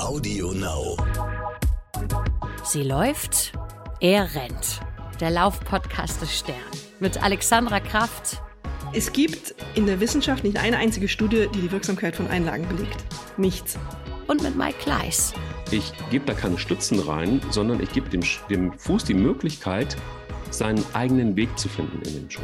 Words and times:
Audio 0.00 0.52
Now. 0.52 0.96
Sie 2.64 2.82
läuft, 2.82 3.52
er 4.00 4.34
rennt. 4.34 4.80
Der 5.20 5.30
Laufpodcast 5.30 6.20
des 6.22 6.38
Stern. 6.38 6.56
Mit 6.98 7.22
Alexandra 7.22 7.80
Kraft. 7.80 8.42
Es 8.92 9.12
gibt 9.12 9.54
in 9.74 9.86
der 9.86 10.00
Wissenschaft 10.00 10.44
nicht 10.44 10.58
eine 10.58 10.76
einzige 10.76 11.08
Studie, 11.08 11.48
die 11.54 11.60
die 11.60 11.72
Wirksamkeit 11.72 12.16
von 12.16 12.28
Einlagen 12.28 12.68
belegt. 12.68 13.04
Nichts. 13.36 13.78
Und 14.26 14.42
mit 14.42 14.56
Mike 14.56 14.78
Kleiss. 14.80 15.32
Ich 15.70 15.92
gebe 16.10 16.26
da 16.26 16.34
keine 16.34 16.58
Stützen 16.58 16.98
rein, 17.00 17.40
sondern 17.50 17.82
ich 17.82 17.92
gebe 17.92 18.08
dem, 18.08 18.22
dem 18.50 18.78
Fuß 18.78 19.04
die 19.04 19.14
Möglichkeit, 19.14 19.96
seinen 20.50 20.84
eigenen 20.92 21.36
Weg 21.36 21.58
zu 21.58 21.68
finden 21.68 22.02
in 22.02 22.14
den 22.14 22.30
Schuh. 22.30 22.42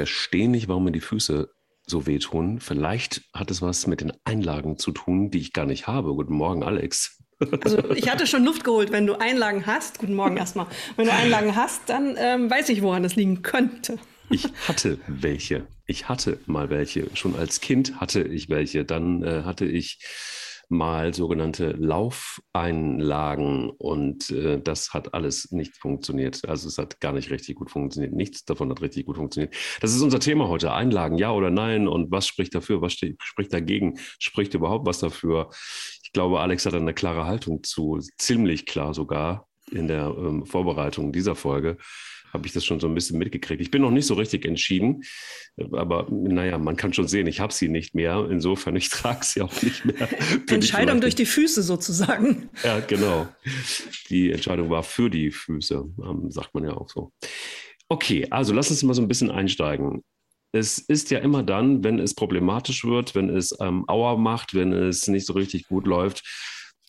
Verstehe 0.00 0.48
nicht, 0.48 0.66
warum 0.66 0.84
mir 0.84 0.92
die 0.92 1.02
Füße 1.02 1.50
so 1.86 2.06
wehtun. 2.06 2.58
Vielleicht 2.58 3.20
hat 3.34 3.50
es 3.50 3.60
was 3.60 3.86
mit 3.86 4.00
den 4.00 4.14
Einlagen 4.24 4.78
zu 4.78 4.92
tun, 4.92 5.30
die 5.30 5.40
ich 5.40 5.52
gar 5.52 5.66
nicht 5.66 5.88
habe. 5.88 6.14
Guten 6.14 6.32
Morgen, 6.32 6.62
Alex. 6.62 7.22
Also 7.62 7.90
ich 7.90 8.10
hatte 8.10 8.26
schon 8.26 8.42
Luft 8.42 8.64
geholt. 8.64 8.92
Wenn 8.92 9.06
du 9.06 9.20
Einlagen 9.20 9.66
hast, 9.66 9.98
guten 9.98 10.14
Morgen 10.14 10.38
erstmal. 10.38 10.66
Wenn 10.96 11.04
du 11.04 11.12
Einlagen 11.12 11.54
hast, 11.54 11.82
dann 11.90 12.14
ähm, 12.18 12.50
weiß 12.50 12.70
ich, 12.70 12.80
woran 12.80 13.02
das 13.02 13.14
liegen 13.16 13.42
könnte. 13.42 13.98
Ich 14.30 14.44
hatte 14.66 14.98
welche. 15.06 15.66
Ich 15.84 16.08
hatte 16.08 16.38
mal 16.46 16.70
welche. 16.70 17.14
Schon 17.14 17.36
als 17.36 17.60
Kind 17.60 18.00
hatte 18.00 18.22
ich 18.22 18.48
welche. 18.48 18.86
Dann 18.86 19.22
äh, 19.22 19.42
hatte 19.44 19.66
ich 19.66 19.98
mal 20.70 21.12
sogenannte 21.12 21.72
Laufeinlagen 21.72 23.70
und 23.70 24.30
äh, 24.30 24.60
das 24.60 24.94
hat 24.94 25.14
alles 25.14 25.50
nicht 25.50 25.76
funktioniert. 25.76 26.48
Also 26.48 26.68
es 26.68 26.78
hat 26.78 27.00
gar 27.00 27.12
nicht 27.12 27.30
richtig 27.30 27.56
gut 27.56 27.70
funktioniert. 27.70 28.12
Nichts 28.12 28.44
davon 28.44 28.70
hat 28.70 28.80
richtig 28.80 29.06
gut 29.06 29.16
funktioniert. 29.16 29.54
Das 29.80 29.92
ist 29.92 30.00
unser 30.00 30.20
Thema 30.20 30.48
heute. 30.48 30.72
Einlagen, 30.72 31.18
ja 31.18 31.32
oder 31.32 31.50
nein 31.50 31.88
und 31.88 32.10
was 32.12 32.26
spricht 32.26 32.54
dafür, 32.54 32.80
was 32.80 32.92
spricht 32.92 33.52
dagegen, 33.52 33.98
spricht 34.18 34.54
überhaupt 34.54 34.86
was 34.86 35.00
dafür. 35.00 35.50
Ich 36.04 36.12
glaube, 36.12 36.40
Alex 36.40 36.64
hat 36.66 36.74
eine 36.74 36.94
klare 36.94 37.26
Haltung 37.26 37.62
zu, 37.64 37.98
ziemlich 38.18 38.64
klar 38.66 38.94
sogar 38.94 39.48
in 39.72 39.88
der 39.88 40.14
ähm, 40.16 40.46
Vorbereitung 40.46 41.12
dieser 41.12 41.34
Folge 41.34 41.78
habe 42.32 42.46
ich 42.46 42.52
das 42.52 42.64
schon 42.64 42.80
so 42.80 42.86
ein 42.86 42.94
bisschen 42.94 43.18
mitgekriegt. 43.18 43.60
Ich 43.60 43.70
bin 43.70 43.82
noch 43.82 43.90
nicht 43.90 44.06
so 44.06 44.14
richtig 44.14 44.44
entschieden, 44.44 45.02
aber 45.72 46.06
naja, 46.10 46.58
man 46.58 46.76
kann 46.76 46.92
schon 46.92 47.08
sehen, 47.08 47.26
ich 47.26 47.40
habe 47.40 47.52
sie 47.52 47.68
nicht 47.68 47.94
mehr. 47.94 48.28
Insofern, 48.30 48.76
ich 48.76 48.88
trage 48.88 49.24
sie 49.24 49.42
auch 49.42 49.62
nicht 49.62 49.84
mehr. 49.84 50.08
Entscheidung 50.48 51.00
durch 51.00 51.14
die 51.14 51.26
Füße 51.26 51.62
sozusagen. 51.62 52.48
Ja, 52.64 52.80
genau. 52.80 53.28
Die 54.08 54.30
Entscheidung 54.32 54.70
war 54.70 54.82
für 54.82 55.10
die 55.10 55.30
Füße, 55.30 55.84
ähm, 56.04 56.30
sagt 56.30 56.54
man 56.54 56.64
ja 56.64 56.72
auch 56.72 56.88
so. 56.88 57.12
Okay, 57.88 58.26
also 58.30 58.52
lass 58.52 58.70
uns 58.70 58.82
mal 58.82 58.94
so 58.94 59.02
ein 59.02 59.08
bisschen 59.08 59.30
einsteigen. 59.30 60.04
Es 60.52 60.78
ist 60.78 61.10
ja 61.10 61.18
immer 61.20 61.42
dann, 61.42 61.84
wenn 61.84 61.98
es 61.98 62.14
problematisch 62.14 62.84
wird, 62.84 63.14
wenn 63.14 63.28
es 63.28 63.56
ähm, 63.60 63.84
Auer 63.88 64.18
macht, 64.18 64.54
wenn 64.54 64.72
es 64.72 65.06
nicht 65.08 65.26
so 65.26 65.32
richtig 65.32 65.68
gut 65.68 65.86
läuft, 65.86 66.22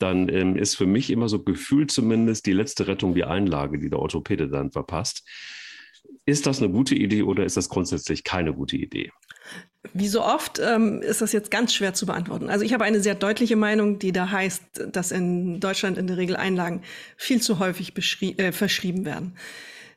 dann 0.02 0.30
ähm, 0.30 0.56
ist 0.56 0.76
für 0.76 0.86
mich 0.86 1.10
immer 1.10 1.30
so 1.30 1.44
gefühlt 1.44 1.92
zumindest 1.92 2.46
die 2.46 2.54
letzte 2.54 2.88
Rettung 2.88 3.14
die 3.14 3.24
Einlage, 3.24 3.78
die 3.80 3.90
der 3.90 4.00
Orthopäde 4.00 4.48
dann 4.48 4.72
verpasst. 4.72 5.28
Ist 6.26 6.46
das 6.46 6.62
eine 6.62 6.72
gute 6.72 6.96
Idee 6.96 7.24
oder 7.24 7.46
ist 7.46 7.58
das 7.58 7.70
grundsätzlich 7.70 8.24
keine 8.24 8.54
gute 8.54 8.78
Idee? 8.78 9.12
Wie 9.94 10.08
so 10.08 10.24
oft 10.24 10.60
ähm, 10.60 11.02
ist 11.02 11.22
das 11.22 11.32
jetzt 11.32 11.50
ganz 11.50 11.74
schwer 11.74 11.94
zu 11.94 12.06
beantworten. 12.06 12.50
Also 12.50 12.64
ich 12.64 12.74
habe 12.74 12.84
eine 12.84 13.02
sehr 13.02 13.16
deutliche 13.16 13.56
Meinung, 13.56 13.98
die 13.98 14.12
da 14.12 14.30
heißt, 14.30 14.90
dass 14.92 15.12
in 15.12 15.60
Deutschland 15.60 15.98
in 15.98 16.08
der 16.08 16.18
Regel 16.18 16.36
Einlagen 16.36 16.84
viel 17.18 17.42
zu 17.42 17.60
häufig 17.60 17.94
äh, 18.38 18.52
verschrieben 18.52 19.06
werden. 19.06 19.36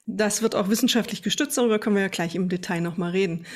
Das 0.06 0.42
wird 0.42 0.54
auch 0.54 0.68
wissenschaftlich 0.68 1.22
gestützt, 1.22 1.56
darüber 1.56 1.78
können 1.78 1.96
wir 1.96 2.02
ja 2.02 2.08
gleich 2.08 2.34
im 2.34 2.48
Detail 2.48 2.80
nochmal 2.80 3.12
reden. 3.12 3.46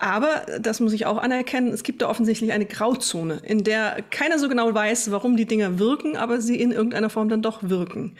Aber, 0.00 0.46
das 0.60 0.78
muss 0.78 0.92
ich 0.92 1.06
auch 1.06 1.18
anerkennen, 1.18 1.72
es 1.72 1.82
gibt 1.82 2.02
da 2.02 2.08
offensichtlich 2.08 2.52
eine 2.52 2.66
Grauzone, 2.66 3.40
in 3.42 3.64
der 3.64 4.04
keiner 4.10 4.38
so 4.38 4.48
genau 4.48 4.72
weiß, 4.72 5.10
warum 5.10 5.36
die 5.36 5.44
Dinger 5.44 5.80
wirken, 5.80 6.16
aber 6.16 6.40
sie 6.40 6.60
in 6.60 6.70
irgendeiner 6.70 7.10
Form 7.10 7.28
dann 7.28 7.42
doch 7.42 7.64
wirken. 7.64 8.16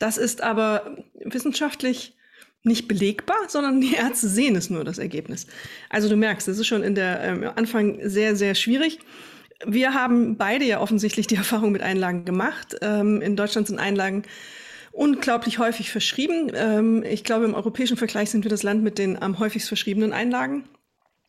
Das 0.00 0.18
ist 0.18 0.42
aber 0.42 0.96
wissenschaftlich 1.24 2.16
nicht 2.64 2.88
belegbar, 2.88 3.36
sondern 3.46 3.80
die 3.80 3.94
Ärzte 3.94 4.28
sehen 4.28 4.56
es 4.56 4.70
nur, 4.70 4.82
das 4.82 4.98
Ergebnis. 4.98 5.46
Also 5.88 6.08
du 6.08 6.16
merkst, 6.16 6.48
das 6.48 6.58
ist 6.58 6.66
schon 6.66 6.82
in 6.82 6.96
der 6.96 7.22
ähm, 7.22 7.50
Anfang 7.54 8.00
sehr, 8.02 8.34
sehr 8.34 8.56
schwierig. 8.56 8.98
Wir 9.64 9.94
haben 9.94 10.36
beide 10.36 10.64
ja 10.64 10.80
offensichtlich 10.80 11.28
die 11.28 11.36
Erfahrung 11.36 11.70
mit 11.70 11.82
Einlagen 11.82 12.24
gemacht. 12.24 12.76
Ähm, 12.82 13.22
in 13.22 13.36
Deutschland 13.36 13.68
sind 13.68 13.78
Einlagen 13.78 14.24
unglaublich 14.90 15.60
häufig 15.60 15.92
verschrieben. 15.92 16.50
Ähm, 16.54 17.04
ich 17.04 17.22
glaube, 17.22 17.44
im 17.44 17.54
europäischen 17.54 17.96
Vergleich 17.96 18.30
sind 18.30 18.44
wir 18.44 18.50
das 18.50 18.64
Land 18.64 18.82
mit 18.82 18.98
den 18.98 19.22
am 19.22 19.38
häufigst 19.38 19.68
verschriebenen 19.68 20.12
Einlagen. 20.12 20.64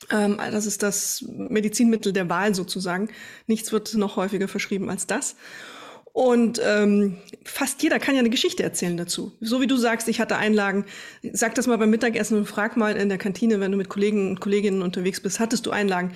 Ähm, 0.09 0.37
das 0.37 0.65
ist 0.65 0.83
das 0.83 1.23
Medizinmittel 1.27 2.13
der 2.13 2.29
Wahl 2.29 2.55
sozusagen. 2.55 3.09
Nichts 3.47 3.71
wird 3.71 3.93
noch 3.95 4.15
häufiger 4.15 4.47
verschrieben 4.47 4.89
als 4.89 5.07
das. 5.07 5.35
Und 6.13 6.59
ähm, 6.63 7.17
fast 7.45 7.81
jeder 7.83 7.99
kann 7.99 8.15
ja 8.15 8.19
eine 8.19 8.29
Geschichte 8.29 8.63
erzählen 8.63 8.97
dazu. 8.97 9.31
So 9.39 9.61
wie 9.61 9.67
du 9.67 9.77
sagst, 9.77 10.09
ich 10.09 10.19
hatte 10.19 10.37
Einlagen. 10.37 10.85
Sag 11.31 11.55
das 11.55 11.67
mal 11.67 11.77
beim 11.77 11.89
Mittagessen 11.89 12.37
und 12.37 12.45
frag 12.45 12.75
mal 12.75 12.97
in 12.97 13.07
der 13.07 13.17
Kantine, 13.17 13.59
wenn 13.59 13.71
du 13.71 13.77
mit 13.77 13.87
Kollegen 13.87 14.29
und 14.29 14.41
Kolleginnen 14.41 14.81
unterwegs 14.81 15.21
bist, 15.21 15.39
hattest 15.39 15.65
du 15.65 15.71
Einlagen? 15.71 16.11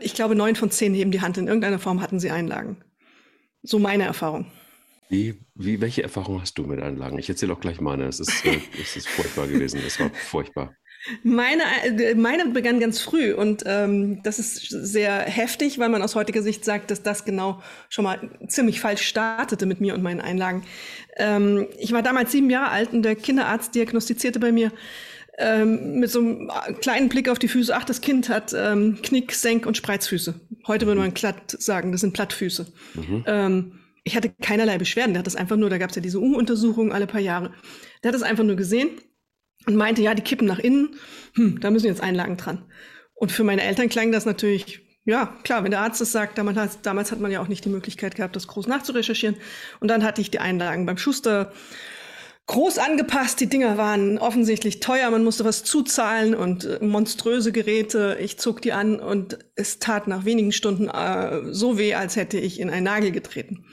Ich 0.00 0.14
glaube, 0.14 0.34
neun 0.34 0.56
von 0.56 0.70
zehn 0.70 0.94
heben 0.94 1.10
die 1.10 1.20
Hand. 1.20 1.36
In 1.36 1.48
irgendeiner 1.48 1.78
Form 1.78 2.00
hatten 2.00 2.18
sie 2.18 2.30
Einlagen. 2.30 2.78
So 3.62 3.78
meine 3.78 4.04
Erfahrung. 4.04 4.46
Wie, 5.10 5.40
wie, 5.54 5.80
welche 5.80 6.02
Erfahrung 6.02 6.40
hast 6.40 6.56
du 6.56 6.62
mit 6.62 6.80
Einlagen? 6.80 7.18
Ich 7.18 7.28
erzähle 7.28 7.52
auch 7.52 7.60
gleich 7.60 7.80
meine. 7.80 8.04
Es 8.06 8.20
ist, 8.20 8.44
äh, 8.46 8.60
es 8.80 8.96
ist 8.96 9.08
furchtbar 9.08 9.48
gewesen. 9.48 9.80
Es 9.84 9.98
war 10.00 10.08
furchtbar. 10.10 10.74
Meine, 11.22 11.62
äh, 11.84 12.14
meine 12.14 12.46
begann 12.46 12.78
ganz 12.78 13.00
früh 13.00 13.32
und 13.32 13.62
ähm, 13.66 14.22
das 14.22 14.38
ist 14.38 14.68
sehr 14.68 15.20
heftig, 15.20 15.78
weil 15.78 15.88
man 15.88 16.02
aus 16.02 16.14
heutiger 16.14 16.42
Sicht 16.42 16.64
sagt, 16.64 16.90
dass 16.90 17.02
das 17.02 17.24
genau 17.24 17.62
schon 17.88 18.04
mal 18.04 18.30
ziemlich 18.48 18.80
falsch 18.80 19.02
startete 19.02 19.64
mit 19.64 19.80
mir 19.80 19.94
und 19.94 20.02
meinen 20.02 20.20
Einlagen. 20.20 20.62
Ähm, 21.16 21.68
ich 21.78 21.92
war 21.92 22.02
damals 22.02 22.32
sieben 22.32 22.50
Jahre 22.50 22.70
alt 22.70 22.92
und 22.92 23.02
der 23.02 23.16
Kinderarzt 23.16 23.74
diagnostizierte 23.74 24.40
bei 24.40 24.52
mir 24.52 24.72
ähm, 25.38 26.00
mit 26.00 26.10
so 26.10 26.18
einem 26.20 26.50
kleinen 26.80 27.08
Blick 27.08 27.30
auf 27.30 27.38
die 27.38 27.48
Füße, 27.48 27.74
ach, 27.74 27.84
das 27.84 28.02
Kind 28.02 28.28
hat 28.28 28.54
ähm, 28.54 28.98
Knick, 29.02 29.32
Senk 29.32 29.64
und 29.64 29.78
Spreizfüße. 29.78 30.34
Heute 30.66 30.86
würde 30.86 31.00
man 31.00 31.14
glatt 31.14 31.56
sagen, 31.58 31.92
das 31.92 32.02
sind 32.02 32.12
Plattfüße. 32.12 32.66
Mhm. 32.94 33.24
Ähm, 33.26 33.72
ich 34.04 34.16
hatte 34.16 34.30
keinerlei 34.42 34.76
Beschwerden, 34.76 35.14
der 35.14 35.20
hat 35.20 35.26
das 35.26 35.36
einfach 35.36 35.56
nur, 35.56 35.70
da 35.70 35.78
gab 35.78 35.90
es 35.90 35.96
ja 35.96 36.02
diese 36.02 36.20
U-Untersuchungen 36.20 36.92
alle 36.92 37.06
paar 37.06 37.20
Jahre. 37.20 37.52
Der 38.02 38.08
hat 38.08 38.14
das 38.14 38.22
einfach 38.22 38.44
nur 38.44 38.56
gesehen 38.56 38.90
und 39.66 39.76
meinte, 39.76 40.02
ja, 40.02 40.14
die 40.14 40.22
kippen 40.22 40.46
nach 40.46 40.58
innen, 40.58 40.96
hm, 41.34 41.60
da 41.60 41.70
müssen 41.70 41.86
jetzt 41.86 42.02
Einlagen 42.02 42.36
dran. 42.36 42.64
Und 43.14 43.32
für 43.32 43.44
meine 43.44 43.62
Eltern 43.62 43.88
klang 43.88 44.12
das 44.12 44.24
natürlich, 44.24 44.80
ja, 45.04 45.36
klar, 45.44 45.62
wenn 45.64 45.70
der 45.70 45.80
Arzt 45.80 46.00
das 46.00 46.12
sagt, 46.12 46.38
damals, 46.38 46.80
damals 46.82 47.12
hat 47.12 47.20
man 47.20 47.30
ja 47.30 47.42
auch 47.42 47.48
nicht 47.48 47.64
die 47.64 47.70
Möglichkeit 47.70 48.14
gehabt, 48.14 48.36
das 48.36 48.46
groß 48.46 48.66
nachzurecherchieren. 48.66 49.36
Und 49.80 49.88
dann 49.88 50.04
hatte 50.04 50.20
ich 50.20 50.30
die 50.30 50.38
Einlagen 50.38 50.86
beim 50.86 50.98
Schuster 50.98 51.52
groß 52.50 52.78
angepasst. 52.78 53.38
Die 53.40 53.48
Dinger 53.48 53.76
waren 53.76 54.18
offensichtlich 54.18 54.80
teuer, 54.80 55.10
man 55.10 55.22
musste 55.22 55.44
was 55.44 55.62
zuzahlen 55.62 56.34
und 56.34 56.64
äh, 56.64 56.84
monströse 56.84 57.52
Geräte. 57.52 58.16
Ich 58.20 58.38
zog 58.38 58.60
die 58.60 58.72
an 58.72 58.98
und 58.98 59.38
es 59.54 59.78
tat 59.78 60.08
nach 60.08 60.24
wenigen 60.24 60.50
Stunden 60.50 60.88
äh, 60.88 61.52
so 61.52 61.78
weh, 61.78 61.94
als 61.94 62.16
hätte 62.16 62.38
ich 62.38 62.58
in 62.58 62.68
einen 62.68 62.84
Nagel 62.84 63.12
getreten. 63.12 63.66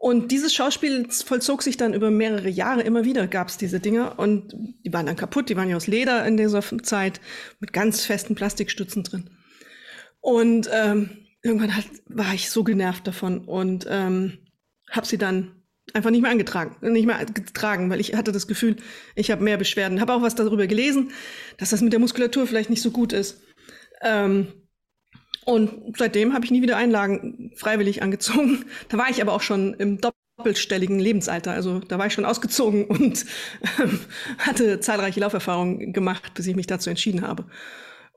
Und 0.00 0.32
dieses 0.32 0.54
Schauspiel 0.54 1.08
vollzog 1.10 1.62
sich 1.62 1.76
dann 1.76 1.92
über 1.92 2.10
mehrere 2.10 2.48
Jahre. 2.48 2.80
Immer 2.80 3.04
wieder 3.04 3.26
gab 3.26 3.48
es 3.48 3.58
diese 3.58 3.80
Dinger 3.80 4.18
und 4.18 4.54
die 4.82 4.90
waren 4.94 5.04
dann 5.04 5.14
kaputt. 5.14 5.50
Die 5.50 5.56
waren 5.56 5.68
ja 5.68 5.76
aus 5.76 5.88
Leder 5.88 6.24
in 6.26 6.38
dieser 6.38 6.62
Zeit 6.82 7.20
mit 7.58 7.74
ganz 7.74 8.06
festen 8.06 8.34
Plastikstützen 8.34 9.02
drin. 9.02 9.28
Und 10.22 10.70
ähm, 10.72 11.26
irgendwann 11.42 11.76
hat, 11.76 11.84
war 12.06 12.32
ich 12.32 12.50
so 12.50 12.64
genervt 12.64 13.06
davon 13.06 13.44
und 13.46 13.86
ähm, 13.90 14.38
habe 14.90 15.06
sie 15.06 15.18
dann 15.18 15.54
einfach 15.92 16.10
nicht 16.10 16.22
mehr 16.22 16.30
angetragen, 16.30 16.76
nicht 16.80 17.04
mehr 17.04 17.22
getragen, 17.26 17.90
weil 17.90 18.00
ich 18.00 18.14
hatte 18.14 18.32
das 18.32 18.46
Gefühl, 18.46 18.76
ich 19.16 19.30
habe 19.30 19.44
mehr 19.44 19.58
Beschwerden. 19.58 20.00
Habe 20.00 20.14
auch 20.14 20.22
was 20.22 20.34
darüber 20.34 20.66
gelesen, 20.66 21.10
dass 21.58 21.70
das 21.70 21.82
mit 21.82 21.92
der 21.92 22.00
Muskulatur 22.00 22.46
vielleicht 22.46 22.70
nicht 22.70 22.80
so 22.80 22.90
gut 22.90 23.12
ist. 23.12 23.42
Ähm, 24.00 24.46
und 25.44 25.96
seitdem 25.96 26.34
habe 26.34 26.44
ich 26.44 26.50
nie 26.50 26.62
wieder 26.62 26.76
Einlagen 26.76 27.52
freiwillig 27.56 28.02
angezogen. 28.02 28.64
Da 28.88 28.98
war 28.98 29.10
ich 29.10 29.22
aber 29.22 29.32
auch 29.32 29.40
schon 29.40 29.74
im 29.74 30.00
doppelstelligen 30.00 30.98
Lebensalter. 30.98 31.52
Also 31.52 31.80
da 31.80 31.98
war 31.98 32.06
ich 32.06 32.12
schon 32.12 32.24
ausgezogen 32.24 32.84
und 32.86 33.24
ähm, 33.80 34.00
hatte 34.38 34.80
zahlreiche 34.80 35.20
Lauferfahrungen 35.20 35.92
gemacht, 35.92 36.34
bis 36.34 36.46
ich 36.46 36.56
mich 36.56 36.66
dazu 36.66 36.90
entschieden 36.90 37.22
habe. 37.22 37.46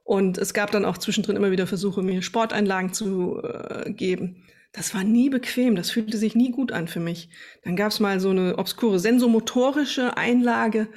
Und 0.04 0.38
es 0.38 0.54
gab 0.54 0.72
dann 0.72 0.86
auch 0.86 0.98
zwischendrin 0.98 1.38
immer 1.38 1.52
wieder 1.52 1.66
Versuche, 1.66 2.02
mir 2.02 2.22
Sporteinlagen 2.22 2.94
zu 2.94 3.42
äh, 3.42 3.92
geben. 3.92 4.44
Das 4.74 4.94
war 4.94 5.04
nie 5.04 5.30
bequem, 5.30 5.76
das 5.76 5.92
fühlte 5.92 6.18
sich 6.18 6.36
nie 6.36 6.52
gut 6.52 6.72
an 6.72 6.88
für 6.88 7.00
mich. 7.00 7.30
Dann 7.64 7.76
gab 7.76 7.92
es 7.92 8.00
mal 8.00 8.20
so 8.20 8.32
eine 8.32 8.58
obskure 8.58 9.00
sensomotorische 9.00 10.18
Einlage, 10.18 10.88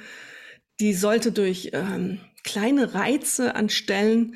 die 0.79 0.93
sollte 0.93 1.31
durch 1.31 1.69
ähm, 1.73 2.19
kleine 2.43 2.93
Reize 2.95 3.55
an 3.55 3.69
Stellen 3.69 4.33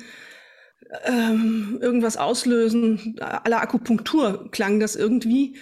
ähm, 1.04 1.78
irgendwas 1.80 2.16
auslösen. 2.16 3.16
Aller 3.20 3.60
Akupunktur 3.60 4.50
klang 4.50 4.80
das 4.80 4.96
irgendwie. 4.96 5.56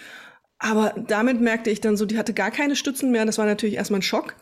Aber 0.59 0.94
damit 1.09 1.41
merkte 1.41 1.71
ich 1.71 1.81
dann 1.81 1.97
so, 1.97 2.06
die 2.06 2.19
hatte 2.19 2.35
gar 2.35 2.50
keine 2.50 2.77
Stützen 2.77 3.11
mehr. 3.11 3.25
Das 3.25 3.38
war 3.38 3.47
natürlich 3.47 3.77
erstmal 3.77 4.00
ein 4.00 4.05
Schock. 4.05 4.37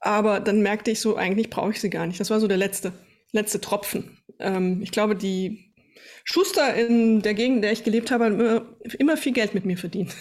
Aber 0.00 0.40
dann 0.40 0.60
merkte 0.60 0.90
ich 0.90 1.00
so, 1.00 1.16
eigentlich 1.16 1.48
brauche 1.48 1.70
ich 1.70 1.80
sie 1.80 1.90
gar 1.90 2.06
nicht. 2.06 2.20
Das 2.20 2.30
war 2.30 2.40
so 2.40 2.46
der 2.46 2.58
letzte, 2.58 2.92
letzte 3.32 3.60
Tropfen. 3.60 4.18
Ähm, 4.38 4.82
ich 4.82 4.90
glaube, 4.90 5.16
die 5.16 5.72
Schuster 6.24 6.74
in 6.74 7.22
der 7.22 7.34
Gegend, 7.34 7.56
in 7.56 7.62
der 7.62 7.72
ich 7.72 7.84
gelebt 7.84 8.10
habe, 8.10 8.24
haben 8.24 8.40
immer, 8.40 8.66
immer 8.98 9.16
viel 9.16 9.32
Geld 9.32 9.54
mit 9.54 9.64
mir 9.64 9.78
verdient. 9.78 10.14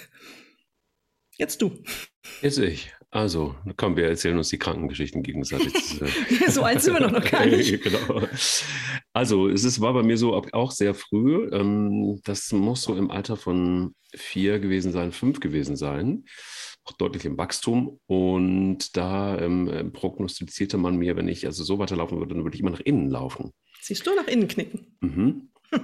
Jetzt 1.38 1.62
du. 1.62 1.84
Jetzt 2.42 2.60
ich. 2.60 2.94
Also, 3.10 3.56
komm, 3.78 3.96
wir 3.96 4.08
erzählen 4.08 4.38
uns 4.38 4.50
die 4.50 4.58
Krankengeschichten 4.58 5.22
gegenseitig. 5.22 5.74
so 6.48 6.64
alt 6.64 6.82
sind 6.82 6.94
wir 6.94 7.02
noch, 7.02 7.12
noch 7.12 7.30
gar 7.30 7.46
nicht. 7.46 7.84
genau. 7.84 8.28
Also, 9.14 9.48
es 9.48 9.64
ist, 9.64 9.80
war 9.80 9.94
bei 9.94 10.02
mir 10.02 10.18
so 10.18 10.34
auch 10.34 10.72
sehr 10.72 10.96
früh. 10.96 11.48
Ähm, 11.52 12.20
das 12.24 12.52
muss 12.52 12.82
so 12.82 12.96
im 12.96 13.12
Alter 13.12 13.38
von 13.38 13.94
vier 14.16 14.60
gewesen 14.60 14.92
sein, 14.92 15.12
fünf 15.12 15.40
gewesen 15.40 15.76
sein. 15.76 16.26
Auch 16.84 16.94
deutlich 16.94 17.24
im 17.26 17.38
Wachstum. 17.38 18.00
Und 18.08 18.98
da 18.98 19.38
ähm, 19.38 19.92
prognostizierte 19.94 20.78
man 20.78 20.98
mir, 20.98 21.16
wenn 21.16 21.28
ich 21.28 21.46
also 21.46 21.64
so 21.64 21.78
weiterlaufen 21.78 22.18
würde, 22.18 22.34
dann 22.34 22.44
würde 22.44 22.56
ich 22.56 22.62
immer 22.62 22.72
nach 22.72 22.80
innen 22.80 23.10
laufen. 23.10 23.52
Siehst 23.82 24.06
du, 24.08 24.16
nach 24.16 24.28
innen 24.28 24.48
knicken. 24.48 24.98
Mhm. 25.02 25.50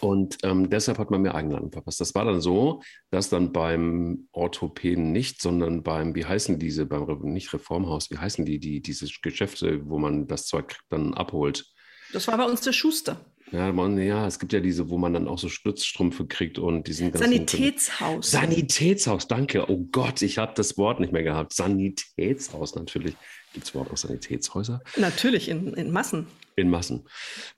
Und 0.00 0.38
ähm, 0.42 0.70
deshalb 0.70 0.98
hat 0.98 1.10
man 1.10 1.22
mir 1.22 1.34
Eigenladen 1.34 1.72
verpasst. 1.72 2.00
Das 2.00 2.14
war 2.14 2.24
dann 2.24 2.40
so, 2.40 2.82
dass 3.10 3.28
dann 3.28 3.52
beim 3.52 4.28
Orthopäden 4.32 5.12
nicht, 5.12 5.40
sondern 5.42 5.82
beim, 5.82 6.14
wie 6.14 6.24
heißen 6.24 6.58
diese, 6.58 6.86
beim 6.86 7.06
nicht 7.22 7.52
Reformhaus, 7.52 8.10
wie 8.10 8.18
heißen 8.18 8.44
die, 8.44 8.58
die 8.58 8.80
diese 8.80 9.06
Geschäfte, 9.22 9.88
wo 9.88 9.98
man 9.98 10.26
das 10.26 10.46
Zeug 10.46 10.76
dann 10.88 11.14
abholt? 11.14 11.71
Das 12.12 12.28
war 12.28 12.36
bei 12.36 12.44
uns 12.44 12.60
der 12.60 12.72
Schuster. 12.72 13.20
Ja, 13.52 13.70
man, 13.70 13.98
ja, 13.98 14.26
es 14.26 14.38
gibt 14.38 14.54
ja 14.54 14.60
diese, 14.60 14.88
wo 14.88 14.96
man 14.96 15.12
dann 15.12 15.28
auch 15.28 15.38
so 15.38 15.50
Stützstrümpfe 15.50 16.26
kriegt 16.26 16.58
und 16.58 16.86
diesen 16.86 17.12
Sanitätshaus. 17.12 18.30
Sanitätshaus, 18.30 19.28
danke. 19.28 19.70
Oh 19.70 19.86
Gott, 19.92 20.22
ich 20.22 20.38
habe 20.38 20.52
das 20.56 20.78
Wort 20.78 21.00
nicht 21.00 21.12
mehr 21.12 21.22
gehabt. 21.22 21.52
Sanitätshaus 21.52 22.74
natürlich. 22.74 23.14
Gibt 23.52 23.66
es 23.66 23.70
überhaupt 23.72 23.92
auch 23.92 23.98
Sanitätshäuser? 23.98 24.80
Natürlich, 24.96 25.50
in, 25.50 25.74
in 25.74 25.90
Massen. 25.90 26.26
In 26.56 26.70
Massen. 26.70 27.06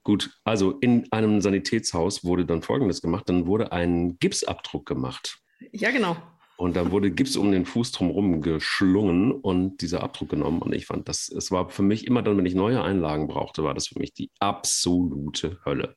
Gut, 0.02 0.30
also 0.42 0.72
in 0.80 1.10
einem 1.12 1.40
Sanitätshaus 1.40 2.24
wurde 2.24 2.44
dann 2.44 2.62
Folgendes 2.62 3.00
gemacht. 3.00 3.28
Dann 3.28 3.46
wurde 3.46 3.70
ein 3.70 4.18
Gipsabdruck 4.18 4.86
gemacht. 4.86 5.38
Ja, 5.70 5.92
genau. 5.92 6.16
Und 6.56 6.76
dann 6.76 6.92
wurde 6.92 7.10
Gips 7.10 7.36
um 7.36 7.50
den 7.50 7.66
Fuß 7.66 7.92
drumherum 7.92 8.40
geschlungen 8.40 9.32
und 9.32 9.80
dieser 9.80 10.02
Abdruck 10.02 10.28
genommen. 10.30 10.62
Und 10.62 10.74
ich 10.74 10.86
fand, 10.86 11.08
das, 11.08 11.28
es 11.28 11.50
war 11.50 11.68
für 11.68 11.82
mich 11.82 12.06
immer 12.06 12.22
dann, 12.22 12.36
wenn 12.36 12.46
ich 12.46 12.54
neue 12.54 12.82
Einlagen 12.82 13.26
brauchte, 13.26 13.64
war 13.64 13.74
das 13.74 13.88
für 13.88 13.98
mich 13.98 14.12
die 14.14 14.30
absolute 14.38 15.58
Hölle. 15.64 15.96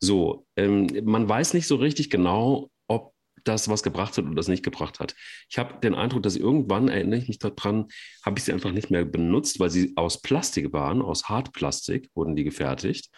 So, 0.00 0.46
ähm, 0.56 0.88
man 1.04 1.28
weiß 1.28 1.52
nicht 1.54 1.66
so 1.66 1.76
richtig 1.76 2.08
genau, 2.08 2.70
ob 2.88 3.12
das 3.44 3.68
was 3.68 3.82
gebracht 3.82 4.16
hat 4.16 4.24
oder 4.24 4.34
das 4.34 4.48
nicht 4.48 4.62
gebracht 4.62 5.00
hat. 5.00 5.14
Ich 5.50 5.58
habe 5.58 5.78
den 5.80 5.94
Eindruck, 5.94 6.22
dass 6.22 6.36
irgendwann, 6.36 6.88
erinnere 6.88 7.18
ich 7.18 7.28
mich 7.28 7.38
daran, 7.38 7.88
habe 8.24 8.38
ich 8.38 8.44
sie 8.44 8.52
einfach 8.52 8.72
nicht 8.72 8.90
mehr 8.90 9.04
benutzt, 9.04 9.60
weil 9.60 9.70
sie 9.70 9.92
aus 9.96 10.22
Plastik 10.22 10.72
waren, 10.72 11.02
aus 11.02 11.28
Hartplastik 11.28 12.08
wurden 12.14 12.36
die 12.36 12.44
gefertigt. 12.44 13.10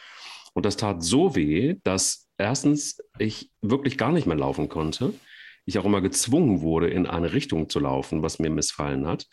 Und 0.52 0.66
das 0.66 0.76
tat 0.76 1.02
so 1.04 1.36
weh, 1.36 1.76
dass 1.84 2.26
erstens 2.38 2.98
ich 3.18 3.52
wirklich 3.62 3.96
gar 3.98 4.10
nicht 4.10 4.26
mehr 4.26 4.36
laufen 4.36 4.68
konnte 4.68 5.12
ich 5.66 5.78
auch 5.78 5.84
immer 5.84 6.00
gezwungen 6.00 6.62
wurde, 6.62 6.88
in 6.88 7.06
eine 7.06 7.32
Richtung 7.32 7.68
zu 7.68 7.80
laufen, 7.80 8.22
was 8.22 8.38
mir 8.38 8.50
missfallen 8.50 9.06
hat. 9.06 9.26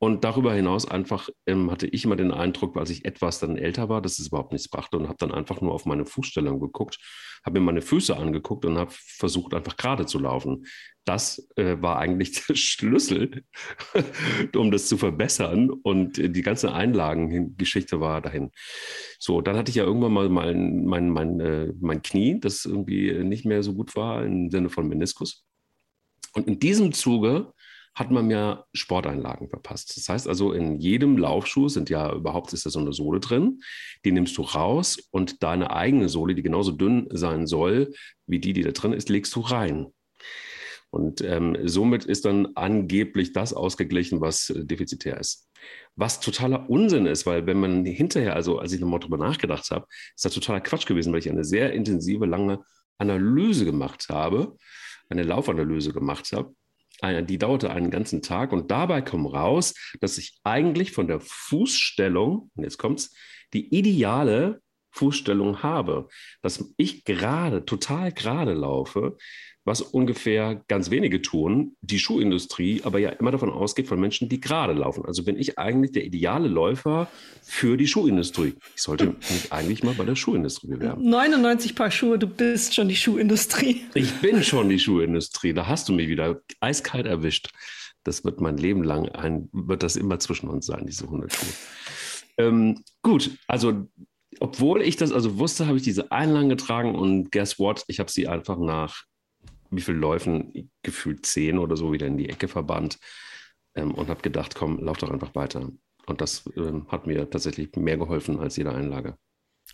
Und 0.00 0.22
darüber 0.22 0.54
hinaus 0.54 0.88
einfach 0.88 1.28
ähm, 1.46 1.72
hatte 1.72 1.88
ich 1.88 2.04
immer 2.04 2.14
den 2.14 2.30
Eindruck, 2.30 2.76
als 2.76 2.90
ich 2.90 3.04
etwas 3.04 3.40
dann 3.40 3.56
älter 3.56 3.88
war, 3.88 4.00
dass 4.00 4.20
es 4.20 4.28
überhaupt 4.28 4.52
nichts 4.52 4.68
brachte 4.68 4.96
und 4.96 5.08
habe 5.08 5.18
dann 5.18 5.32
einfach 5.32 5.60
nur 5.60 5.72
auf 5.72 5.86
meine 5.86 6.06
Fußstellung 6.06 6.60
geguckt, 6.60 6.98
habe 7.44 7.58
mir 7.58 7.66
meine 7.66 7.82
Füße 7.82 8.16
angeguckt 8.16 8.64
und 8.64 8.78
habe 8.78 8.92
versucht, 8.92 9.54
einfach 9.54 9.76
gerade 9.76 10.06
zu 10.06 10.20
laufen. 10.20 10.66
Das 11.04 11.48
äh, 11.56 11.82
war 11.82 11.98
eigentlich 11.98 12.30
der 12.46 12.54
Schlüssel, 12.54 13.42
um 14.54 14.70
das 14.70 14.86
zu 14.86 14.98
verbessern. 14.98 15.68
Und 15.70 16.16
äh, 16.18 16.30
die 16.30 16.42
ganze 16.42 16.72
Einlagengeschichte 16.72 18.00
war 18.00 18.20
dahin. 18.20 18.52
So, 19.18 19.40
dann 19.40 19.56
hatte 19.56 19.70
ich 19.70 19.76
ja 19.76 19.84
irgendwann 19.84 20.12
mal 20.12 20.28
mein, 20.28 20.84
mein, 20.84 21.10
mein, 21.10 21.40
äh, 21.40 21.72
mein 21.80 22.02
Knie, 22.02 22.38
das 22.38 22.66
irgendwie 22.66 23.12
nicht 23.24 23.44
mehr 23.44 23.64
so 23.64 23.74
gut 23.74 23.96
war 23.96 24.24
im 24.24 24.48
Sinne 24.50 24.70
von 24.70 24.86
Meniskus. 24.86 25.44
Und 26.32 26.46
in 26.46 26.58
diesem 26.58 26.92
Zuge 26.92 27.52
hat 27.98 28.10
man 28.12 28.28
mir 28.28 28.64
Sporteinlagen 28.72 29.48
verpasst. 29.48 29.96
Das 29.96 30.08
heißt 30.08 30.28
also, 30.28 30.52
in 30.52 30.78
jedem 30.78 31.18
Laufschuh 31.18 31.68
sind 31.68 31.90
ja 31.90 32.12
überhaupt 32.14 32.52
ist 32.52 32.64
da 32.64 32.70
so 32.70 32.78
eine 32.78 32.92
Sohle 32.92 33.18
drin. 33.18 33.60
Die 34.04 34.12
nimmst 34.12 34.36
du 34.38 34.42
raus 34.42 34.98
und 35.10 35.42
deine 35.42 35.72
eigene 35.72 36.08
Sohle, 36.08 36.36
die 36.36 36.44
genauso 36.44 36.70
dünn 36.70 37.08
sein 37.10 37.46
soll 37.46 37.92
wie 38.26 38.38
die, 38.38 38.52
die 38.52 38.62
da 38.62 38.70
drin 38.70 38.92
ist, 38.92 39.08
legst 39.08 39.34
du 39.34 39.40
rein. 39.40 39.88
Und 40.90 41.20
ähm, 41.22 41.56
somit 41.64 42.04
ist 42.04 42.24
dann 42.24 42.48
angeblich 42.54 43.32
das 43.32 43.52
ausgeglichen, 43.52 44.20
was 44.20 44.50
äh, 44.50 44.64
defizitär 44.64 45.18
ist. 45.18 45.48
Was 45.96 46.20
totaler 46.20 46.70
Unsinn 46.70 47.06
ist, 47.06 47.26
weil 47.26 47.46
wenn 47.46 47.60
man 47.60 47.84
hinterher, 47.84 48.36
also 48.36 48.58
als 48.58 48.72
ich 48.72 48.80
nochmal 48.80 49.00
drüber 49.00 49.18
nachgedacht 49.18 49.70
habe, 49.70 49.86
ist 50.14 50.24
das 50.24 50.32
totaler 50.32 50.60
Quatsch 50.60 50.86
gewesen, 50.86 51.12
weil 51.12 51.18
ich 51.18 51.28
eine 51.28 51.44
sehr 51.44 51.72
intensive, 51.72 52.24
lange 52.24 52.60
Analyse 52.96 53.64
gemacht 53.64 54.06
habe 54.08 54.56
eine 55.08 55.22
Laufanalyse 55.22 55.92
gemacht 55.92 56.32
habe. 56.32 56.54
Die 57.26 57.38
dauerte 57.38 57.70
einen 57.70 57.90
ganzen 57.90 58.22
Tag 58.22 58.52
und 58.52 58.70
dabei 58.70 59.02
kam 59.02 59.26
raus, 59.26 59.74
dass 60.00 60.18
ich 60.18 60.40
eigentlich 60.42 60.92
von 60.92 61.06
der 61.06 61.20
Fußstellung, 61.20 62.50
und 62.54 62.64
jetzt 62.64 62.78
kommt's, 62.78 63.14
die 63.52 63.72
ideale 63.74 64.60
Fußstellung 64.98 65.62
habe, 65.62 66.08
dass 66.42 66.74
ich 66.76 67.04
gerade, 67.04 67.64
total 67.64 68.12
gerade 68.12 68.52
laufe, 68.52 69.16
was 69.68 69.82
ungefähr 69.82 70.64
ganz 70.66 70.90
wenige 70.90 71.22
tun, 71.22 71.76
die 71.82 71.98
Schuhindustrie 71.98 72.80
aber 72.82 72.98
ja 72.98 73.10
immer 73.10 73.30
davon 73.30 73.50
ausgeht 73.50 73.86
von 73.86 74.00
Menschen, 74.00 74.28
die 74.28 74.40
gerade 74.40 74.72
laufen. 74.72 75.04
Also 75.04 75.22
bin 75.24 75.38
ich 75.38 75.58
eigentlich 75.58 75.92
der 75.92 76.04
ideale 76.04 76.48
Läufer 76.48 77.08
für 77.42 77.76
die 77.76 77.86
Schuhindustrie. 77.86 78.54
Ich 78.74 78.82
sollte 78.82 79.14
mich 79.30 79.52
eigentlich 79.52 79.84
mal 79.84 79.94
bei 79.94 80.04
der 80.04 80.16
Schuhindustrie 80.16 80.68
bewerben. 80.68 81.08
99 81.08 81.76
Paar 81.76 81.90
Schuhe, 81.90 82.18
du 82.18 82.26
bist 82.26 82.74
schon 82.74 82.88
die 82.88 82.96
Schuhindustrie. 82.96 83.82
Ich 83.94 84.12
bin 84.20 84.42
schon 84.42 84.68
die 84.68 84.78
Schuhindustrie. 84.78 85.52
Da 85.52 85.66
hast 85.68 85.88
du 85.88 85.92
mich 85.92 86.08
wieder 86.08 86.40
eiskalt 86.60 87.06
erwischt. 87.06 87.50
Das 88.04 88.24
wird 88.24 88.40
mein 88.40 88.56
Leben 88.56 88.82
lang 88.82 89.08
ein, 89.10 89.50
wird 89.52 89.82
das 89.82 89.96
immer 89.96 90.18
zwischen 90.18 90.48
uns 90.48 90.66
sein, 90.66 90.86
diese 90.86 91.04
100 91.04 91.32
Schuhe. 91.32 91.48
Ähm, 92.38 92.84
gut, 93.02 93.32
also 93.48 93.88
obwohl 94.40 94.82
ich 94.82 94.96
das 94.96 95.12
also 95.12 95.38
wusste, 95.38 95.66
habe 95.66 95.76
ich 95.76 95.82
diese 95.82 96.12
Einlagen 96.12 96.48
getragen 96.48 96.94
und 96.94 97.30
guess 97.32 97.58
what? 97.58 97.84
Ich 97.88 98.00
habe 98.00 98.10
sie 98.10 98.28
einfach 98.28 98.58
nach 98.58 99.04
wie 99.70 99.80
viel 99.80 99.94
Läufen, 99.94 100.70
gefühlt 100.82 101.26
zehn 101.26 101.58
oder 101.58 101.76
so, 101.76 101.92
wieder 101.92 102.06
in 102.06 102.16
die 102.16 102.28
Ecke 102.28 102.48
verbannt 102.48 102.98
ähm, 103.74 103.94
und 103.94 104.08
habe 104.08 104.22
gedacht, 104.22 104.54
komm, 104.54 104.78
lauf 104.82 104.98
doch 104.98 105.10
einfach 105.10 105.34
weiter. 105.34 105.70
Und 106.06 106.20
das 106.20 106.48
ähm, 106.56 106.86
hat 106.88 107.06
mir 107.06 107.28
tatsächlich 107.28 107.74
mehr 107.76 107.98
geholfen 107.98 108.40
als 108.40 108.56
jede 108.56 108.72
Einlage. 108.72 109.16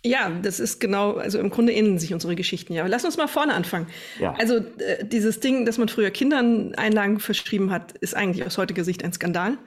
Ja, 0.03 0.29
das 0.29 0.59
ist 0.59 0.79
genau, 0.79 1.13
also 1.13 1.39
im 1.39 1.49
Grunde 1.49 1.71
ähneln 1.71 1.97
sich 1.99 2.13
unsere 2.13 2.35
Geschichten 2.35 2.73
ja. 2.73 2.81
Aber 2.81 2.89
lass 2.89 3.05
uns 3.05 3.15
mal 3.17 3.27
vorne 3.27 3.53
anfangen. 3.53 3.87
Ja. 4.19 4.33
Also 4.33 4.57
äh, 4.57 5.05
dieses 5.05 5.39
Ding, 5.39 5.65
dass 5.65 5.77
man 5.77 5.87
früher 5.87 6.11
Kindern 6.11 6.75
Einlagen 6.75 7.19
verschrieben 7.19 7.71
hat, 7.71 7.93
ist 7.93 8.15
eigentlich 8.15 8.45
aus 8.45 8.57
heutiger 8.57 8.83
Sicht 8.83 9.03
ein 9.03 9.13
Skandal. 9.13 9.57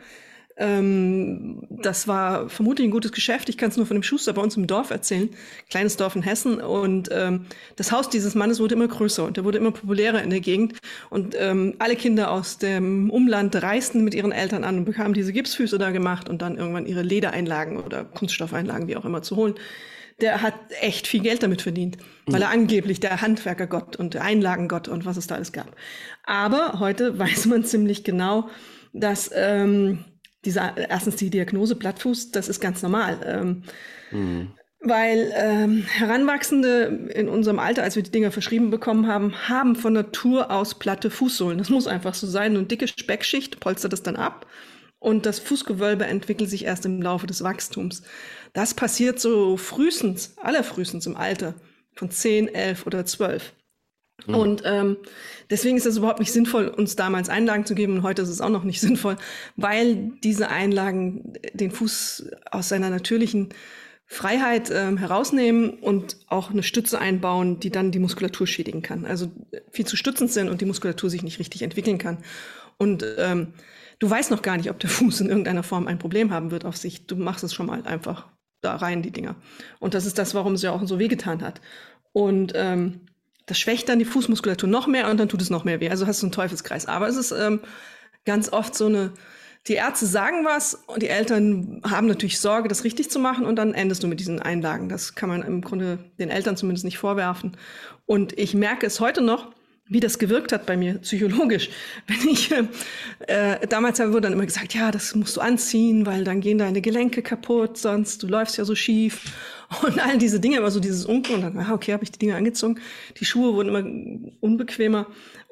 Ähm, 0.59 1.63
das 1.71 2.09
war 2.09 2.49
vermutlich 2.49 2.89
ein 2.89 2.91
gutes 2.91 3.13
Geschäft. 3.13 3.49
Ich 3.49 3.57
kann 3.57 3.71
es 3.71 3.77
nur 3.77 3.87
von 3.87 3.97
dem 3.97 4.03
Schuster 4.03 4.33
bei 4.33 4.43
uns 4.43 4.57
im 4.57 4.67
Dorf 4.67 4.91
erzählen. 4.91 5.31
Kleines 5.71 5.97
Dorf 5.97 6.17
in 6.17 6.23
Hessen. 6.23 6.61
Und 6.61 7.09
ähm, 7.13 7.47
das 7.77 7.93
Haus 7.93 8.11
dieses 8.11 8.35
Mannes 8.35 8.59
wurde 8.59 8.75
immer 8.75 8.89
größer 8.89 9.25
und 9.25 9.39
er 9.39 9.45
wurde 9.45 9.59
immer 9.59 9.71
populärer 9.71 10.23
in 10.23 10.31
der 10.31 10.41
Gegend. 10.41 10.75
Und 11.11 11.37
ähm, 11.39 11.77
alle 11.79 11.95
Kinder 11.95 12.33
aus 12.33 12.59
dem 12.59 13.09
Umland 13.11 13.55
reisten 13.63 14.03
mit 14.03 14.15
ihren 14.15 14.33
Eltern 14.33 14.65
an 14.65 14.79
und 14.79 14.85
bekamen 14.85 15.15
diese 15.15 15.33
Gipsfüße 15.33 15.79
da 15.79 15.93
gemacht 15.93 16.29
und 16.29 16.43
dann 16.43 16.59
irgendwann 16.59 16.87
ihre 16.87 17.03
Ledereinlagen 17.03 17.79
oder 17.79 18.05
Kunststoffeinlagen, 18.05 18.89
wie 18.89 18.97
auch 18.97 19.05
immer, 19.05 19.23
zu 19.23 19.37
holen 19.37 19.55
der 20.21 20.43
hat 20.43 20.55
echt 20.81 21.07
viel 21.07 21.21
Geld 21.21 21.45
damit 21.45 21.63
verdient, 21.63 21.97
weil 22.27 22.43
er 22.43 22.51
angeblich 22.51 22.99
der 22.99 23.21
Handwerkergott 23.21 23.95
und 23.95 24.15
der 24.15 24.25
Einlagengott 24.25 24.89
und 24.89 25.05
was 25.05 25.17
es 25.17 25.29
da 25.29 25.37
alles 25.37 25.53
gab. 25.53 25.77
Aber 26.25 26.81
heute 26.81 27.17
weiß 27.21 27.47
man 27.47 27.65
ziemlich 27.65 28.03
genau, 28.03 28.49
dass 28.93 29.31
ähm, 29.33 30.05
dieser, 30.49 30.77
erstens 30.77 31.17
die 31.17 31.29
Diagnose 31.29 31.77
Plattfuß, 31.77 32.31
das 32.33 32.49
ist 32.49 32.61
ganz 32.61 32.83
normal. 32.83 33.19
Ähm, 33.25 33.63
mhm. 34.11 34.53
Weil 34.81 35.33
ähm, 35.37 35.83
Heranwachsende 35.83 37.11
in 37.15 37.29
unserem 37.29 37.59
Alter, 37.59 37.83
als 37.83 37.97
wir 37.97 38.03
die 38.03 38.13
Dinger 38.13 38.31
verschrieben 38.31 38.71
bekommen 38.71 39.07
haben, 39.07 39.49
haben 39.49 39.77
von 39.77 39.93
Natur 39.93 40.51
aus 40.51 40.79
platte 40.79 41.11
Fußsohlen. 41.11 41.59
Das 41.59 41.69
muss 41.69 41.87
einfach 41.87 42.15
so 42.15 42.27
sein. 42.27 42.57
Und 42.57 42.71
dicke 42.71 42.89
Speckschicht 42.89 43.61
polstert 43.61 43.93
das 43.93 44.03
dann 44.03 44.17
ab. 44.17 44.47
Und 45.01 45.27
das 45.27 45.39
Fußgewölbe 45.41 46.07
entwickelt 46.07 46.49
sich 46.49 46.65
erst 46.65 46.87
im 46.87 47.03
Laufe 47.03 47.27
des 47.27 47.43
Wachstums. 47.43 48.03
Das 48.53 48.73
passiert 48.73 49.21
so 49.21 49.57
frühestens, 49.57 50.35
allerfrühestens 50.39 51.07
im 51.07 51.17
Alter 51.17 51.55
von 51.95 52.11
10, 52.11 52.49
11 52.49 52.87
oder 52.87 53.05
12. 53.05 53.53
Mhm. 54.27 54.35
Und 54.35 54.63
ähm, 54.65 54.97
deswegen 55.51 55.77
ist 55.77 55.87
es 55.87 55.97
überhaupt 55.97 56.21
nicht 56.21 56.33
sinnvoll, 56.33 56.69
uns 56.69 56.97
damals 56.97 57.29
Einlagen 57.29 57.67
zu 57.67 57.75
geben 57.75 57.95
und 57.95 58.03
heute 58.03 58.23
ist 58.23 58.29
es 58.29 58.41
auch 58.41 58.49
noch 58.49 58.65
nicht 58.65 58.81
sinnvoll, 58.83 59.17
weil 59.57 60.13
diese 60.23 60.49
Einlagen 60.49 61.35
den 61.53 61.71
Fuß 61.71 62.31
aus 62.51 62.69
seiner 62.69 62.91
natürlichen 62.91 63.51
Freiheit 64.11 64.71
ähm, 64.73 64.97
herausnehmen 64.97 65.69
und 65.69 66.17
auch 66.29 66.51
eine 66.51 66.63
Stütze 66.63 66.99
einbauen, 66.99 67.61
die 67.61 67.71
dann 67.71 67.93
die 67.93 67.99
Muskulatur 67.99 68.47
schädigen 68.47 68.81
kann. 68.81 69.05
Also 69.05 69.31
viel 69.71 69.87
zu 69.87 69.97
stützend 69.97 70.33
sind 70.33 70.49
und 70.49 70.63
die 70.63 70.65
Muskulatur 70.65 71.11
sich 71.11 71.23
nicht 71.23 71.39
richtig 71.39 71.61
entwickeln 71.61 71.99
kann. 71.99 72.19
Und 72.79 73.05
ähm, 73.19 73.53
du 73.99 74.09
weißt 74.09 74.31
noch 74.31 74.41
gar 74.41 74.57
nicht, 74.57 74.71
ob 74.71 74.79
der 74.79 74.89
Fuß 74.91 75.21
in 75.21 75.29
irgendeiner 75.29 75.63
Form 75.63 75.87
ein 75.87 75.99
Problem 75.99 76.31
haben 76.31 76.51
wird 76.51 76.65
auf 76.65 76.79
sich. 76.79 77.07
Du 77.07 77.17
machst 77.17 77.45
es 77.45 77.53
schon 77.53 77.67
mal 77.67 77.83
einfach 77.85 78.29
da 78.63 78.77
rein, 78.77 79.03
die 79.03 79.11
Dinger. 79.11 79.37
Und 79.79 79.93
das 79.93 80.07
ist 80.07 80.19
das, 80.19 80.35
warum 80.35 80.55
es 80.55 80.63
ja 80.63 80.73
auch 80.73 80.85
so 80.87 80.99
wehgetan 80.99 81.43
hat. 81.43 81.61
Und 82.13 82.53
ähm, 82.57 83.03
das 83.49 83.59
schwächt 83.59 83.89
dann 83.89 83.99
die 83.99 84.05
Fußmuskulatur 84.05 84.69
noch 84.69 84.87
mehr 84.87 85.11
und 85.11 85.19
dann 85.19 85.29
tut 85.29 85.43
es 85.43 85.51
noch 85.51 85.65
mehr 85.65 85.81
weh. 85.81 85.91
Also 85.91 86.07
hast 86.07 86.23
du 86.23 86.27
einen 86.27 86.33
Teufelskreis. 86.33 86.87
Aber 86.87 87.09
es 87.09 87.17
ist 87.17 87.33
ähm, 87.33 87.61
ganz 88.25 88.53
oft 88.53 88.75
so 88.75 88.87
eine, 88.87 89.13
die 89.67 89.75
Ärzte 89.75 90.07
sagen 90.07 90.45
was 90.45 90.75
und 90.87 91.03
die 91.03 91.09
Eltern 91.09 91.81
haben 91.83 92.07
natürlich 92.07 92.39
Sorge, 92.41 92.69
das 92.69 92.85
richtig 92.85 93.11
zu 93.11 93.19
machen 93.19 93.47
und 93.47 93.57
dann 93.57 93.73
endest 93.75 94.03
du 94.03 94.07
mit 94.07 94.21
diesen 94.21 94.41
Einlagen. 94.41 94.91
Das 94.91 95.15
kann 95.15 95.31
man 95.31 95.43
im 95.43 95.63
Grunde 95.63 95.99
den 96.19 96.29
Eltern 96.29 96.57
zumindest 96.57 96.85
nicht 96.85 96.99
vorwerfen. 96.99 97.57
Und 98.05 98.39
ich 98.39 98.55
merke 98.55 98.87
es 98.87 99.01
heute 99.01 99.23
noch, 99.23 99.51
wie 99.89 100.01
das 100.01 100.19
gewirkt 100.19 100.53
hat 100.53 100.67
bei 100.67 100.77
mir 100.77 100.99
psychologisch. 100.99 101.71
Wenn 102.07 102.29
ich 102.29 102.51
äh, 103.27 103.67
damals 103.69 103.99
wurde 104.01 104.23
dann 104.23 104.33
immer 104.33 104.47
gesagt, 104.47 104.75
ja, 104.75 104.91
das 104.91 105.15
musst 105.15 105.37
du 105.37 105.41
anziehen, 105.41 106.07
weil 106.07 106.25
dann 106.25 106.41
gehen 106.41 106.59
deine 106.59 106.81
Gelenke 106.81 107.23
kaputt, 107.23 107.79
sonst 107.79 108.23
du 108.23 108.27
läufst 108.27 108.59
ja 108.59 108.65
so 108.65 108.75
schief 108.75 109.25
und 109.83 109.99
all 109.99 110.19
diese 110.19 110.41
Dinge, 110.41 110.59
immer 110.59 110.71
so 110.71 110.81
dieses 110.81 111.05
Unken 111.05 111.37
und 111.37 111.43
dann, 111.43 111.59
ah, 111.59 111.73
okay, 111.73 111.93
habe 111.93 112.05
ich 112.05 112.13
die 112.13 112.19
Dinge 112.19 112.37
angezogen. 112.37 112.81
Die 113.19 113.25
Schuhe 113.25 113.55
wurden 113.55 113.69
immer 113.69 114.37
unbequemer. 114.41 115.07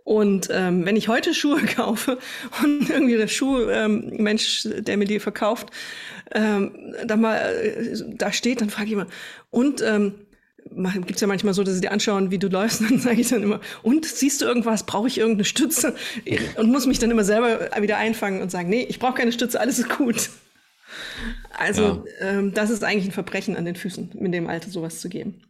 Und 0.05 0.49
ähm, 0.53 0.87
wenn 0.87 0.95
ich 0.95 1.09
heute 1.09 1.35
Schuhe 1.35 1.61
kaufe 1.77 2.19
und 2.63 2.89
irgendwie 2.89 3.17
der 3.17 3.27
Schuhmensch, 3.27 4.67
ähm, 4.67 4.85
der 4.85 4.97
mir 4.99 5.05
die 5.05 5.19
verkauft, 5.19 5.71
ähm, 6.33 6.95
da 7.05 7.17
mal 7.17 7.37
äh, 7.37 7.97
da 8.17 8.33
steht, 8.33 8.61
dann 8.61 8.71
frage 8.71 8.87
ich 8.87 8.93
immer, 8.93 9.09
und 9.51 9.83
ähm, 9.83 10.15
gibt 10.71 11.17
es 11.17 11.21
ja 11.21 11.27
manchmal 11.27 11.55
so, 11.55 11.63
dass 11.63 11.75
sie 11.75 11.81
dir 11.81 11.93
anschauen, 11.93 12.31
wie 12.31 12.39
du 12.39 12.49
läufst, 12.49 12.81
und 12.81 12.91
dann 12.91 12.99
sage 12.99 13.21
ich 13.21 13.29
dann 13.29 13.43
immer, 13.43 13.61
und 13.83 14.05
siehst 14.05 14.41
du 14.41 14.45
irgendwas, 14.45 14.85
brauche 14.85 15.09
ich 15.09 15.19
irgendeine 15.19 15.45
Stütze? 15.45 15.95
Und 16.57 16.71
muss 16.71 16.87
mich 16.87 16.99
dann 16.99 17.11
immer 17.11 17.25
selber 17.25 17.71
wieder 17.81 17.99
einfangen 17.99 18.43
und 18.43 18.51
sagen, 18.51 18.69
nee, 18.69 18.87
ich 18.89 18.99
brauche 18.99 19.15
keine 19.15 19.33
Stütze, 19.33 19.61
alles 19.61 19.79
ist 19.79 19.89
gut. 19.89 20.31
Also 21.51 22.05
ja. 22.21 22.29
ähm, 22.29 22.55
das 22.55 22.71
ist 22.71 22.85
eigentlich 22.85 23.07
ein 23.07 23.13
Verbrechen 23.13 23.57
an 23.57 23.65
den 23.65 23.77
Füßen, 23.77 24.13
in 24.13 24.33
dem 24.33 24.47
Alter 24.47 24.71
sowas 24.71 25.01
zu 25.01 25.09
geben. 25.09 25.43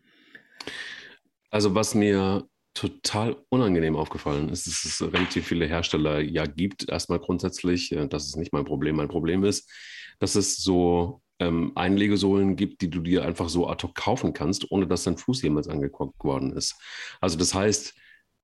Also 1.50 1.74
was 1.74 1.94
mir 1.94 2.48
total 2.74 3.36
unangenehm 3.48 3.96
aufgefallen 3.96 4.50
ist, 4.50 4.66
dass 4.66 4.84
es 4.84 5.02
relativ 5.12 5.46
viele 5.46 5.66
Hersteller 5.66 6.20
ja 6.20 6.44
gibt, 6.44 6.88
erstmal 6.88 7.18
grundsätzlich, 7.18 7.92
äh, 7.92 8.06
das 8.06 8.26
ist 8.26 8.36
nicht 8.36 8.52
mein 8.52 8.64
Problem. 8.64 8.96
Mein 8.96 9.08
Problem 9.08 9.44
ist, 9.44 9.70
dass 10.18 10.34
es 10.34 10.56
so 10.56 11.22
ähm, 11.38 11.72
Einlegesohlen 11.74 12.56
gibt, 12.56 12.80
die 12.80 12.90
du 12.90 13.00
dir 13.00 13.24
einfach 13.24 13.48
so 13.48 13.68
ad 13.68 13.82
hoc 13.86 13.94
kaufen 13.94 14.32
kannst, 14.32 14.70
ohne 14.70 14.86
dass 14.86 15.04
dein 15.04 15.18
Fuß 15.18 15.42
jemals 15.42 15.68
angeguckt 15.68 16.22
worden 16.24 16.52
ist. 16.52 16.76
Also 17.20 17.36
das 17.38 17.54
heißt, 17.54 17.94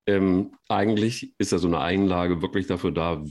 ähm, 0.05 0.51
eigentlich 0.67 1.33
ist 1.37 1.51
ja 1.51 1.57
so 1.57 1.67
eine 1.67 1.79
Einlage 1.79 2.41
wirklich 2.41 2.67
dafür 2.67 2.91
da, 2.91 3.23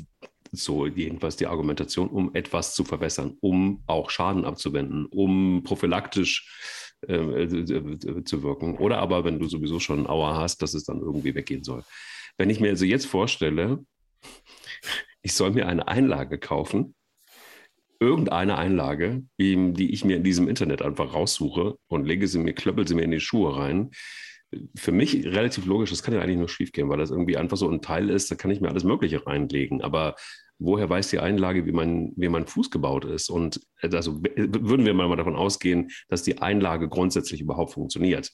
so 0.52 0.86
jedenfalls 0.86 1.36
die 1.36 1.46
Argumentation, 1.46 2.08
um 2.08 2.34
etwas 2.34 2.74
zu 2.74 2.84
verbessern, 2.84 3.36
um 3.40 3.82
auch 3.86 4.10
Schaden 4.10 4.44
abzuwenden, 4.44 5.06
um 5.06 5.62
prophylaktisch 5.64 6.98
äh, 7.08 7.14
äh, 7.14 8.24
zu 8.24 8.42
wirken. 8.42 8.76
Oder 8.76 8.98
aber, 8.98 9.24
wenn 9.24 9.38
du 9.38 9.48
sowieso 9.48 9.80
schon 9.80 10.06
Auer 10.06 10.36
hast, 10.36 10.62
dass 10.62 10.74
es 10.74 10.84
dann 10.84 11.00
irgendwie 11.00 11.34
weggehen 11.34 11.64
soll. 11.64 11.82
Wenn 12.36 12.50
ich 12.50 12.60
mir 12.60 12.70
also 12.70 12.84
jetzt 12.84 13.06
vorstelle, 13.06 13.84
ich 15.22 15.34
soll 15.34 15.52
mir 15.52 15.68
eine 15.68 15.88
Einlage 15.88 16.38
kaufen, 16.38 16.94
irgendeine 18.02 18.58
Einlage, 18.58 19.22
die 19.38 19.92
ich 19.92 20.04
mir 20.04 20.16
in 20.16 20.24
diesem 20.24 20.48
Internet 20.48 20.82
einfach 20.82 21.14
raussuche 21.14 21.76
und 21.88 22.06
lege 22.06 22.28
sie 22.28 22.38
mir, 22.38 22.52
klöppel 22.52 22.86
sie 22.86 22.94
mir 22.94 23.02
in 23.02 23.10
die 23.10 23.20
Schuhe 23.20 23.56
rein. 23.56 23.90
Für 24.76 24.92
mich 24.92 25.24
relativ 25.24 25.64
logisch, 25.64 25.90
das 25.90 26.02
kann 26.02 26.14
ja 26.14 26.20
eigentlich 26.20 26.38
nur 26.38 26.48
schief 26.48 26.72
gehen, 26.72 26.90
weil 26.90 26.98
das 26.98 27.10
irgendwie 27.10 27.38
einfach 27.38 27.56
so 27.56 27.70
ein 27.70 27.80
Teil 27.80 28.10
ist, 28.10 28.30
da 28.30 28.34
kann 28.34 28.50
ich 28.50 28.60
mir 28.60 28.68
alles 28.68 28.84
Mögliche 28.84 29.26
reinlegen. 29.26 29.80
Aber 29.80 30.14
woher 30.58 30.90
weiß 30.90 31.08
die 31.08 31.20
Einlage, 31.20 31.64
wie 31.64 31.72
mein, 31.72 32.12
wie 32.16 32.28
mein 32.28 32.46
Fuß 32.46 32.70
gebaut 32.70 33.04
ist? 33.04 33.30
Und 33.30 33.60
also 33.80 34.22
würden 34.22 34.84
wir 34.84 34.94
mal 34.94 35.16
davon 35.16 35.36
ausgehen, 35.36 35.90
dass 36.08 36.22
die 36.22 36.42
Einlage 36.42 36.88
grundsätzlich 36.88 37.40
überhaupt 37.40 37.72
funktioniert. 37.72 38.30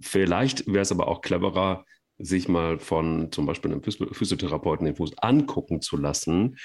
Vielleicht 0.00 0.66
wäre 0.66 0.80
es 0.80 0.92
aber 0.92 1.08
auch 1.08 1.20
cleverer, 1.20 1.84
sich 2.18 2.48
mal 2.48 2.78
von 2.78 3.32
zum 3.32 3.46
Beispiel 3.46 3.72
einem 3.72 3.82
Physiotherapeuten 3.82 4.86
den 4.86 4.96
Fuß 4.96 5.18
angucken 5.18 5.82
zu 5.82 5.96
lassen 5.96 6.56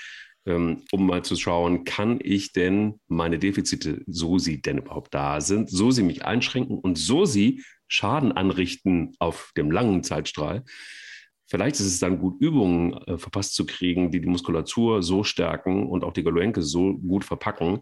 um 0.54 1.06
mal 1.06 1.24
zu 1.24 1.36
schauen, 1.36 1.84
kann 1.84 2.20
ich 2.22 2.54
denn 2.54 3.00
meine 3.08 3.40
Defizite, 3.40 4.04
so 4.08 4.38
sie 4.38 4.62
denn 4.62 4.80
überhaupt 4.80 5.14
da 5.14 5.42
sind, 5.42 5.70
so 5.70 5.92
sie 5.92 6.04
mich 6.04 6.26
einschränken 6.26 6.78
und 6.78 6.98
so 6.98 7.26
sie 7.26 7.64
Schaden 7.88 8.32
anrichten 8.34 9.14
auf 9.20 9.52
dem 9.56 9.72
langen 9.72 10.04
Zeitstrahl. 10.04 10.64
Vielleicht 11.50 11.78
ist 11.78 11.86
es 11.86 12.00
dann 12.00 12.20
gut, 12.20 12.42
Übungen 12.42 12.94
äh, 13.08 13.18
verpasst 13.18 13.56
zu 13.56 13.66
kriegen, 13.66 14.12
die 14.12 14.20
die 14.20 14.28
Muskulatur 14.28 15.02
so 15.02 15.24
stärken 15.24 15.88
und 15.88 16.04
auch 16.04 16.12
die 16.12 16.24
Gelenke 16.24 16.62
so 16.62 16.94
gut 16.94 17.24
verpacken, 17.24 17.80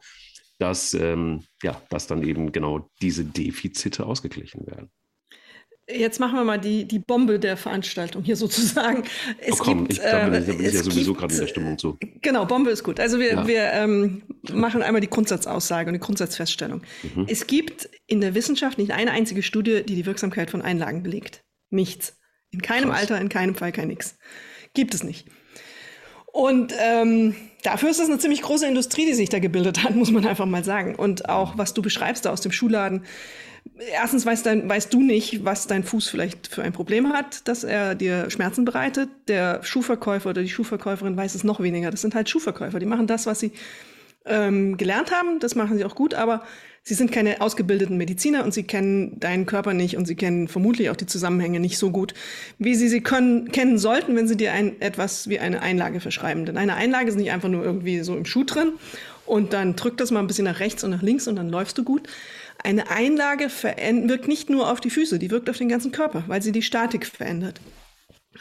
dass, 0.59 0.93
ähm, 0.93 1.43
ja, 1.63 1.81
dass 1.89 2.07
dann 2.07 2.23
eben 2.23 2.51
genau 2.51 2.89
diese 3.01 3.25
Defizite 3.25 4.05
ausgeglichen 4.05 4.67
werden. 4.67 4.91
Jetzt 5.87 6.19
machen 6.19 6.35
wir 6.35 6.43
mal 6.43 6.59
die, 6.59 6.87
die 6.87 6.97
Bombe 6.97 7.39
der 7.39 7.57
Veranstaltung 7.57 8.23
hier 8.23 8.35
sozusagen. 8.35 9.03
Es 9.39 9.53
oh 9.53 9.63
komm, 9.63 9.87
gibt, 9.87 9.93
ich, 9.93 9.99
da 9.99 10.27
bin 10.27 10.41
ich, 10.41 10.47
da 10.47 10.53
bin 10.53 10.65
ich 10.65 10.73
ja 10.73 10.83
sowieso 10.83 11.13
gerade 11.13 11.33
in 11.33 11.39
der 11.39 11.47
Stimmung 11.47 11.77
zu. 11.77 11.97
Genau, 12.21 12.45
Bombe 12.45 12.71
ist 12.71 12.83
gut. 12.83 12.99
Also 12.99 13.19
wir, 13.19 13.33
ja. 13.33 13.47
wir 13.47 13.71
ähm, 13.73 14.23
machen 14.51 14.81
einmal 14.81 15.01
die 15.01 15.09
Grundsatzaussage 15.09 15.89
und 15.89 15.93
die 15.93 15.99
Grundsatzfeststellung. 15.99 16.81
Mhm. 17.03 17.27
Es 17.29 17.45
gibt 17.45 17.87
in 18.07 18.19
der 18.19 18.33
Wissenschaft 18.33 18.79
nicht 18.79 18.91
eine 18.91 19.11
einzige 19.11 19.43
Studie, 19.43 19.83
die 19.83 19.95
die 19.95 20.07
Wirksamkeit 20.07 20.49
von 20.49 20.63
Einlagen 20.63 21.03
belegt. 21.03 21.43
Nichts. 21.69 22.17
In 22.49 22.61
keinem 22.61 22.89
Krass. 22.89 23.01
Alter, 23.01 23.21
in 23.21 23.29
keinem 23.29 23.53
Fall, 23.53 23.71
kein 23.71 23.89
nix. 23.89 24.17
Gibt 24.73 24.95
es 24.95 25.03
nicht. 25.03 25.27
Und 26.31 26.73
ähm, 26.79 27.35
dafür 27.63 27.91
ist 27.91 27.99
es 27.99 28.09
eine 28.09 28.17
ziemlich 28.17 28.41
große 28.41 28.67
Industrie, 28.67 29.05
die 29.05 29.13
sich 29.13 29.29
da 29.29 29.39
gebildet 29.39 29.83
hat, 29.83 29.95
muss 29.95 30.11
man 30.11 30.25
einfach 30.25 30.47
mal 30.47 30.63
sagen. 30.63 30.95
Und 30.95 31.29
auch, 31.29 31.57
was 31.59 31.73
du 31.75 31.81
beschreibst 31.81 32.25
da 32.25 32.31
aus 32.31 32.41
dem 32.41 32.51
Schuhladen, 32.51 33.05
erstens 33.93 34.25
weißt, 34.25 34.45
dein, 34.45 34.67
weißt 34.69 34.93
du 34.93 35.01
nicht, 35.01 35.43
was 35.43 35.67
dein 35.67 35.83
Fuß 35.83 36.07
vielleicht 36.07 36.47
für 36.47 36.63
ein 36.63 36.73
Problem 36.73 37.13
hat, 37.13 37.47
dass 37.47 37.63
er 37.63 37.95
dir 37.95 38.29
Schmerzen 38.29 38.65
bereitet. 38.65 39.09
Der 39.27 39.63
Schuhverkäufer 39.63 40.29
oder 40.29 40.41
die 40.41 40.49
Schuhverkäuferin 40.49 41.17
weiß 41.17 41.35
es 41.35 41.43
noch 41.43 41.59
weniger. 41.59 41.91
Das 41.91 42.01
sind 42.01 42.15
halt 42.15 42.29
Schuhverkäufer. 42.29 42.79
Die 42.79 42.85
machen 42.85 43.07
das, 43.07 43.25
was 43.25 43.39
sie 43.39 43.51
ähm, 44.25 44.77
gelernt 44.77 45.11
haben. 45.11 45.39
Das 45.39 45.55
machen 45.55 45.77
sie 45.77 45.85
auch 45.85 45.95
gut, 45.95 46.13
aber 46.13 46.43
sie 46.83 46.93
sind 46.93 47.11
keine 47.11 47.41
ausgebildeten 47.41 47.97
Mediziner 47.97 48.43
und 48.43 48.53
sie 48.53 48.63
kennen 48.63 49.19
deinen 49.19 49.45
Körper 49.45 49.73
nicht 49.73 49.97
und 49.97 50.05
sie 50.05 50.15
kennen 50.15 50.47
vermutlich 50.47 50.89
auch 50.89 50.95
die 50.95 51.07
Zusammenhänge 51.07 51.59
nicht 51.59 51.77
so 51.77 51.89
gut, 51.89 52.13
wie 52.59 52.75
sie 52.75 52.87
sie 52.87 53.01
können, 53.01 53.51
kennen 53.51 53.77
sollten, 53.77 54.15
wenn 54.15 54.27
sie 54.27 54.37
dir 54.37 54.53
ein, 54.53 54.79
etwas 54.81 55.27
wie 55.27 55.39
eine 55.39 55.61
Einlage 55.61 55.99
verschreiben. 55.99 56.45
Denn 56.45 56.57
eine 56.57 56.75
Einlage 56.75 57.09
ist 57.09 57.15
nicht 57.15 57.31
einfach 57.31 57.49
nur 57.49 57.63
irgendwie 57.63 58.01
so 58.01 58.15
im 58.15 58.25
Schuh 58.25 58.43
drin 58.43 58.73
und 59.25 59.53
dann 59.53 59.75
drückt 59.75 59.99
das 59.99 60.11
mal 60.11 60.19
ein 60.19 60.27
bisschen 60.27 60.45
nach 60.45 60.59
rechts 60.59 60.83
und 60.83 60.91
nach 60.91 61.01
links 61.01 61.27
und 61.27 61.35
dann 61.35 61.49
läufst 61.49 61.77
du 61.77 61.83
gut, 61.83 62.07
eine 62.65 62.89
Einlage 62.89 63.49
wirkt 63.49 64.27
nicht 64.27 64.49
nur 64.49 64.69
auf 64.69 64.81
die 64.81 64.89
Füße, 64.89 65.19
die 65.19 65.31
wirkt 65.31 65.49
auf 65.49 65.57
den 65.57 65.69
ganzen 65.69 65.91
Körper, 65.91 66.23
weil 66.27 66.41
sie 66.41 66.51
die 66.51 66.61
Statik 66.61 67.05
verändert. 67.05 67.61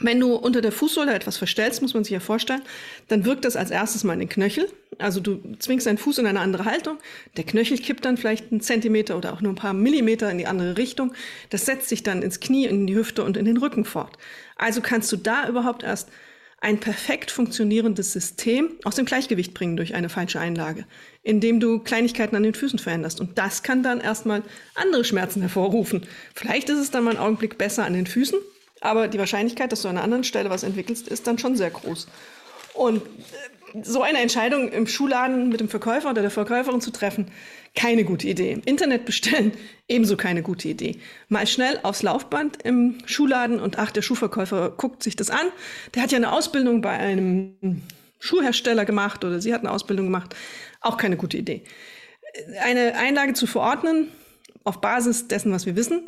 Wenn 0.00 0.18
du 0.18 0.34
unter 0.34 0.60
der 0.60 0.72
Fußsohle 0.72 1.14
etwas 1.14 1.36
verstellst, 1.36 1.80
muss 1.80 1.94
man 1.94 2.02
sich 2.02 2.12
ja 2.12 2.18
vorstellen, 2.18 2.62
dann 3.06 3.24
wirkt 3.24 3.44
das 3.44 3.54
als 3.54 3.70
erstes 3.70 4.02
mal 4.02 4.14
in 4.14 4.20
den 4.20 4.28
Knöchel. 4.28 4.68
Also 4.98 5.20
du 5.20 5.40
zwingst 5.60 5.86
deinen 5.86 5.98
Fuß 5.98 6.18
in 6.18 6.26
eine 6.26 6.40
andere 6.40 6.64
Haltung. 6.64 6.98
Der 7.36 7.44
Knöchel 7.44 7.78
kippt 7.78 8.04
dann 8.04 8.16
vielleicht 8.16 8.50
einen 8.50 8.60
Zentimeter 8.60 9.16
oder 9.16 9.32
auch 9.32 9.40
nur 9.40 9.52
ein 9.52 9.56
paar 9.56 9.72
Millimeter 9.72 10.28
in 10.30 10.38
die 10.38 10.46
andere 10.46 10.76
Richtung. 10.76 11.14
Das 11.50 11.64
setzt 11.64 11.88
sich 11.88 12.02
dann 12.02 12.22
ins 12.22 12.40
Knie, 12.40 12.66
in 12.66 12.88
die 12.88 12.96
Hüfte 12.96 13.22
und 13.22 13.36
in 13.36 13.44
den 13.44 13.56
Rücken 13.56 13.84
fort. 13.84 14.18
Also 14.56 14.80
kannst 14.80 15.12
du 15.12 15.16
da 15.16 15.48
überhaupt 15.48 15.84
erst 15.84 16.08
ein 16.60 16.80
perfekt 16.80 17.30
funktionierendes 17.30 18.12
System 18.12 18.70
aus 18.84 18.96
dem 18.96 19.04
Gleichgewicht 19.04 19.54
bringen 19.54 19.76
durch 19.76 19.94
eine 19.94 20.08
falsche 20.08 20.40
Einlage, 20.40 20.86
indem 21.24 21.58
du 21.58 21.78
Kleinigkeiten 21.80 22.36
an 22.36 22.42
den 22.42 22.54
Füßen 22.54 22.78
veränderst. 22.78 23.18
Und 23.18 23.36
das 23.38 23.62
kann 23.62 23.82
dann 23.82 24.00
erstmal 24.00 24.42
andere 24.74 25.04
Schmerzen 25.04 25.40
hervorrufen. 25.40 26.06
Vielleicht 26.34 26.68
ist 26.68 26.78
es 26.78 26.90
dann 26.90 27.02
mal 27.02 27.10
einen 27.10 27.18
Augenblick 27.18 27.58
besser 27.58 27.84
an 27.84 27.94
den 27.94 28.06
Füßen, 28.06 28.38
aber 28.80 29.08
die 29.08 29.18
Wahrscheinlichkeit, 29.18 29.72
dass 29.72 29.82
du 29.82 29.88
an 29.88 29.96
einer 29.96 30.04
anderen 30.04 30.24
Stelle 30.24 30.50
was 30.50 30.62
entwickelst, 30.62 31.08
ist 31.08 31.26
dann 31.26 31.38
schon 31.38 31.56
sehr 31.56 31.70
groß. 31.70 32.06
Und 32.74 32.98
äh, 32.98 33.82
so 33.82 34.02
eine 34.02 34.18
Entscheidung 34.18 34.70
im 34.70 34.86
Schuhladen 34.86 35.48
mit 35.48 35.60
dem 35.60 35.68
Verkäufer 35.68 36.10
oder 36.10 36.22
der 36.22 36.30
Verkäuferin 36.30 36.80
zu 36.80 36.92
treffen, 36.92 37.26
keine 37.74 38.04
gute 38.04 38.28
Idee. 38.28 38.60
Internet 38.66 39.06
bestellen, 39.06 39.52
ebenso 39.88 40.16
keine 40.16 40.42
gute 40.42 40.68
Idee. 40.68 40.98
Mal 41.28 41.46
schnell 41.46 41.80
aufs 41.82 42.02
Laufband 42.02 42.62
im 42.62 42.98
Schuhladen 43.06 43.60
und 43.60 43.78
ach, 43.78 43.90
der 43.90 44.02
Schuhverkäufer 44.02 44.70
guckt 44.70 45.02
sich 45.02 45.16
das 45.16 45.30
an. 45.30 45.46
Der 45.94 46.02
hat 46.02 46.12
ja 46.12 46.18
eine 46.18 46.32
Ausbildung 46.32 46.82
bei 46.82 46.90
einem 46.90 47.82
Schuhhersteller 48.20 48.84
gemacht 48.84 49.24
oder 49.24 49.40
sie 49.40 49.52
hat 49.52 49.60
eine 49.60 49.70
Ausbildung 49.70 50.06
gemacht. 50.06 50.34
Auch 50.84 50.98
keine 50.98 51.16
gute 51.16 51.38
Idee. 51.38 51.62
Eine 52.62 52.94
Einlage 52.96 53.32
zu 53.32 53.46
verordnen, 53.46 54.08
auf 54.64 54.82
Basis 54.82 55.28
dessen, 55.28 55.50
was 55.50 55.64
wir 55.64 55.76
wissen, 55.76 56.02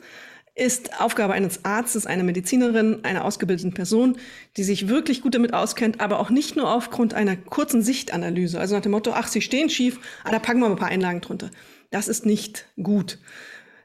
ist 0.54 1.00
Aufgabe 1.00 1.32
eines 1.32 1.64
Arztes, 1.64 2.06
einer 2.06 2.24
Medizinerin, 2.24 3.04
einer 3.04 3.24
ausgebildeten 3.24 3.72
Person, 3.72 4.18
die 4.58 4.64
sich 4.64 4.88
wirklich 4.88 5.22
gut 5.22 5.34
damit 5.34 5.54
auskennt, 5.54 6.00
aber 6.00 6.20
auch 6.20 6.28
nicht 6.28 6.56
nur 6.56 6.70
aufgrund 6.70 7.14
einer 7.14 7.36
kurzen 7.36 7.82
Sichtanalyse. 7.82 8.60
Also 8.60 8.74
nach 8.74 8.82
dem 8.82 8.92
Motto, 8.92 9.12
ach, 9.14 9.28
Sie 9.28 9.40
stehen 9.40 9.70
schief, 9.70 9.98
ah, 10.24 10.30
da 10.30 10.38
packen 10.38 10.60
wir 10.60 10.68
mal 10.68 10.74
ein 10.74 10.78
paar 10.78 10.88
Einlagen 10.88 11.22
drunter. 11.22 11.50
Das 11.90 12.06
ist 12.06 12.26
nicht 12.26 12.66
gut. 12.82 13.18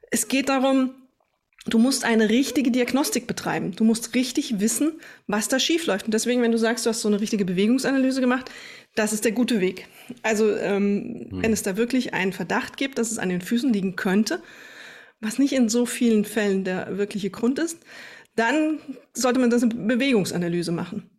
Es 0.09 0.27
geht 0.27 0.49
darum, 0.49 0.91
du 1.65 1.77
musst 1.77 2.05
eine 2.05 2.29
richtige 2.29 2.71
Diagnostik 2.71 3.27
betreiben. 3.27 3.71
Du 3.75 3.83
musst 3.83 4.15
richtig 4.15 4.59
wissen, 4.59 4.93
was 5.27 5.47
da 5.47 5.59
schief 5.59 5.85
läuft. 5.85 6.05
Und 6.05 6.13
deswegen, 6.13 6.41
wenn 6.41 6.51
du 6.51 6.57
sagst, 6.57 6.85
du 6.85 6.89
hast 6.89 7.01
so 7.01 7.07
eine 7.07 7.21
richtige 7.21 7.45
Bewegungsanalyse 7.45 8.21
gemacht, 8.21 8.49
das 8.95 9.13
ist 9.13 9.25
der 9.25 9.31
gute 9.31 9.61
Weg. 9.61 9.87
Also 10.23 10.55
ähm, 10.55 11.27
hm. 11.29 11.43
wenn 11.43 11.53
es 11.53 11.63
da 11.63 11.77
wirklich 11.77 12.13
einen 12.13 12.33
Verdacht 12.33 12.77
gibt, 12.77 12.97
dass 12.97 13.11
es 13.11 13.19
an 13.19 13.29
den 13.29 13.41
Füßen 13.41 13.71
liegen 13.71 13.95
könnte, 13.95 14.41
was 15.19 15.37
nicht 15.37 15.53
in 15.53 15.69
so 15.69 15.85
vielen 15.85 16.25
Fällen 16.25 16.63
der 16.63 16.97
wirkliche 16.97 17.29
Grund 17.29 17.59
ist, 17.59 17.77
dann 18.35 18.79
sollte 19.13 19.39
man 19.39 19.49
das 19.49 19.61
eine 19.61 19.75
Bewegungsanalyse 19.75 20.71
machen. 20.71 21.09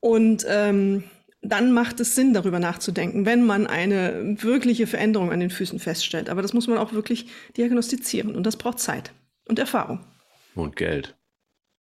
Und 0.00 0.44
ähm, 0.48 1.04
dann 1.40 1.72
macht 1.72 2.00
es 2.00 2.14
Sinn, 2.14 2.32
darüber 2.34 2.58
nachzudenken, 2.58 3.26
wenn 3.26 3.44
man 3.44 3.66
eine 3.66 4.36
wirkliche 4.42 4.86
Veränderung 4.86 5.30
an 5.30 5.40
den 5.40 5.50
Füßen 5.50 5.78
feststellt. 5.78 6.30
Aber 6.30 6.42
das 6.42 6.52
muss 6.52 6.66
man 6.66 6.78
auch 6.78 6.94
wirklich 6.94 7.26
diagnostizieren 7.56 8.34
und 8.34 8.44
das 8.44 8.56
braucht 8.56 8.80
Zeit 8.80 9.12
und 9.48 9.58
Erfahrung. 9.58 10.04
Und 10.54 10.76
Geld. 10.76 11.16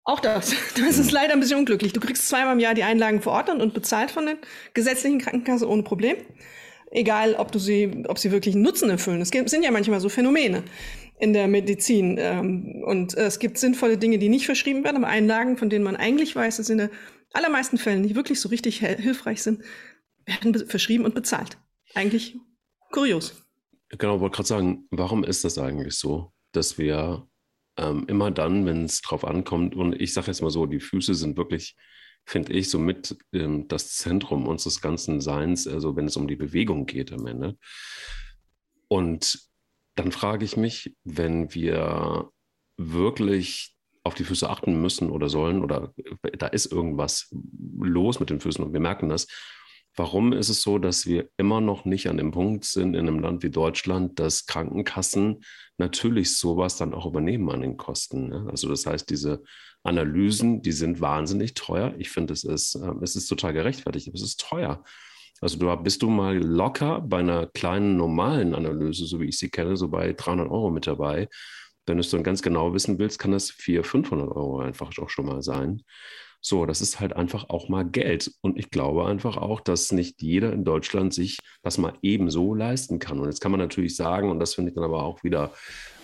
Auch 0.04 0.20
das. 0.20 0.54
Das 0.76 0.98
ist 0.98 1.12
leider 1.12 1.34
ein 1.34 1.40
bisschen 1.40 1.60
unglücklich. 1.60 1.94
Du 1.94 2.00
kriegst 2.00 2.28
zweimal 2.28 2.54
im 2.54 2.60
Jahr 2.60 2.74
die 2.74 2.84
Einlagen 2.84 3.22
verordnet 3.22 3.62
und 3.62 3.74
bezahlt 3.74 4.12
von 4.12 4.26
der 4.26 4.38
gesetzlichen 4.74 5.20
Krankenkasse 5.20 5.68
ohne 5.68 5.84
Problem. 5.84 6.18
Egal, 6.92 7.36
ob 7.36 7.52
du 7.52 7.60
sie, 7.60 8.04
ob 8.08 8.20
sie 8.20 8.32
wirklich 8.32 8.54
einen 8.54 8.64
Nutzen 8.64 8.90
erfüllen. 8.90 9.22
Es 9.22 9.30
sind 9.30 9.64
ja 9.64 9.72
manchmal 9.72 10.00
so 10.00 10.10
Phänomene 10.10 10.64
in 11.20 11.34
der 11.34 11.48
Medizin. 11.48 12.18
Ähm, 12.20 12.84
und 12.86 13.16
es 13.16 13.40
gibt 13.40 13.58
sinnvolle 13.58 13.98
Dinge, 13.98 14.18
die 14.18 14.30
nicht 14.30 14.46
verschrieben 14.46 14.84
werden, 14.84 14.98
aber 14.98 15.08
Einlagen, 15.08 15.58
von 15.58 15.70
denen 15.70 15.86
man 15.86 15.96
eigentlich 15.96 16.36
weiß, 16.36 16.58
dass 16.58 16.70
in 16.70 16.80
den 16.80 16.90
allermeisten 17.32 17.78
Fällen 17.78 18.02
nicht 18.02 18.16
wirklich 18.16 18.40
so 18.40 18.50
richtig 18.50 18.80
hilfreich 18.80 19.42
sind, 19.42 19.64
werden 20.26 20.68
verschrieben 20.68 21.06
und 21.06 21.16
bezahlt. 21.16 21.58
Eigentlich 21.96 22.36
kurios. 22.92 23.44
Genau, 23.90 24.20
wollte 24.20 24.36
gerade 24.36 24.48
sagen, 24.48 24.88
warum 24.92 25.24
ist 25.24 25.44
das 25.44 25.58
eigentlich 25.58 25.96
so, 25.96 26.32
dass 26.52 26.78
wir 26.78 27.28
ähm, 27.78 28.06
immer 28.08 28.32
dann, 28.32 28.66
wenn 28.66 28.86
es 28.86 29.02
drauf 29.02 29.26
ankommt, 29.26 29.76
und 29.76 30.00
ich 30.00 30.14
sage 30.14 30.28
jetzt 30.28 30.42
mal 30.42 30.50
so, 30.50 30.66
die 30.66 30.80
Füße 30.80 31.14
sind 31.16 31.38
wirklich, 31.38 31.76
finde 32.26 32.54
ich, 32.54 32.70
somit 32.70 33.18
ähm, 33.34 33.68
das 33.68 33.92
Zentrum 33.96 34.48
unseres 34.48 34.82
ganzen 34.82 35.22
Seins, 35.22 35.68
also 35.68 35.96
wenn 35.96 36.06
es 36.06 36.18
um 36.18 36.28
die 36.28 36.36
Bewegung 36.36 36.86
geht 36.86 37.12
am 37.12 37.26
Ende. 37.28 37.58
Und 38.88 39.40
dann 39.96 40.12
frage 40.12 40.46
ich 40.46 40.58
mich, 40.58 40.96
wenn 41.04 41.54
wir 41.54 42.30
wirklich 42.78 43.76
auf 44.04 44.16
die 44.16 44.24
Füße 44.24 44.50
achten 44.50 44.82
müssen 44.82 45.10
oder 45.10 45.30
sollen, 45.30 45.64
oder 45.64 45.94
da 46.38 46.48
ist 46.48 46.72
irgendwas 46.72 47.34
los 47.80 48.20
mit 48.20 48.30
den 48.30 48.40
Füßen 48.40 48.64
und 48.64 48.74
wir 48.74 48.80
merken 48.80 49.10
das, 49.10 49.28
Warum 49.96 50.34
ist 50.34 50.50
es 50.50 50.62
so, 50.62 50.80
dass 50.80 51.06
wir 51.06 51.30
immer 51.38 51.62
noch 51.62 51.86
nicht 51.86 52.10
an 52.10 52.18
dem 52.18 52.32
Punkt 52.32 52.66
sind 52.66 52.96
in 52.96 53.08
einem 53.08 53.20
Land 53.20 53.44
wie 53.44 53.52
Deutschland, 53.52 54.20
dass 54.20 54.48
Krankenkassen 54.48 55.44
natürlich 55.78 56.36
sowas 56.38 56.78
dann 56.78 56.94
auch 56.94 57.06
übernehmen 57.06 57.50
an 57.52 57.62
den 57.62 57.78
Kosten? 57.78 58.30
Ne? 58.30 58.48
Also 58.50 58.70
das 58.70 58.86
heißt, 58.86 59.10
diese 59.10 59.44
Analysen, 59.84 60.62
die 60.62 60.72
sind 60.72 61.02
wahnsinnig 61.02 61.54
teuer. 61.54 61.94
Ich 61.98 62.10
finde, 62.10 62.34
es 62.34 62.44
ist, 62.44 62.76
äh, 62.76 62.92
es 63.02 63.16
ist 63.16 63.28
total 63.28 63.54
gerechtfertigt, 63.54 64.08
aber 64.08 64.16
es 64.16 64.24
ist 64.24 64.40
teuer. 64.40 64.84
Also 65.42 65.58
du 65.60 65.76
bist 65.84 66.02
du 66.02 66.10
mal 66.10 66.38
locker 66.38 67.02
bei 67.02 67.20
einer 67.20 67.48
kleinen 67.48 67.98
normalen 67.98 68.56
Analyse, 68.56 69.06
so 69.06 69.20
wie 69.20 69.26
ich 69.26 69.38
sie 69.38 69.50
kenne, 69.50 69.76
so 69.76 69.90
bei 69.90 70.14
300 70.14 70.50
Euro 70.50 70.72
mit 70.72 70.88
dabei. 70.88 71.28
Wenn 71.86 71.98
du 71.98 72.02
es 72.02 72.10
dann 72.10 72.24
ganz 72.24 72.42
genau 72.42 72.74
wissen 72.74 73.00
willst, 73.00 73.20
kann 73.20 73.32
das 73.32 73.52
400, 73.52 73.88
500 73.88 74.28
Euro 74.30 74.60
einfach 74.60 74.92
auch 74.98 75.10
schon 75.10 75.26
mal 75.26 75.42
sein. 75.42 75.84
So, 76.46 76.66
das 76.66 76.82
ist 76.82 77.00
halt 77.00 77.14
einfach 77.14 77.50
auch 77.50 77.70
mal 77.70 77.86
Geld. 77.86 78.30
Und 78.42 78.60
ich 78.60 78.70
glaube 78.70 79.06
einfach 79.06 79.38
auch, 79.38 79.62
dass 79.62 79.94
nicht 79.94 80.22
jeder 80.22 80.52
in 80.52 80.66
Deutschland 80.66 81.14
sich 81.14 81.38
das 81.62 81.78
mal 81.78 81.94
ebenso 82.02 82.54
leisten 82.54 83.00
kann. 83.00 83.20
Und 83.20 83.28
jetzt 83.28 83.40
kann 83.40 83.52
man 83.52 83.62
natürlich 83.62 83.96
sagen, 83.96 84.30
und 84.30 84.40
das 84.40 84.56
finde 84.56 84.70
ich 84.70 84.76
dann 84.76 84.84
aber 84.84 85.04
auch 85.04 85.24
wieder 85.24 85.54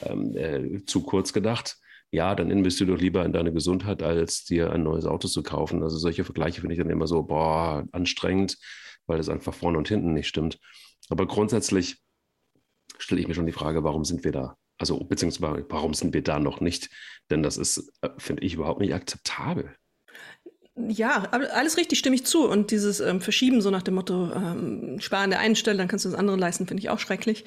ähm, 0.03 0.35
äh, 0.37 0.85
zu 0.85 1.03
kurz 1.03 1.33
gedacht, 1.33 1.77
ja, 2.11 2.33
dann 2.35 2.51
investier 2.51 2.87
doch 2.87 2.97
lieber 2.97 3.25
in 3.25 3.33
deine 3.33 3.51
Gesundheit, 3.53 4.01
als 4.01 4.45
dir 4.45 4.71
ein 4.71 4.83
neues 4.83 5.05
Auto 5.05 5.27
zu 5.27 5.43
kaufen. 5.43 5.83
Also 5.83 5.97
solche 5.97 6.23
Vergleiche 6.23 6.61
finde 6.61 6.73
ich 6.73 6.81
dann 6.81 6.89
immer 6.89 7.05
so, 7.05 7.23
boah, 7.23 7.85
anstrengend, 7.91 8.57
weil 9.07 9.19
es 9.19 9.29
einfach 9.29 9.53
vorne 9.53 9.77
und 9.77 9.89
hinten 9.89 10.13
nicht 10.13 10.27
stimmt. 10.27 10.57
Aber 11.09 11.27
grundsätzlich 11.27 12.01
stelle 12.97 13.21
ich 13.21 13.27
mir 13.27 13.33
schon 13.33 13.45
die 13.45 13.51
Frage, 13.51 13.83
warum 13.83 14.05
sind 14.05 14.23
wir 14.23 14.31
da? 14.31 14.57
Also 14.79 14.99
beziehungsweise 15.03 15.65
warum 15.69 15.93
sind 15.93 16.13
wir 16.13 16.23
da 16.23 16.39
noch 16.39 16.61
nicht? 16.61 16.89
Denn 17.29 17.43
das 17.43 17.57
ist, 17.57 17.91
äh, 18.01 18.09
finde 18.17 18.43
ich, 18.43 18.55
überhaupt 18.55 18.79
nicht 18.79 18.93
akzeptabel. 18.93 19.75
Ja, 20.87 21.23
alles 21.31 21.77
richtig, 21.77 21.99
stimme 21.99 22.15
ich 22.15 22.25
zu. 22.25 22.47
Und 22.47 22.71
dieses 22.71 22.99
ähm, 23.01 23.21
Verschieben, 23.21 23.61
so 23.61 23.69
nach 23.69 23.83
dem 23.83 23.95
Motto, 23.95 24.31
ähm, 24.33 24.97
sparen 24.99 25.25
an 25.25 25.29
der 25.31 25.39
einen 25.39 25.55
Stelle, 25.55 25.77
dann 25.77 25.87
kannst 25.87 26.05
du 26.05 26.09
das 26.09 26.17
andere 26.17 26.37
leisten, 26.37 26.67
finde 26.67 26.81
ich 26.81 26.89
auch 26.89 26.99
schrecklich. 26.99 27.43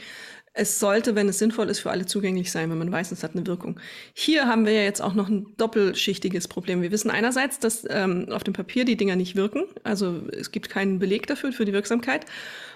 Es 0.54 0.78
sollte, 0.78 1.14
wenn 1.14 1.30
es 1.30 1.38
sinnvoll 1.38 1.70
ist, 1.70 1.80
für 1.80 1.90
alle 1.90 2.04
zugänglich 2.04 2.52
sein, 2.52 2.70
wenn 2.70 2.76
man 2.76 2.92
weiß, 2.92 3.10
es 3.10 3.22
hat 3.22 3.34
eine 3.34 3.46
Wirkung. 3.46 3.80
Hier 4.12 4.46
haben 4.46 4.66
wir 4.66 4.72
ja 4.72 4.82
jetzt 4.82 5.00
auch 5.00 5.14
noch 5.14 5.30
ein 5.30 5.46
doppelschichtiges 5.56 6.46
Problem. 6.46 6.82
Wir 6.82 6.90
wissen 6.90 7.10
einerseits, 7.10 7.58
dass 7.58 7.86
ähm, 7.88 8.28
auf 8.30 8.44
dem 8.44 8.52
Papier 8.52 8.84
die 8.84 8.98
Dinger 8.98 9.16
nicht 9.16 9.34
wirken. 9.34 9.64
Also 9.82 10.20
es 10.30 10.50
gibt 10.50 10.68
keinen 10.68 10.98
Beleg 10.98 11.26
dafür, 11.26 11.52
für 11.52 11.64
die 11.64 11.72
Wirksamkeit. 11.72 12.26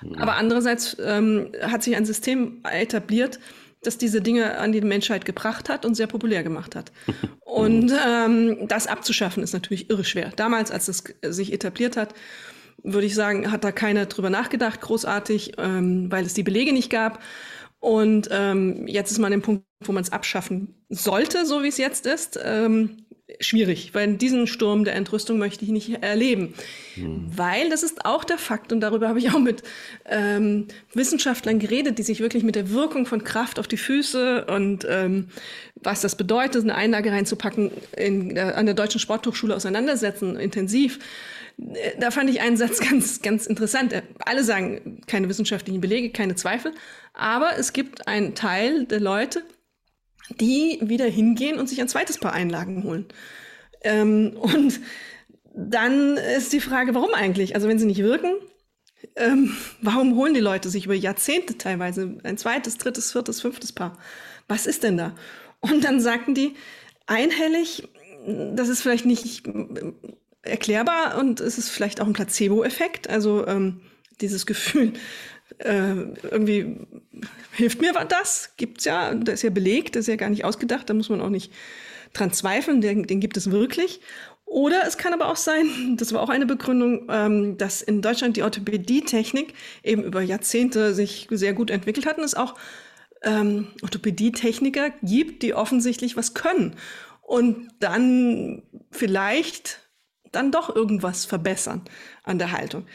Ja. 0.02 0.22
Aber 0.22 0.36
andererseits 0.36 0.96
ähm, 1.04 1.52
hat 1.60 1.82
sich 1.82 1.96
ein 1.96 2.06
System 2.06 2.62
etabliert, 2.64 3.38
das 3.82 3.98
diese 3.98 4.20
Dinge 4.20 4.58
an 4.58 4.72
die 4.72 4.80
Menschheit 4.80 5.24
gebracht 5.24 5.68
hat 5.68 5.84
und 5.84 5.94
sehr 5.94 6.06
populär 6.06 6.42
gemacht 6.42 6.74
hat. 6.74 6.92
und 7.44 7.92
ähm, 8.06 8.68
das 8.68 8.86
abzuschaffen 8.86 9.42
ist 9.42 9.52
natürlich 9.52 9.90
irre 9.90 10.04
schwer. 10.04 10.32
Damals, 10.36 10.70
als 10.70 10.88
es 10.88 11.04
sich 11.22 11.52
etabliert 11.52 11.96
hat, 11.96 12.14
würde 12.82 13.06
ich 13.06 13.14
sagen, 13.14 13.50
hat 13.50 13.64
da 13.64 13.72
keiner 13.72 14.06
drüber 14.06 14.30
nachgedacht, 14.30 14.80
großartig, 14.80 15.52
ähm, 15.58 16.10
weil 16.10 16.24
es 16.24 16.34
die 16.34 16.42
Belege 16.42 16.72
nicht 16.72 16.90
gab. 16.90 17.22
Und 17.80 18.28
ähm, 18.30 18.86
jetzt 18.86 19.12
ist 19.12 19.18
man 19.18 19.32
an 19.32 19.40
dem 19.40 19.42
Punkt, 19.42 19.64
wo 19.84 19.92
man 19.92 20.02
es 20.02 20.12
abschaffen 20.12 20.74
sollte, 20.88 21.46
so 21.46 21.62
wie 21.62 21.68
es 21.68 21.78
jetzt 21.78 22.06
ist. 22.06 22.38
Ähm, 22.42 23.05
schwierig, 23.40 23.90
weil 23.92 24.14
diesen 24.14 24.46
Sturm 24.46 24.84
der 24.84 24.94
Entrüstung 24.94 25.38
möchte 25.38 25.64
ich 25.64 25.70
nicht 25.70 26.02
erleben. 26.02 26.54
Hm. 26.94 27.26
Weil 27.34 27.70
das 27.70 27.82
ist 27.82 28.04
auch 28.04 28.22
der 28.22 28.38
Fakt, 28.38 28.72
und 28.72 28.80
darüber 28.80 29.08
habe 29.08 29.18
ich 29.18 29.30
auch 29.30 29.40
mit 29.40 29.64
ähm, 30.04 30.68
Wissenschaftlern 30.94 31.58
geredet, 31.58 31.98
die 31.98 32.04
sich 32.04 32.20
wirklich 32.20 32.44
mit 32.44 32.54
der 32.54 32.70
Wirkung 32.70 33.04
von 33.04 33.24
Kraft 33.24 33.58
auf 33.58 33.66
die 33.66 33.76
Füße 33.76 34.44
und 34.46 34.86
ähm, 34.88 35.28
was 35.74 36.00
das 36.00 36.16
bedeutet, 36.16 36.62
eine 36.62 36.76
Einlage 36.76 37.10
reinzupacken, 37.10 37.72
in, 37.96 38.34
der, 38.34 38.56
an 38.56 38.66
der 38.66 38.74
Deutschen 38.74 39.00
Sporthochschule 39.00 39.56
auseinandersetzen, 39.56 40.36
intensiv. 40.36 41.00
Da 41.98 42.10
fand 42.10 42.30
ich 42.30 42.40
einen 42.40 42.56
Satz 42.56 42.80
ganz, 42.90 43.22
ganz 43.22 43.46
interessant. 43.46 43.92
Alle 44.20 44.44
sagen, 44.44 45.00
keine 45.06 45.28
wissenschaftlichen 45.28 45.80
Belege, 45.80 46.10
keine 46.10 46.36
Zweifel. 46.36 46.72
Aber 47.12 47.58
es 47.58 47.72
gibt 47.72 48.06
einen 48.06 48.34
Teil 48.34 48.84
der 48.84 49.00
Leute, 49.00 49.42
die 50.30 50.78
wieder 50.82 51.06
hingehen 51.06 51.58
und 51.58 51.68
sich 51.68 51.80
ein 51.80 51.88
zweites 51.88 52.18
Paar 52.18 52.32
Einlagen 52.32 52.84
holen. 52.84 53.06
Ähm, 53.82 54.36
und 54.36 54.80
dann 55.54 56.16
ist 56.16 56.52
die 56.52 56.60
Frage, 56.60 56.94
warum 56.94 57.14
eigentlich? 57.14 57.54
Also 57.54 57.68
wenn 57.68 57.78
sie 57.78 57.86
nicht 57.86 58.02
wirken, 58.02 58.34
ähm, 59.14 59.56
warum 59.80 60.16
holen 60.16 60.34
die 60.34 60.40
Leute 60.40 60.68
sich 60.68 60.86
über 60.86 60.94
Jahrzehnte 60.94 61.56
teilweise 61.58 62.18
ein 62.24 62.38
zweites, 62.38 62.76
drittes, 62.78 63.12
viertes, 63.12 63.40
fünftes 63.40 63.72
Paar? 63.72 63.98
Was 64.48 64.66
ist 64.66 64.82
denn 64.82 64.96
da? 64.96 65.14
Und 65.60 65.84
dann 65.84 66.00
sagten 66.00 66.34
die 66.34 66.54
einhellig, 67.06 67.88
das 68.26 68.68
ist 68.68 68.82
vielleicht 68.82 69.06
nicht 69.06 69.44
erklärbar 70.42 71.18
und 71.18 71.40
es 71.40 71.58
ist 71.58 71.70
vielleicht 71.70 72.00
auch 72.00 72.06
ein 72.06 72.12
Placebo-Effekt, 72.12 73.08
also 73.08 73.46
ähm, 73.46 73.80
dieses 74.20 74.46
Gefühl, 74.46 74.92
äh, 75.58 75.94
irgendwie 76.30 76.76
hilft 77.52 77.80
mir 77.80 77.92
das, 78.08 78.52
gibt's 78.56 78.84
ja, 78.84 79.14
das 79.14 79.36
ist 79.36 79.42
ja 79.42 79.50
belegt, 79.50 79.96
das 79.96 80.02
ist 80.02 80.08
ja 80.08 80.16
gar 80.16 80.30
nicht 80.30 80.44
ausgedacht, 80.44 80.88
da 80.90 80.94
muss 80.94 81.08
man 81.08 81.20
auch 81.20 81.30
nicht 81.30 81.52
dran 82.12 82.32
zweifeln, 82.32 82.80
den, 82.80 83.06
den 83.06 83.20
gibt 83.20 83.36
es 83.36 83.50
wirklich. 83.50 84.00
Oder 84.44 84.86
es 84.86 84.96
kann 84.96 85.12
aber 85.12 85.28
auch 85.28 85.36
sein, 85.36 85.66
das 85.96 86.12
war 86.12 86.22
auch 86.22 86.28
eine 86.28 86.46
Begründung, 86.46 87.08
ähm, 87.10 87.58
dass 87.58 87.82
in 87.82 88.02
Deutschland 88.02 88.36
die 88.36 88.42
Orthopädie-Technik 88.42 89.54
eben 89.82 90.02
über 90.02 90.22
Jahrzehnte 90.22 90.94
sich 90.94 91.26
sehr 91.30 91.52
gut 91.52 91.70
entwickelt 91.70 92.06
hat 92.06 92.18
und 92.18 92.24
es 92.24 92.34
auch 92.34 92.54
ähm, 93.22 93.68
Orthopädie-Techniker 93.82 94.90
gibt, 95.02 95.42
die 95.42 95.54
offensichtlich 95.54 96.16
was 96.16 96.34
können 96.34 96.76
und 97.22 97.68
dann 97.80 98.62
vielleicht 98.90 99.80
dann 100.32 100.52
doch 100.52 100.74
irgendwas 100.74 101.24
verbessern 101.24 101.82
an 102.22 102.38
der 102.38 102.52
Haltung. 102.52 102.86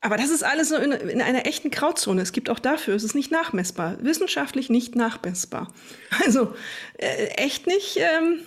Aber 0.00 0.16
das 0.16 0.30
ist 0.30 0.44
alles 0.44 0.68
so 0.68 0.76
in, 0.76 0.92
in, 0.92 1.20
einer 1.20 1.46
echten 1.46 1.70
Grauzone. 1.70 2.22
Es 2.22 2.32
gibt 2.32 2.50
auch 2.50 2.60
dafür, 2.60 2.94
es 2.94 3.02
ist 3.02 3.14
nicht 3.14 3.32
nachmessbar, 3.32 3.96
wissenschaftlich 4.00 4.70
nicht 4.70 4.94
nachmessbar. 4.94 5.72
Also 6.24 6.54
äh, 6.98 7.26
echt 7.36 7.66
nicht 7.66 7.96
ähm, 7.96 8.40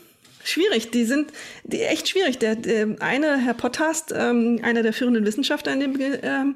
schwierig. 0.43 0.91
Die 0.91 1.05
sind 1.05 1.31
die, 1.63 1.81
echt 1.81 2.07
schwierig. 2.07 2.39
Der, 2.39 2.55
der 2.55 2.95
eine, 2.99 3.37
Herr 3.37 3.53
Potthast, 3.53 4.13
ähm, 4.15 4.59
einer 4.63 4.81
der 4.81 4.93
führenden 4.93 5.25
Wissenschaftler 5.25 5.73
in 5.73 5.79
dem 5.81 5.99
ähm, 5.99 6.55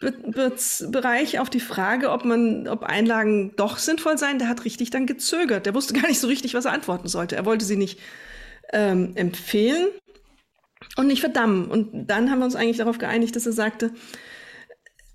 Be 0.00 0.12
Be 0.12 0.52
Bereich 0.88 1.38
auf 1.38 1.50
die 1.50 1.60
Frage, 1.60 2.10
ob 2.10 2.24
man, 2.24 2.66
ob 2.66 2.84
Einlagen 2.84 3.54
doch 3.56 3.78
sinnvoll 3.78 4.16
seien, 4.16 4.38
der 4.38 4.48
hat 4.48 4.64
richtig 4.64 4.90
dann 4.90 5.06
gezögert. 5.06 5.66
Der 5.66 5.74
wusste 5.74 5.94
gar 5.94 6.08
nicht 6.08 6.20
so 6.20 6.28
richtig, 6.28 6.54
was 6.54 6.64
er 6.64 6.72
antworten 6.72 7.08
sollte. 7.08 7.36
Er 7.36 7.44
wollte 7.44 7.64
sie 7.64 7.76
nicht 7.76 8.00
ähm, 8.72 9.12
empfehlen, 9.16 9.88
und 10.98 11.06
nicht 11.06 11.20
verdammen. 11.20 11.66
Und 11.66 12.08
dann 12.08 12.30
haben 12.30 12.40
wir 12.40 12.44
uns 12.44 12.56
eigentlich 12.56 12.78
darauf 12.78 12.98
geeinigt, 12.98 13.36
dass 13.36 13.46
er 13.46 13.52
sagte, 13.52 13.92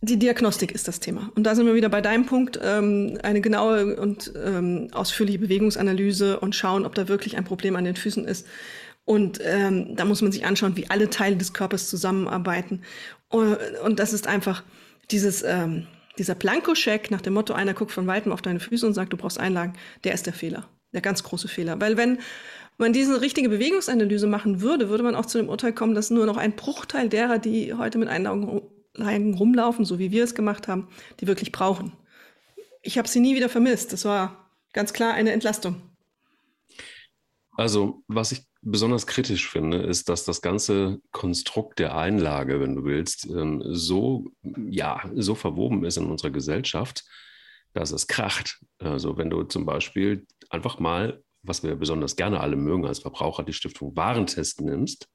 Die 0.05 0.19
Diagnostik 0.19 0.73
ist 0.73 0.89
das 0.89 0.99
Thema. 0.99 1.31
Und 1.35 1.43
da 1.43 1.55
sind 1.55 1.65
wir 1.65 1.75
wieder 1.75 1.87
bei 1.87 2.01
deinem 2.01 2.25
Punkt, 2.25 2.59
ähm, 2.61 3.17
eine 3.23 3.39
genaue 3.39 3.95
und 3.95 4.33
ähm, 4.35 4.89
ausführliche 4.91 5.39
Bewegungsanalyse 5.39 6.41
und 6.41 6.55
schauen, 6.55 6.85
ob 6.85 6.93
da 6.93 7.07
wirklich 7.07 7.37
ein 7.37 7.45
Problem 7.45 7.77
an 7.77 7.85
den 7.85 7.95
Füßen 7.95 8.25
ist. 8.25 8.45
Und 9.05 9.39
ähm, 9.43 9.95
da 9.95 10.03
muss 10.03 10.21
man 10.21 10.33
sich 10.33 10.45
anschauen, 10.45 10.75
wie 10.75 10.89
alle 10.89 11.09
Teile 11.09 11.37
des 11.37 11.53
Körpers 11.53 11.89
zusammenarbeiten. 11.89 12.81
Und, 13.29 13.57
und 13.85 13.99
das 13.99 14.11
ist 14.11 14.27
einfach 14.27 14.63
dieses, 15.09 15.41
ähm, 15.43 15.87
dieser 16.17 16.35
Plankoscheck 16.35 17.09
nach 17.09 17.21
dem 17.21 17.33
Motto, 17.33 17.53
einer 17.53 17.73
guckt 17.73 17.93
von 17.93 18.05
weitem 18.07 18.33
auf 18.33 18.41
deine 18.41 18.59
Füße 18.59 18.85
und 18.85 18.93
sagt, 18.93 19.13
du 19.13 19.17
brauchst 19.17 19.39
Einlagen, 19.39 19.73
der 20.03 20.13
ist 20.13 20.25
der 20.25 20.33
Fehler, 20.33 20.67
der 20.93 21.01
ganz 21.01 21.23
große 21.23 21.47
Fehler. 21.47 21.79
Weil 21.79 21.95
wenn 21.95 22.19
man 22.77 22.93
diese 22.93 23.21
richtige 23.21 23.49
Bewegungsanalyse 23.49 24.27
machen 24.27 24.61
würde, 24.61 24.89
würde 24.89 25.03
man 25.03 25.15
auch 25.15 25.25
zu 25.25 25.37
dem 25.37 25.49
Urteil 25.49 25.73
kommen, 25.73 25.95
dass 25.95 26.09
nur 26.09 26.25
noch 26.25 26.37
ein 26.37 26.55
Bruchteil 26.55 27.09
derer, 27.09 27.39
die 27.39 27.73
heute 27.73 27.97
mit 27.97 28.09
Einlagen 28.09 29.33
rumlaufen, 29.35 29.85
so 29.85 29.99
wie 29.99 30.11
wir 30.11 30.23
es 30.23 30.35
gemacht 30.35 30.67
haben, 30.67 30.87
die 31.19 31.27
wirklich 31.27 31.51
brauchen. 31.51 31.93
Ich 32.81 32.97
habe 32.97 33.07
sie 33.07 33.19
nie 33.19 33.35
wieder 33.35 33.49
vermisst. 33.49 33.93
Das 33.93 34.05
war 34.05 34.49
ganz 34.73 34.93
klar 34.93 35.13
eine 35.13 35.31
Entlastung. 35.31 35.81
Also, 37.55 38.03
was 38.07 38.31
ich 38.31 38.45
besonders 38.61 39.05
kritisch 39.05 39.49
finde, 39.49 39.77
ist, 39.77 40.09
dass 40.09 40.25
das 40.25 40.41
ganze 40.41 40.99
Konstrukt 41.11 41.79
der 41.79 41.95
Einlage, 41.95 42.59
wenn 42.59 42.75
du 42.75 42.83
willst, 42.83 43.25
ähm, 43.27 43.61
so, 43.65 44.31
ja, 44.69 45.01
so 45.15 45.35
verwoben 45.35 45.85
ist 45.85 45.97
in 45.97 46.09
unserer 46.09 46.31
Gesellschaft, 46.31 47.03
dass 47.73 47.91
es 47.91 48.07
kracht. 48.07 48.59
Also, 48.79 49.17
wenn 49.17 49.29
du 49.29 49.43
zum 49.43 49.65
Beispiel 49.65 50.25
einfach 50.49 50.79
mal, 50.79 51.21
was 51.43 51.63
wir 51.63 51.75
besonders 51.75 52.15
gerne 52.15 52.39
alle 52.39 52.55
mögen 52.55 52.85
als 52.85 52.99
Verbraucher, 52.99 53.43
die 53.43 53.53
Stiftung 53.53 53.95
Warentest 53.95 54.61
nimmst, 54.61 55.09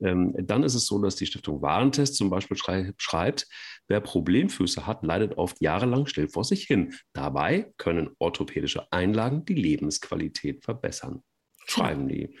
ähm, 0.00 0.34
dann 0.36 0.62
ist 0.62 0.74
es 0.74 0.86
so, 0.86 1.00
dass 1.00 1.16
die 1.16 1.26
Stiftung 1.26 1.62
Warentest 1.62 2.16
zum 2.16 2.30
Beispiel 2.30 2.56
schrei 2.56 2.92
schreibt, 2.96 3.46
wer 3.88 4.00
Problemfüße 4.00 4.86
hat, 4.86 5.04
leidet 5.04 5.38
oft 5.38 5.60
jahrelang 5.60 6.06
still 6.06 6.28
vor 6.28 6.44
sich 6.44 6.64
hin. 6.64 6.94
Dabei 7.12 7.72
können 7.76 8.10
orthopädische 8.18 8.90
Einlagen 8.90 9.44
die 9.44 9.54
Lebensqualität 9.54 10.64
verbessern. 10.64 11.22
Schreiben 11.66 12.08
die. 12.08 12.36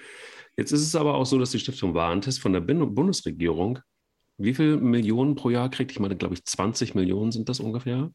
Jetzt 0.56 0.72
ist 0.72 0.82
es 0.82 0.96
aber 0.96 1.14
auch 1.14 1.24
so, 1.24 1.38
dass 1.38 1.52
die 1.52 1.60
Stiftung 1.60 1.94
Warentest 1.94 2.40
von 2.40 2.52
der 2.52 2.60
Bundesregierung, 2.60 3.78
wie 4.38 4.54
viele 4.54 4.76
Millionen 4.78 5.34
pro 5.34 5.50
Jahr 5.50 5.70
kriegt? 5.70 5.92
Ich 5.92 6.00
meine, 6.00 6.16
glaube 6.16 6.34
ich, 6.34 6.44
20 6.44 6.94
Millionen 6.94 7.32
sind 7.32 7.48
das 7.48 7.60
ungefähr. 7.60 8.10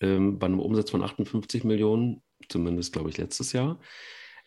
Ähm, 0.00 0.38
bei 0.38 0.46
einem 0.46 0.60
Umsatz 0.60 0.90
von 0.90 1.02
58 1.02 1.64
Millionen, 1.64 2.22
zumindest 2.48 2.92
glaube 2.92 3.10
ich 3.10 3.18
letztes 3.18 3.52
Jahr. 3.52 3.80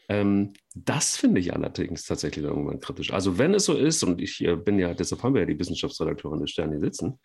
Ähm, 0.09 0.53
das 0.73 1.17
finde 1.17 1.39
ich 1.41 1.53
allerdings 1.53 2.05
tatsächlich 2.05 2.45
irgendwann 2.45 2.79
kritisch. 2.79 3.11
Also 3.11 3.37
wenn 3.37 3.53
es 3.53 3.65
so 3.65 3.73
ist, 3.73 4.03
und 4.03 4.21
ich 4.21 4.43
äh, 4.43 4.55
bin 4.55 4.79
ja, 4.79 4.93
deshalb 4.93 5.23
haben 5.23 5.33
wir 5.33 5.41
ja 5.41 5.47
die 5.47 5.59
Wissenschaftsredakteurin 5.59 6.39
des 6.39 6.51
Stern 6.51 6.71
hier 6.71 6.79
sitzen, 6.79 7.19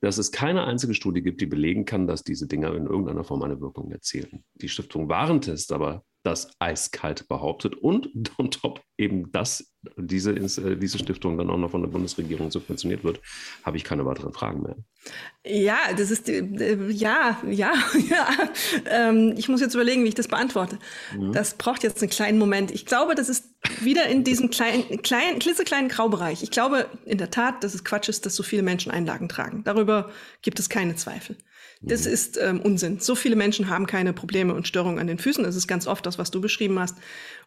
dass 0.00 0.18
es 0.18 0.30
keine 0.30 0.64
einzige 0.64 0.94
Studie 0.94 1.22
gibt, 1.22 1.40
die 1.40 1.46
belegen 1.46 1.84
kann, 1.84 2.06
dass 2.06 2.22
diese 2.22 2.46
Dinger 2.46 2.74
in 2.74 2.86
irgendeiner 2.86 3.24
Form 3.24 3.42
eine 3.42 3.60
Wirkung 3.60 3.90
erzielen. 3.90 4.44
Die 4.54 4.68
Stiftung 4.68 5.08
Warentest 5.08 5.72
aber 5.72 6.04
das 6.26 6.50
eiskalt 6.58 7.28
behauptet 7.28 7.76
und 7.76 8.10
on 8.38 8.50
top 8.50 8.82
eben, 8.98 9.30
dass 9.30 9.72
diese, 9.96 10.32
äh, 10.32 10.76
diese 10.76 10.98
Stiftung 10.98 11.38
dann 11.38 11.48
auch 11.48 11.56
noch 11.56 11.70
von 11.70 11.82
der 11.82 11.88
Bundesregierung 11.88 12.50
subventioniert 12.50 13.04
wird, 13.04 13.20
habe 13.62 13.76
ich 13.76 13.84
keine 13.84 14.04
weiteren 14.04 14.32
Fragen 14.32 14.62
mehr. 14.62 14.76
Ja, 15.46 15.78
das 15.96 16.10
ist, 16.10 16.28
äh, 16.28 16.42
ja, 16.90 17.40
ja, 17.48 17.72
ja. 18.10 18.28
Ähm, 18.86 19.34
ich 19.36 19.48
muss 19.48 19.60
jetzt 19.60 19.74
überlegen, 19.74 20.02
wie 20.02 20.08
ich 20.08 20.14
das 20.14 20.26
beantworte. 20.26 20.78
Mhm. 21.16 21.32
Das 21.32 21.54
braucht 21.54 21.84
jetzt 21.84 22.02
einen 22.02 22.10
kleinen 22.10 22.38
Moment. 22.38 22.72
Ich 22.72 22.84
glaube, 22.84 23.14
das 23.14 23.28
ist 23.28 23.46
wieder 23.80 24.06
in 24.06 24.24
diesem 24.24 24.50
kleinen, 24.50 25.02
kleinen, 25.02 25.38
klitzekleinen 25.38 25.88
Graubereich. 25.88 26.42
Ich 26.42 26.50
glaube 26.50 26.90
in 27.04 27.18
der 27.18 27.30
Tat, 27.30 27.62
dass 27.62 27.74
es 27.74 27.84
Quatsch 27.84 28.08
ist, 28.08 28.26
dass 28.26 28.34
so 28.34 28.42
viele 28.42 28.62
Menschen 28.62 28.90
Einlagen 28.90 29.28
tragen. 29.28 29.62
Darüber 29.62 30.10
gibt 30.42 30.58
es 30.58 30.68
keine 30.68 30.96
Zweifel. 30.96 31.36
Das 31.82 32.06
mhm. 32.06 32.12
ist 32.12 32.38
ähm, 32.38 32.60
Unsinn. 32.60 33.00
So 33.00 33.14
viele 33.14 33.36
Menschen 33.36 33.68
haben 33.68 33.86
keine 33.86 34.12
Probleme 34.12 34.54
und 34.54 34.66
Störungen 34.66 34.98
an 34.98 35.06
den 35.06 35.18
Füßen. 35.18 35.44
Das 35.44 35.56
ist 35.56 35.66
ganz 35.66 35.86
oft 35.86 36.06
das, 36.06 36.18
was 36.18 36.30
du 36.30 36.40
beschrieben 36.40 36.78
hast. 36.78 36.96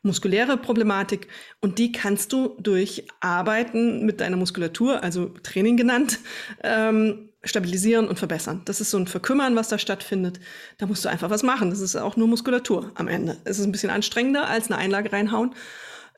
Muskuläre 0.03 0.57
Problematik. 0.57 1.27
Und 1.59 1.79
die 1.79 1.91
kannst 1.91 2.31
du 2.31 2.55
durch 2.59 3.07
Arbeiten 3.19 4.05
mit 4.05 4.21
deiner 4.21 4.37
Muskulatur, 4.37 5.03
also 5.03 5.29
Training 5.43 5.77
genannt, 5.77 6.19
ähm, 6.63 7.29
stabilisieren 7.43 8.07
und 8.07 8.19
verbessern. 8.19 8.61
Das 8.65 8.81
ist 8.81 8.91
so 8.91 8.97
ein 8.97 9.07
Verkümmern, 9.07 9.55
was 9.55 9.69
da 9.69 9.79
stattfindet. 9.79 10.39
Da 10.77 10.85
musst 10.85 11.05
du 11.05 11.09
einfach 11.09 11.29
was 11.29 11.43
machen. 11.43 11.69
Das 11.69 11.79
ist 11.79 11.95
auch 11.95 12.15
nur 12.15 12.27
Muskulatur 12.27 12.91
am 12.95 13.07
Ende. 13.07 13.37
Es 13.45 13.59
ist 13.59 13.65
ein 13.65 13.71
bisschen 13.71 13.89
anstrengender 13.89 14.47
als 14.47 14.69
eine 14.69 14.77
Einlage 14.77 15.11
reinhauen. 15.11 15.55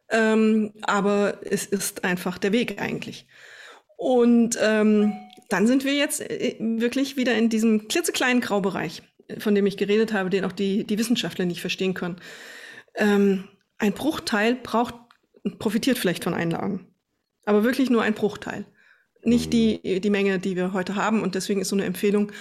Ähm, 0.10 0.74
aber 0.82 1.39
es 1.43 1.65
ist 1.65 2.04
einfach 2.04 2.38
der 2.38 2.52
Weg 2.52 2.82
eigentlich. 2.82 3.28
Und 3.97 4.58
ähm, 4.62 5.13
dann 5.52 5.68
sind 5.68 5.84
wir 5.84 5.94
jetzt 5.94 6.22
äh, 6.22 6.56
wirklich 6.60 7.18
wieder 7.18 7.36
in 7.36 7.50
diesem 7.50 7.88
klitzekleinen 7.88 8.42
Graubereich, 8.42 9.04
von 9.38 9.54
dem 9.54 9.66
ich 9.66 9.78
geredet 9.78 10.14
habe, 10.14 10.30
den 10.30 10.46
auch 10.46 10.52
die, 10.52 10.86
die 10.86 10.98
Wissenschaftler 10.98 11.46
nicht 11.46 11.62
verstehen 11.62 11.94
können. 11.94 12.18
Ähm, 12.96 13.46
ein 13.78 13.94
Bruchteil 13.94 14.56
braucht, 14.56 14.96
profitiert 15.60 15.98
vielleicht 15.98 16.24
von 16.24 16.34
Einlagen, 16.34 16.88
aber 17.46 17.64
wirklich 17.64 17.90
nur 17.90 18.04
ein 18.04 18.14
Bruchteil. 18.14 18.66
Nicht 19.24 19.54
die, 19.54 20.00
die 20.02 20.10
Menge, 20.10 20.40
die 20.40 20.56
wir 20.56 20.74
heute 20.74 20.96
haben. 20.96 21.22
Und 21.22 21.36
deswegen 21.36 21.62
ist 21.62 21.70
so 21.70 21.76
eine 21.76 21.86
Empfehlung, 21.86 22.32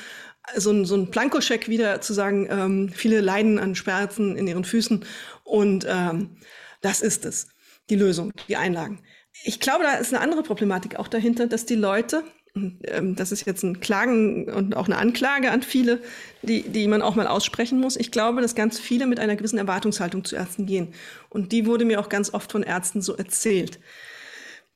so 0.56 0.70
ein, 0.70 0.84
so 0.86 0.94
ein 0.94 1.10
Plankoscheck 1.10 1.68
wieder 1.68 2.00
zu 2.00 2.14
sagen, 2.14 2.48
ähm, 2.50 2.88
viele 2.88 3.20
leiden 3.20 3.58
an 3.58 3.74
Schmerzen 3.74 4.36
in 4.36 4.46
ihren 4.46 4.64
Füßen. 4.64 5.04
Und 5.44 5.86
ähm, 5.88 6.36
das 6.80 7.02
ist 7.02 7.26
es, 7.26 7.48
die 7.90 7.96
Lösung, 7.96 8.32
die 8.48 8.56
Einlagen. 8.56 9.02
Ich 9.44 9.60
glaube, 9.60 9.84
da 9.84 9.94
ist 9.94 10.12
eine 10.12 10.22
andere 10.22 10.42
Problematik 10.42 10.96
auch 10.96 11.08
dahinter, 11.08 11.46
dass 11.46 11.66
die 11.66 11.74
Leute, 11.74 12.24
das 12.54 13.32
ist 13.32 13.46
jetzt 13.46 13.62
ein 13.62 13.80
Klagen 13.80 14.48
und 14.48 14.76
auch 14.76 14.86
eine 14.86 14.98
Anklage 14.98 15.50
an 15.50 15.62
viele, 15.62 16.00
die, 16.42 16.62
die 16.62 16.88
man 16.88 17.00
auch 17.00 17.14
mal 17.14 17.26
aussprechen 17.26 17.80
muss. 17.80 17.96
Ich 17.96 18.10
glaube, 18.10 18.42
dass 18.42 18.54
ganz 18.54 18.80
viele 18.80 19.06
mit 19.06 19.20
einer 19.20 19.36
gewissen 19.36 19.58
Erwartungshaltung 19.58 20.24
zu 20.24 20.36
Ärzten 20.36 20.66
gehen. 20.66 20.92
Und 21.28 21.52
die 21.52 21.66
wurde 21.66 21.84
mir 21.84 22.00
auch 22.00 22.08
ganz 22.08 22.34
oft 22.34 22.50
von 22.50 22.62
Ärzten 22.62 23.02
so 23.02 23.14
erzählt. 23.16 23.78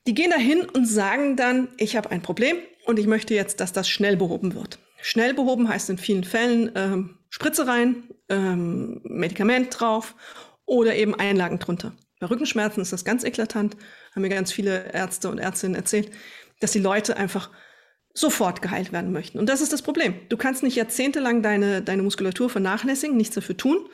Die 0.06 0.14
gehen 0.14 0.30
dahin 0.30 0.60
und 0.60 0.86
sagen 0.86 1.36
dann, 1.36 1.68
ich 1.78 1.96
habe 1.96 2.10
ein 2.10 2.22
Problem 2.22 2.56
und 2.84 2.98
ich 2.98 3.06
möchte 3.06 3.34
jetzt, 3.34 3.60
dass 3.60 3.72
das 3.72 3.88
schnell 3.88 4.16
behoben 4.16 4.54
wird. 4.54 4.78
Schnell 5.00 5.34
behoben 5.34 5.68
heißt 5.68 5.90
in 5.90 5.98
vielen 5.98 6.24
Fällen 6.24 6.70
ähm, 6.74 7.18
Spritze 7.28 7.66
rein, 7.66 8.04
ähm, 8.28 9.00
Medikament 9.04 9.78
drauf 9.78 10.14
oder 10.66 10.94
eben 10.94 11.14
Einlagen 11.14 11.58
drunter. 11.58 11.92
Bei 12.20 12.28
Rückenschmerzen 12.28 12.80
ist 12.80 12.92
das 12.92 13.04
ganz 13.04 13.24
eklatant, 13.24 13.76
haben 14.14 14.22
mir 14.22 14.28
ganz 14.28 14.52
viele 14.52 14.92
Ärzte 14.92 15.28
und 15.28 15.38
Ärztinnen 15.38 15.74
erzählt, 15.74 16.10
dass 16.60 16.72
die 16.72 16.78
Leute 16.80 17.16
einfach 17.16 17.50
sofort 18.14 18.62
geheilt 18.62 18.92
werden 18.92 19.12
möchten. 19.12 19.38
Und 19.38 19.48
das 19.48 19.60
ist 19.60 19.72
das 19.72 19.82
Problem. 19.82 20.14
Du 20.28 20.36
kannst 20.36 20.62
nicht 20.62 20.76
jahrzehntelang 20.76 21.42
deine, 21.42 21.82
deine 21.82 22.02
Muskulatur 22.02 22.48
vernachlässigen, 22.48 23.16
nichts 23.16 23.34
dafür 23.34 23.56
tun 23.56 23.88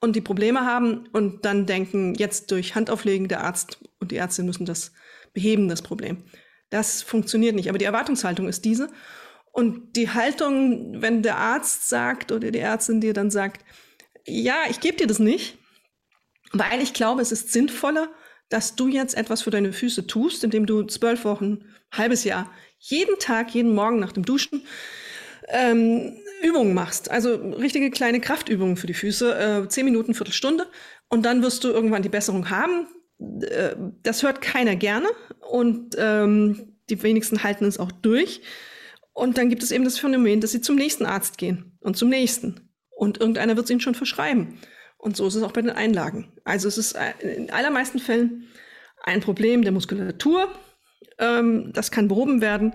und 0.00 0.14
die 0.14 0.20
Probleme 0.20 0.66
haben 0.66 1.06
und 1.12 1.44
dann 1.44 1.64
denken, 1.64 2.14
jetzt 2.14 2.50
durch 2.50 2.74
Handauflegen 2.74 3.28
der 3.28 3.42
Arzt 3.42 3.78
und 3.98 4.10
die 4.10 4.16
Ärztin 4.16 4.46
müssen 4.46 4.66
das 4.66 4.92
beheben, 5.32 5.68
das 5.68 5.80
Problem. 5.80 6.24
Das 6.68 7.02
funktioniert 7.02 7.54
nicht. 7.54 7.68
Aber 7.68 7.78
die 7.78 7.84
Erwartungshaltung 7.84 8.48
ist 8.48 8.64
diese. 8.64 8.88
Und 9.52 9.96
die 9.96 10.10
Haltung, 10.10 11.00
wenn 11.00 11.22
der 11.22 11.36
Arzt 11.36 11.88
sagt 11.88 12.32
oder 12.32 12.50
die 12.50 12.58
Ärztin 12.58 13.00
dir 13.00 13.12
dann 13.12 13.30
sagt, 13.30 13.64
ja, 14.26 14.56
ich 14.68 14.80
gebe 14.80 14.96
dir 14.96 15.06
das 15.06 15.18
nicht, 15.18 15.58
weil 16.52 16.80
ich 16.80 16.94
glaube, 16.94 17.22
es 17.22 17.32
ist 17.32 17.52
sinnvoller, 17.52 18.08
dass 18.52 18.76
du 18.76 18.88
jetzt 18.88 19.16
etwas 19.16 19.42
für 19.42 19.50
deine 19.50 19.72
Füße 19.72 20.06
tust, 20.06 20.44
indem 20.44 20.66
du 20.66 20.82
zwölf 20.84 21.24
Wochen, 21.24 21.64
halbes 21.90 22.24
Jahr 22.24 22.50
jeden 22.78 23.18
Tag, 23.18 23.54
jeden 23.54 23.74
Morgen 23.74 23.98
nach 23.98 24.12
dem 24.12 24.24
Duschen 24.24 24.62
ähm, 25.48 26.16
Übungen 26.42 26.74
machst. 26.74 27.10
Also 27.10 27.34
richtige 27.34 27.90
kleine 27.90 28.20
Kraftübungen 28.20 28.76
für 28.76 28.86
die 28.86 28.94
Füße, 28.94 29.64
äh, 29.64 29.68
zehn 29.68 29.84
Minuten, 29.84 30.14
Viertelstunde. 30.14 30.66
Und 31.08 31.24
dann 31.24 31.42
wirst 31.42 31.64
du 31.64 31.68
irgendwann 31.68 32.02
die 32.02 32.08
Besserung 32.08 32.50
haben. 32.50 32.88
Äh, 33.40 33.76
das 34.02 34.22
hört 34.22 34.40
keiner 34.40 34.76
gerne 34.76 35.08
und 35.50 35.96
ähm, 35.98 36.76
die 36.90 37.02
wenigsten 37.02 37.42
halten 37.44 37.64
es 37.64 37.78
auch 37.78 37.92
durch. 37.92 38.42
Und 39.14 39.38
dann 39.38 39.48
gibt 39.48 39.62
es 39.62 39.70
eben 39.70 39.84
das 39.84 39.98
Phänomen, 39.98 40.40
dass 40.40 40.52
sie 40.52 40.60
zum 40.60 40.76
nächsten 40.76 41.06
Arzt 41.06 41.38
gehen 41.38 41.76
und 41.80 41.96
zum 41.96 42.08
nächsten. 42.08 42.68
Und 42.96 43.18
irgendeiner 43.18 43.56
wird 43.56 43.64
es 43.64 43.70
ihnen 43.70 43.80
schon 43.80 43.94
verschreiben. 43.94 44.58
Und 45.02 45.16
so 45.16 45.26
ist 45.26 45.34
es 45.34 45.42
auch 45.42 45.50
bei 45.50 45.62
den 45.62 45.70
Einlagen. 45.70 46.28
Also 46.44 46.68
es 46.68 46.78
ist 46.78 46.92
äh, 46.92 47.10
in 47.20 47.50
allermeisten 47.50 47.98
Fällen 47.98 48.46
ein 49.02 49.20
Problem 49.20 49.62
der 49.62 49.72
Muskulatur, 49.72 50.48
ähm, 51.18 51.72
das 51.72 51.90
kann 51.90 52.06
behoben 52.06 52.40
werden 52.40 52.74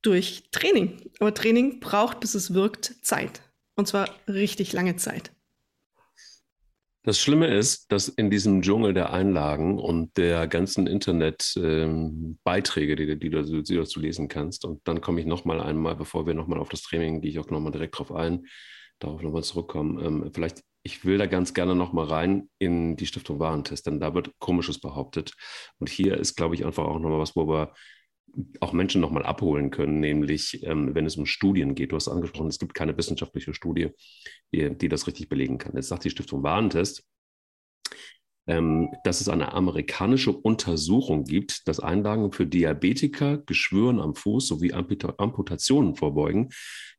durch 0.00 0.44
Training. 0.50 1.10
Aber 1.20 1.34
Training 1.34 1.78
braucht, 1.78 2.20
bis 2.20 2.34
es 2.34 2.54
wirkt, 2.54 2.94
Zeit. 3.02 3.42
Und 3.76 3.86
zwar 3.86 4.08
richtig 4.26 4.72
lange 4.72 4.96
Zeit. 4.96 5.30
Das 7.02 7.20
Schlimme 7.20 7.54
ist, 7.54 7.92
dass 7.92 8.08
in 8.08 8.30
diesem 8.30 8.62
Dschungel 8.62 8.94
der 8.94 9.12
Einlagen 9.12 9.78
und 9.78 10.16
der 10.16 10.48
ganzen 10.48 10.86
Internetbeiträge, 10.86 12.92
ähm, 12.92 12.96
die, 12.96 13.18
die, 13.18 13.30
du, 13.30 13.76
dazu 13.76 14.00
lesen 14.00 14.28
kannst, 14.28 14.64
und 14.64 14.80
dann 14.88 15.02
komme 15.02 15.20
ich 15.20 15.26
nochmal 15.26 15.60
einmal, 15.60 15.96
bevor 15.96 16.26
wir 16.26 16.32
nochmal 16.32 16.60
auf 16.60 16.70
das 16.70 16.80
Training, 16.80 17.20
gehe 17.20 17.30
ich 17.30 17.38
auch 17.38 17.50
nochmal 17.50 17.72
direkt 17.72 17.98
drauf 17.98 18.10
ein, 18.10 18.46
darauf 19.00 19.20
nochmal 19.20 19.44
zurückkommen. 19.44 20.02
Ähm, 20.02 20.30
vielleicht, 20.32 20.62
ich 20.88 21.04
will 21.04 21.18
da 21.18 21.26
ganz 21.26 21.52
gerne 21.52 21.74
nochmal 21.74 22.06
rein 22.06 22.48
in 22.58 22.96
die 22.96 23.04
Stiftung 23.04 23.38
Warentest, 23.38 23.86
denn 23.86 24.00
da 24.00 24.14
wird 24.14 24.32
Komisches 24.38 24.80
behauptet. 24.80 25.34
Und 25.78 25.90
hier 25.90 26.16
ist, 26.16 26.34
glaube 26.34 26.54
ich, 26.54 26.64
einfach 26.64 26.84
auch 26.84 26.98
nochmal 26.98 27.18
was, 27.18 27.36
wo 27.36 27.46
wir 27.46 27.74
auch 28.60 28.72
Menschen 28.72 29.02
nochmal 29.02 29.24
abholen 29.24 29.70
können, 29.70 30.00
nämlich 30.00 30.62
ähm, 30.64 30.94
wenn 30.94 31.04
es 31.04 31.16
um 31.16 31.26
Studien 31.26 31.74
geht. 31.74 31.92
Du 31.92 31.96
hast 31.96 32.08
angesprochen, 32.08 32.48
es 32.48 32.58
gibt 32.58 32.72
keine 32.72 32.96
wissenschaftliche 32.96 33.52
Studie, 33.52 33.90
die, 34.50 34.76
die 34.78 34.88
das 34.88 35.06
richtig 35.06 35.28
belegen 35.28 35.58
kann. 35.58 35.76
Jetzt 35.76 35.88
sagt 35.88 36.04
die 36.04 36.10
Stiftung 36.10 36.42
Warentest, 36.42 37.04
dass 38.48 39.20
es 39.20 39.28
eine 39.28 39.52
amerikanische 39.52 40.32
Untersuchung 40.32 41.24
gibt, 41.24 41.68
dass 41.68 41.80
Einlagen 41.80 42.32
für 42.32 42.46
Diabetiker, 42.46 43.38
Geschwüren 43.38 44.00
am 44.00 44.14
Fuß 44.14 44.48
sowie 44.48 44.72
Amputationen 44.72 45.96
vorbeugen. 45.96 46.48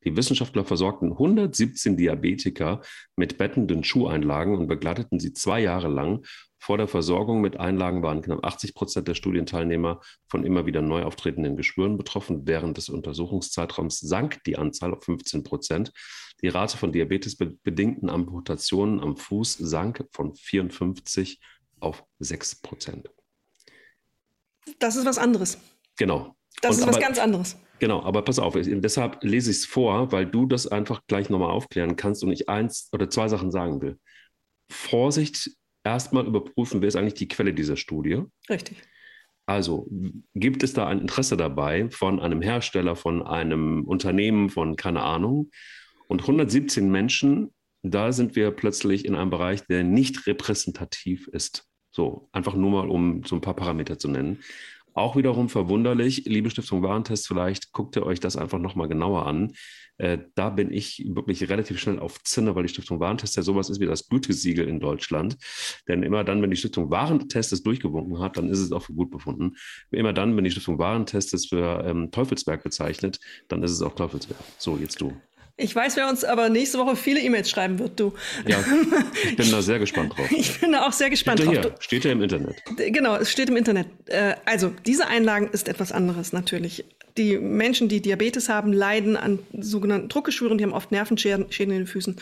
Die 0.04 0.16
Wissenschaftler 0.16 0.64
versorgten 0.64 1.12
117 1.12 1.98
Diabetiker 1.98 2.82
mit 3.16 3.40
bettenden 3.40 3.84
Schuheinlagen 3.84 4.58
und 4.58 4.68
begleiteten 4.68 5.20
sie 5.20 5.34
zwei 5.34 5.60
Jahre 5.60 5.88
lang 5.88 6.24
vor 6.62 6.78
der 6.78 6.88
Versorgung 6.88 7.40
mit 7.40 7.58
Einlagen 7.58 8.04
waren 8.04 8.22
knapp 8.22 8.46
80 8.46 8.76
Prozent 8.76 9.08
der 9.08 9.16
Studienteilnehmer 9.16 10.02
von 10.28 10.44
immer 10.44 10.66
wieder 10.66 10.82
neu 10.82 11.04
auftretenden 11.04 11.56
Geschwüren 11.56 11.98
betroffen. 11.98 12.46
Während 12.46 12.78
des 12.78 12.90
Untersuchungszeitraums 12.90 14.00
sank 14.00 14.44
die 14.44 14.58
Anzahl 14.58 14.94
auf 14.94 15.04
15 15.06 15.44
Prozent. 15.44 15.94
Die 16.42 16.48
Rate 16.48 16.78
von 16.78 16.92
diabetesbedingten 16.92 18.10
Amputationen 18.10 19.00
am 19.00 19.18
Fuß 19.18 19.54
sank 19.54 20.06
von 20.12 20.36
54 20.36 21.40
auf 21.80 22.04
6 22.20 22.62
Prozent. 22.62 23.10
Das 24.80 24.96
ist 24.96 25.06
was 25.06 25.18
anderes. 25.18 25.58
Genau. 25.98 26.36
Das 26.62 26.76
Und 26.76 26.84
ist 26.84 26.88
was 26.88 27.00
ganz 27.00 27.20
anderes. 27.20 27.58
Genau, 27.80 28.04
aber 28.04 28.22
pass 28.24 28.40
auf, 28.40 28.56
deshalb 28.56 29.24
lese 29.24 29.52
ich 29.52 29.58
es 29.58 29.66
vor, 29.66 30.12
weil 30.12 30.26
du 30.26 30.46
das 30.46 30.68
einfach 30.68 31.02
gleich 31.08 31.30
nochmal 31.30 31.52
aufklären 31.52 31.96
kannst 31.96 32.24
und 32.24 32.32
ich 32.32 32.50
eins 32.50 32.90
oder 32.92 33.10
zwei 33.10 33.30
Sachen 33.30 33.52
sagen 33.52 33.82
will. 33.82 33.98
Vorsicht 34.70 35.52
erstmal 35.84 36.26
überprüfen, 36.26 36.82
wer 36.82 36.90
ist 36.90 36.98
eigentlich 36.98 37.14
die 37.14 37.30
Quelle 37.30 37.54
dieser 37.54 37.78
Studie. 37.78 38.24
Richtig. 38.50 38.82
Also 39.46 39.88
gibt 40.36 40.62
es 40.62 40.74
da 40.74 40.88
ein 40.88 41.00
Interesse 41.00 41.38
dabei 41.38 41.90
von 41.90 42.20
einem 42.20 42.42
Hersteller, 42.42 42.96
von 42.96 43.26
einem 43.26 43.84
Unternehmen, 43.86 44.50
von 44.50 44.76
keine 44.76 45.02
Ahnung. 45.02 45.50
Und 46.10 46.22
117 46.22 46.90
Menschen, 46.90 47.54
da 47.84 48.12
sind 48.12 48.36
wir 48.36 48.50
plötzlich 48.52 49.06
in 49.06 49.14
einem 49.14 49.30
Bereich, 49.30 49.66
der 49.68 49.84
nicht 49.84 50.26
repräsentativ 50.26 51.28
ist. 51.28 51.68
So, 51.92 52.30
einfach 52.32 52.56
nur 52.56 52.72
mal, 52.72 52.90
um 52.90 53.24
so 53.24 53.36
ein 53.36 53.42
paar 53.42 53.56
Parameter 53.56 54.00
zu 54.00 54.08
nennen. 54.08 54.40
Auch 54.96 55.16
wiederum 55.16 55.50
verwunderlich, 55.50 56.26
liebe 56.26 56.50
Stiftung 56.50 56.82
Warentest, 56.82 57.28
vielleicht 57.28 57.72
guckt 57.74 57.96
ihr 57.96 58.06
euch 58.08 58.20
das 58.20 58.38
einfach 58.38 58.58
nochmal 58.58 58.88
genauer 58.88 59.28
an. 59.28 59.54
Äh, 59.98 60.18
da 60.34 60.50
bin 60.50 60.74
ich 60.74 61.06
wirklich 61.14 61.48
relativ 61.48 61.80
schnell 61.80 62.00
auf 62.00 62.24
Zinne, 62.24 62.56
weil 62.56 62.64
die 62.64 62.70
Stiftung 62.70 63.00
Warentest 63.00 63.36
ja 63.36 63.44
sowas 63.44 63.70
ist 63.70 63.80
wie 63.80 63.86
das 63.86 64.10
Gütesiegel 64.10 64.68
in 64.68 64.80
Deutschland. 64.80 65.38
Denn 65.88 66.02
immer 66.02 66.24
dann, 66.24 66.42
wenn 66.42 66.50
die 66.50 66.58
Stiftung 66.58 66.90
Warentest 66.90 67.54
es 67.54 67.62
durchgewunken 67.62 68.20
hat, 68.20 68.36
dann 68.38 68.50
ist 68.50 68.60
es 68.60 68.72
auch 68.72 68.82
für 68.82 68.94
gut 68.94 69.12
befunden. 69.12 69.56
Immer 69.92 70.14
dann, 70.14 70.36
wenn 70.36 70.44
die 70.44 70.52
Stiftung 70.52 70.80
Warentest 70.80 71.36
es 71.36 71.46
für 71.46 71.84
ähm, 71.86 72.10
Teufelsberg 72.10 72.64
bezeichnet, 72.64 73.20
dann 73.48 73.62
ist 73.62 73.72
es 73.72 73.84
auch 73.84 73.94
Teufelsberg. 73.94 74.40
So, 74.58 74.76
jetzt 74.78 75.00
du. 75.00 75.14
Ich 75.62 75.76
weiß, 75.76 75.98
wer 75.98 76.08
uns 76.08 76.24
aber 76.24 76.48
nächste 76.48 76.78
Woche 76.78 76.96
viele 76.96 77.20
E-Mails 77.20 77.50
schreiben 77.50 77.80
wird, 77.80 78.00
du. 78.00 78.14
Ja, 78.48 78.64
ich 79.26 79.36
bin 79.36 79.52
da 79.52 79.62
sehr 79.62 79.78
gespannt 79.78 80.18
drauf. 80.18 80.32
Ich 80.40 80.60
bin 80.60 80.72
da 80.72 80.88
auch 80.88 80.94
sehr 80.94 81.10
gespannt 81.10 81.42
steht 81.42 81.54
drauf. 81.54 81.66
Hier, 81.66 81.76
steht 81.80 82.06
ja 82.06 82.12
im 82.12 82.22
Internet. 82.22 82.56
Genau, 82.78 83.18
es 83.18 83.30
steht 83.30 83.50
im 83.50 83.58
Internet. 83.58 83.88
Äh, 84.06 84.36
also, 84.46 84.72
diese 84.86 85.08
Einlagen 85.08 85.50
ist 85.52 85.68
etwas 85.68 85.92
anderes 85.92 86.32
natürlich. 86.32 86.86
Die 87.18 87.38
Menschen, 87.38 87.90
die 87.90 88.02
Diabetes 88.02 88.48
haben, 88.48 88.72
leiden 88.72 89.18
an 89.18 89.40
sogenannten 89.52 90.08
Druckgeschwüren, 90.08 90.58
die 90.58 90.64
haben 90.64 90.74
oft 90.74 90.92
Nervenschäden 90.92 91.48
in 91.50 91.70
den 91.70 91.88
Füßen. 91.88 92.16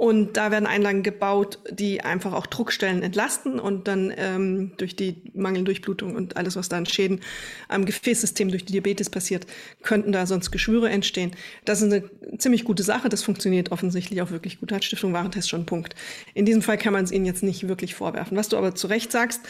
Und 0.00 0.38
da 0.38 0.50
werden 0.50 0.64
Einlagen 0.64 1.02
gebaut, 1.02 1.58
die 1.70 2.00
einfach 2.00 2.32
auch 2.32 2.46
Druckstellen 2.46 3.02
entlasten 3.02 3.60
und 3.60 3.86
dann 3.86 4.10
ähm, 4.16 4.72
durch 4.78 4.96
die 4.96 5.30
Mangeldurchblutung 5.34 6.16
und 6.16 6.38
alles, 6.38 6.56
was 6.56 6.70
da 6.70 6.78
an 6.78 6.86
Schäden 6.86 7.20
am 7.68 7.84
Gefäßsystem 7.84 8.48
durch 8.48 8.64
die 8.64 8.72
Diabetes 8.72 9.10
passiert, 9.10 9.46
könnten 9.82 10.10
da 10.10 10.24
sonst 10.24 10.52
Geschwüre 10.52 10.88
entstehen. 10.88 11.32
Das 11.66 11.82
ist 11.82 11.92
eine 11.92 12.08
ziemlich 12.38 12.64
gute 12.64 12.82
Sache. 12.82 13.10
Das 13.10 13.22
funktioniert 13.22 13.72
offensichtlich 13.72 14.22
auch 14.22 14.30
wirklich 14.30 14.58
gut. 14.58 14.72
Hat 14.72 14.84
Stiftung 14.84 15.12
Warentest 15.12 15.50
schon 15.50 15.60
einen 15.60 15.66
Punkt. 15.66 15.94
In 16.32 16.46
diesem 16.46 16.62
Fall 16.62 16.78
kann 16.78 16.94
man 16.94 17.04
es 17.04 17.12
ihnen 17.12 17.26
jetzt 17.26 17.42
nicht 17.42 17.68
wirklich 17.68 17.94
vorwerfen. 17.94 18.38
Was 18.38 18.48
du 18.48 18.56
aber 18.56 18.74
zu 18.74 18.86
Recht 18.86 19.12
sagst, 19.12 19.42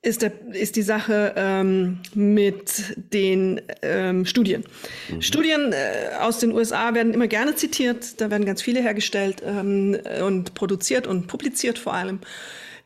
ist, 0.00 0.22
der, 0.22 0.32
ist 0.52 0.76
die 0.76 0.82
Sache 0.82 1.34
ähm, 1.36 1.98
mit 2.14 2.96
den 3.12 3.60
ähm, 3.82 4.24
Studien. 4.26 4.64
Mhm. 5.10 5.22
Studien 5.22 5.72
äh, 5.72 6.16
aus 6.20 6.38
den 6.38 6.52
USA 6.52 6.94
werden 6.94 7.12
immer 7.12 7.26
gerne 7.26 7.56
zitiert. 7.56 8.20
Da 8.20 8.30
werden 8.30 8.44
ganz 8.44 8.62
viele 8.62 8.80
hergestellt 8.80 9.42
ähm, 9.44 9.98
und 10.24 10.54
produziert 10.54 11.06
und 11.06 11.26
publiziert 11.26 11.78
vor 11.78 11.94
allem. 11.94 12.20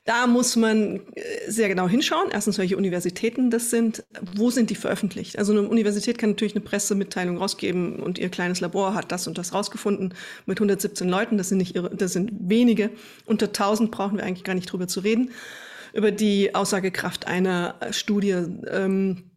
Da 0.05 0.27
muss 0.27 0.57
man 0.57 1.01
äh, 1.15 1.23
sehr 1.49 1.69
genau 1.69 1.87
hinschauen. 1.87 2.31
Erstens, 2.33 2.59
welche 2.59 2.79
Universitäten 2.79 3.51
das 3.51 3.69
sind. 3.69 4.05
Wo 4.35 4.51
sind 4.51 4.71
die 4.71 4.75
veröffentlicht? 4.75 5.39
Also 5.39 5.53
eine 5.53 5.69
Universität 5.69 6.17
kann 6.17 6.31
natürlich 6.31 6.57
eine 6.57 6.65
Pressemitteilung 6.65 7.37
rausgeben 7.37 7.97
und 7.97 8.19
ihr 8.19 8.31
kleines 8.31 8.61
Labor 8.61 8.95
hat 8.95 9.13
das 9.13 9.27
und 9.29 9.37
das 9.37 9.53
rausgefunden 9.53 10.15
mit 10.47 10.59
117 10.59 11.09
Leuten. 11.09 11.37
Das 11.37 11.51
sind 11.51 11.59
nicht 11.59 11.77
ihre, 11.77 11.95
das 11.95 12.15
sind 12.15 12.33
wenige. 12.49 12.89
Unter 13.27 13.47
1000 13.47 13.91
brauchen 13.91 14.17
wir 14.17 14.25
eigentlich 14.25 14.45
gar 14.45 14.55
nicht 14.55 14.73
drüber 14.73 14.89
zu 14.89 15.01
reden 15.01 15.31
über 15.93 16.11
die 16.11 16.55
Aussagekraft 16.55 17.27
einer 17.27 17.75
Studie. 17.91 18.31
Ähm, 18.71 19.33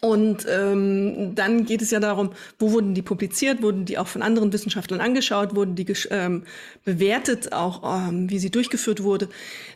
und 0.00 0.46
ähm, 0.48 1.34
dann 1.34 1.66
geht 1.66 1.82
es 1.82 1.90
ja 1.90 2.00
darum, 2.00 2.30
wo 2.58 2.72
wurden 2.72 2.94
die 2.94 3.02
publiziert, 3.02 3.60
wurden 3.60 3.84
die 3.84 3.98
auch 3.98 4.06
von 4.06 4.22
anderen 4.22 4.50
Wissenschaftlern 4.50 5.00
angeschaut, 5.00 5.54
wurden 5.54 5.74
die 5.74 5.86
ähm, 6.10 6.44
bewertet, 6.84 7.52
auch 7.52 8.08
ähm, 8.08 8.30
wie 8.30 8.38
sie 8.38 8.50
durchgeführt 8.50 9.02
wurde. 9.02 9.28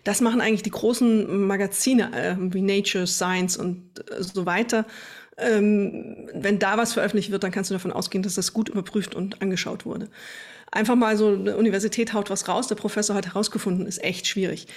Das 0.03 0.23
machen 0.23 0.41
eigentlich 0.41 0.63
die 0.63 0.71
großen 0.71 1.47
Magazine 1.47 2.11
äh, 2.15 2.37
wie 2.39 2.63
Nature, 2.63 3.07
Science 3.07 3.59
und 3.59 3.83
äh, 4.11 4.23
so 4.23 4.47
weiter. 4.47 4.87
Ähm, 5.37 6.31
wenn 6.33 6.59
da 6.59 6.79
was 6.79 6.95
veröffentlicht 6.95 7.31
wird, 7.31 7.43
dann 7.43 7.51
kannst 7.51 7.69
du 7.71 7.75
davon 7.75 7.93
ausgehen, 7.93 8.23
dass 8.23 8.35
das 8.35 8.55
gut 8.55 8.71
überprüft 8.71 9.15
und 9.15 9.43
angeschaut 9.43 9.85
wurde. 9.85 10.09
Einfach 10.71 10.97
mal 10.97 11.17
so 11.17 11.29
eine 11.29 11.57
Universität 11.57 12.15
haut 12.15 12.31
was 12.31 12.49
raus, 12.49 12.67
der 12.67 12.77
Professor 12.77 13.15
hat 13.15 13.27
herausgefunden, 13.27 13.87
ist 13.87 14.03
echt 14.03 14.27
schwierig. 14.27 14.69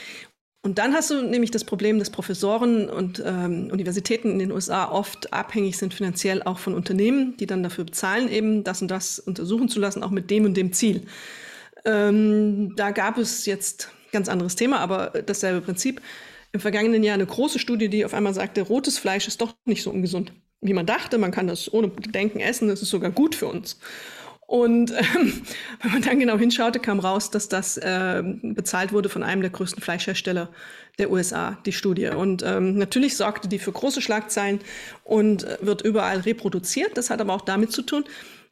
Und 0.64 0.80
dann 0.80 0.94
hast 0.94 1.12
du 1.12 1.22
nämlich 1.22 1.52
das 1.52 1.64
Problem, 1.64 2.00
dass 2.00 2.10
Professoren 2.10 2.90
und 2.90 3.24
ähm, 3.26 3.70
Universitäten 3.72 4.32
in 4.32 4.40
den 4.40 4.52
USA 4.52 4.92
oft 4.92 5.32
abhängig 5.32 5.78
sind 5.78 5.94
finanziell 5.94 6.44
auch 6.44 6.60
von 6.60 6.74
Unternehmen, 6.74 7.38
die 7.38 7.46
dann 7.46 7.64
dafür 7.64 7.86
bezahlen, 7.86 8.30
eben 8.30 8.64
das 8.64 8.82
und 8.82 8.90
das 8.90 9.20
untersuchen 9.20 9.70
zu 9.70 9.80
lassen, 9.80 10.04
auch 10.04 10.12
mit 10.12 10.30
dem 10.30 10.46
und 10.46 10.58
dem 10.58 10.74
Ziel. 10.74 11.04
Ähm, 11.86 12.76
da 12.76 12.92
gab 12.92 13.18
es 13.18 13.46
jetzt 13.46 13.92
ganz 14.12 14.30
anderes 14.30 14.56
Thema, 14.56 14.80
aber 14.80 15.12
dasselbe 15.26 15.62
Prinzip. 15.62 16.02
Im 16.52 16.60
vergangenen 16.60 17.04
Jahr 17.04 17.14
eine 17.14 17.26
große 17.26 17.60
Studie, 17.60 17.90
die 17.90 18.06
auf 18.06 18.14
einmal 18.14 18.34
sagte, 18.34 18.62
rotes 18.62 18.98
Fleisch 18.98 19.28
ist 19.28 19.42
doch 19.42 19.54
nicht 19.66 19.84
so 19.84 19.92
ungesund, 19.92 20.34
wie 20.62 20.74
man 20.74 20.86
dachte. 20.86 21.18
Man 21.18 21.32
kann 21.32 21.48
das 21.48 21.72
ohne 21.72 21.90
Denken 21.90 22.40
essen, 22.40 22.68
das 22.68 22.82
ist 22.82 22.90
sogar 22.90 23.12
gut 23.12 23.36
für 23.36 23.48
uns. 23.48 23.80
Und 24.48 24.92
ähm, 24.92 25.42
wenn 25.82 25.92
man 25.92 26.02
dann 26.02 26.20
genau 26.20 26.38
hinschaute, 26.40 26.80
kam 26.80 27.00
raus, 27.00 27.30
dass 27.30 27.50
das 27.50 27.78
äh, 27.78 28.24
bezahlt 28.42 28.92
wurde 28.94 29.10
von 29.10 29.22
einem 29.22 29.42
der 29.42 29.52
größten 29.52 29.84
Fleischhersteller 29.84 30.50
der 30.98 31.12
USA, 31.12 31.58
die 31.66 31.74
Studie. 31.74 32.08
Und 32.08 32.44
ähm, 32.44 32.78
natürlich 32.78 33.16
sorgte 33.16 33.48
die 33.48 33.60
für 33.60 33.72
große 33.72 34.02
Schlagzeilen 34.02 34.60
und 35.04 35.44
äh, 35.44 35.58
wird 35.62 35.84
überall 35.84 36.22
reproduziert. 36.22 36.98
Das 36.98 37.10
hat 37.10 37.22
aber 37.22 37.34
auch 37.34 37.42
damit 37.42 37.72
zu 37.72 37.84
tun, 37.84 38.06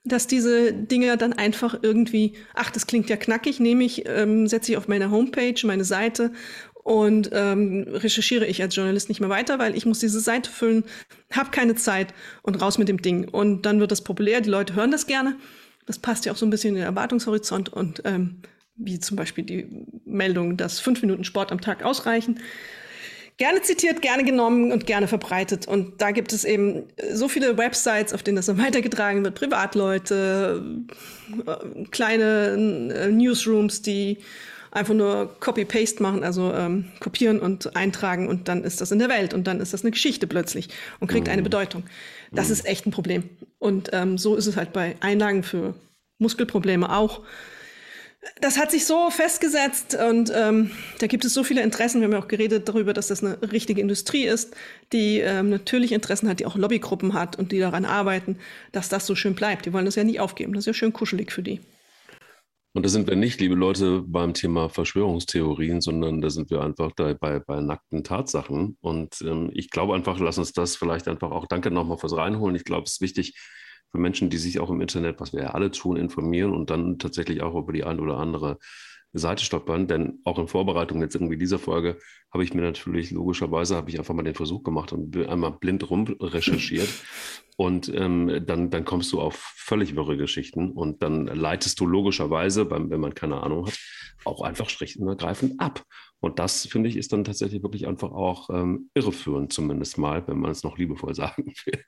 dass 0.04 0.28
diese 0.28 0.72
Dinge 0.74 1.18
dann 1.18 1.34
einfach 1.34 1.80
irgendwie, 1.82 2.34
ach, 2.54 2.70
das 2.70 2.86
klingt 2.86 3.10
ja 3.10 3.16
knackig, 3.16 3.60
nehme 3.60 3.86
ich, 3.86 4.08
ähm, 4.08 4.48
setze 4.48 4.74
ich 4.74 4.78
auf 4.78 4.88
meine 4.88 5.10
Homepage, 5.10 5.56
meine 5.64 5.86
Seite 5.86 6.32
und 6.84 7.32
ähm, 7.34 7.88
recherchiere 7.90 8.46
ich 8.46 8.62
als 8.62 8.76
Journalist 8.76 9.10
nicht 9.10 9.22
mehr 9.22 9.30
weiter, 9.30 9.58
weil 9.58 9.76
ich 9.76 9.88
muss 9.88 10.00
diese 10.00 10.20
Seite 10.20 10.52
füllen, 10.52 10.84
habe 11.32 11.50
keine 11.50 11.74
Zeit 11.74 12.14
und 12.44 12.62
raus 12.62 12.78
mit 12.78 12.90
dem 12.90 13.02
Ding. 13.02 13.28
Und 13.28 13.64
dann 13.64 13.80
wird 13.80 13.92
das 13.92 14.04
populär, 14.04 14.42
die 14.42 14.52
Leute 14.52 14.76
hören 14.76 14.92
das 14.92 15.08
gerne. 15.08 15.38
Das 15.86 16.00
passt 16.00 16.26
ja 16.26 16.32
auch 16.32 16.38
so 16.38 16.46
ein 16.46 16.50
bisschen 16.50 16.70
in 16.70 16.76
den 16.76 16.86
Erwartungshorizont 16.86 17.70
und 17.72 18.02
ähm, 18.06 18.42
wie 18.76 19.00
zum 19.00 19.18
Beispiel 19.18 19.44
die 19.44 19.86
Meldung, 20.06 20.58
dass 20.58 20.80
fünf 20.80 21.02
Minuten 21.02 21.24
Sport 21.24 21.52
am 21.52 21.62
Tag 21.62 21.84
ausreichen. 21.84 22.40
Gerne 23.38 23.62
zitiert, 23.62 24.02
gerne 24.02 24.24
genommen 24.24 24.72
und 24.72 24.86
gerne 24.86 25.10
verbreitet. 25.10 25.68
Und 25.68 26.02
da 26.02 26.12
gibt 26.12 26.32
es 26.32 26.46
eben 26.46 26.84
so 27.12 27.28
viele 27.28 27.58
Websites, 27.58 28.14
auf 28.14 28.24
denen 28.24 28.38
das 28.38 28.46
dann 28.46 28.58
weitergetragen 28.64 29.24
wird. 29.24 29.36
Privatleute, 29.36 30.64
äh, 31.46 31.86
kleine 31.92 32.94
äh, 32.94 33.12
Newsrooms, 33.12 33.82
die 33.82 34.20
einfach 34.76 34.94
nur 34.94 35.34
Copy-Paste 35.40 36.04
machen, 36.04 36.24
also 36.24 36.54
ähm, 36.54 36.92
kopieren 37.00 37.40
und 37.40 37.78
eintragen 37.78 38.28
und 38.28 38.50
dann 38.50 38.66
ist 38.66 38.82
das 38.82 38.92
in 38.92 39.00
der 39.00 39.08
Welt 39.08 39.34
und 39.34 39.48
dann 39.48 39.62
ist 39.62 39.74
das 39.74 39.84
eine 39.84 39.92
Geschichte 39.92 40.28
plötzlich 40.28 40.68
und 41.00 41.08
kriegt 41.08 41.28
mhm. 41.28 41.34
eine 41.34 41.44
Bedeutung. 41.44 41.84
Das 42.36 42.48
mhm. 42.48 42.54
ist 42.54 42.66
echt 42.66 42.86
ein 42.86 42.92
Problem. 42.92 43.30
Und 43.60 43.90
ähm, 43.94 44.18
so 44.18 44.36
ist 44.36 44.48
es 44.48 44.58
halt 44.58 44.74
bei 44.74 44.96
Einlagen 45.00 45.44
für 45.44 45.74
Muskelprobleme 46.20 46.96
auch. 46.96 47.22
Das 48.42 48.58
hat 48.58 48.72
sich 48.72 48.86
so 48.86 49.12
festgesetzt 49.12 49.96
und 49.96 50.32
ähm, 50.36 50.72
da 51.00 51.06
gibt 51.06 51.26
es 51.26 51.34
so 51.36 51.44
viele 51.44 51.62
Interessen. 51.62 52.02
Wir 52.02 52.06
haben 52.06 52.14
ja 52.14 52.20
auch 52.20 52.28
geredet 52.28 52.68
darüber, 52.68 52.92
dass 52.92 53.08
das 53.08 53.24
eine 53.24 53.40
richtige 53.52 53.80
Industrie 53.80 54.24
ist, 54.24 54.56
die 54.94 55.20
ähm, 55.20 55.52
natürlich 55.52 55.92
Interessen 55.92 56.28
hat, 56.28 56.40
die 56.40 56.48
auch 56.48 56.56
Lobbygruppen 56.56 57.14
hat 57.14 57.38
und 57.38 57.52
die 57.52 57.60
daran 57.60 57.86
arbeiten, 57.86 58.40
dass 58.72 58.90
das 58.90 59.06
so 59.06 59.14
schön 59.14 59.36
bleibt. 59.36 59.68
Die 59.68 59.74
wollen 59.74 59.86
das 59.86 59.96
ja 59.96 60.04
nicht 60.04 60.20
aufgeben. 60.20 60.54
Das 60.54 60.64
ist 60.64 60.68
ja 60.68 60.74
schön 60.74 60.92
kuschelig 60.92 61.32
für 61.32 61.44
die. 61.44 61.62
Und 62.76 62.84
da 62.84 62.90
sind 62.90 63.08
wir 63.08 63.16
nicht, 63.16 63.40
liebe 63.40 63.56
Leute, 63.56 64.04
beim 64.06 64.34
Thema 64.34 64.68
Verschwörungstheorien, 64.68 65.80
sondern 65.80 66.20
da 66.20 66.30
sind 66.30 66.50
wir 66.50 66.62
einfach 66.62 66.92
bei, 66.92 67.40
bei 67.40 67.62
nackten 67.62 68.04
Tatsachen. 68.04 68.78
Und 68.82 69.22
ähm, 69.22 69.50
ich 69.54 69.70
glaube 69.70 69.96
einfach, 69.96 70.20
lass 70.20 70.38
uns 70.38 70.52
das 70.52 70.76
vielleicht 70.76 71.08
einfach 71.08 71.32
auch, 71.32 71.48
danke 71.48 71.72
nochmal 71.72 71.98
fürs 71.98 72.18
Reinholen. 72.18 72.54
Ich 72.58 72.66
glaube, 72.66 72.84
es 72.84 72.96
ist 72.96 73.02
wichtig 73.02 73.40
für 73.92 73.98
Menschen, 73.98 74.30
die 74.30 74.36
sich 74.36 74.60
auch 74.60 74.70
im 74.70 74.82
Internet, 74.82 75.22
was 75.22 75.32
wir 75.32 75.44
ja 75.44 75.50
alle 75.52 75.72
tun, 75.72 75.96
informieren 75.96 76.54
und 76.54 76.70
dann 76.70 77.00
tatsächlich 77.00 77.42
auch 77.42 77.56
über 77.56 77.72
die 77.72 77.86
eine 77.86 78.02
oder 78.02 78.18
andere 78.18 78.58
Seite 79.20 79.44
stolpern. 79.44 79.88
Denn 79.88 80.20
auch 80.24 80.40
in 80.40 80.48
Vorbereitung 80.48 81.02
jetzt 81.02 81.16
irgendwie 81.16 81.38
dieser 81.38 81.60
Folge 81.60 81.98
habe 82.32 82.44
ich 82.44 82.54
mir 82.54 82.62
natürlich 82.62 83.12
logischerweise, 83.12 83.76
habe 83.76 83.90
ich 83.90 83.98
einfach 83.98 84.14
mal 84.14 84.24
den 84.24 84.36
Versuch 84.36 84.64
gemacht 84.64 84.94
und 84.94 85.16
einmal 85.28 85.52
blind 85.52 85.90
rum 85.90 86.06
recherchiert. 86.20 86.90
Und 87.58 87.88
ähm, 87.96 88.44
dann, 88.46 88.70
dann 88.70 88.84
kommst 88.84 89.14
du 89.14 89.22
auf 89.22 89.36
völlig 89.36 89.96
wirre 89.96 90.18
Geschichten 90.18 90.72
und 90.72 91.02
dann 91.02 91.26
leitest 91.26 91.80
du 91.80 91.86
logischerweise, 91.86 92.66
beim, 92.66 92.90
wenn 92.90 93.00
man 93.00 93.16
keine 93.16 93.42
Ahnung 93.42 93.68
hat, 93.68 93.80
auch 94.26 94.42
einfach 94.42 94.70
schlicht 94.70 94.98
und 94.98 95.08
ergreifend 95.08 95.58
ab. 95.62 95.82
Und 96.26 96.40
das, 96.40 96.66
finde 96.66 96.90
ich, 96.90 96.98
ist 96.98 97.14
dann 97.14 97.24
tatsächlich 97.24 97.62
wirklich 97.62 97.86
einfach 97.86 98.12
auch 98.12 98.50
ähm, 98.50 98.90
irreführend, 98.96 99.54
zumindest 99.54 100.00
mal, 100.00 100.28
wenn 100.28 100.40
man 100.40 100.50
es 100.50 100.64
noch 100.64 100.80
liebevoll 100.80 101.14
sagen 101.16 101.54
will. 101.66 101.84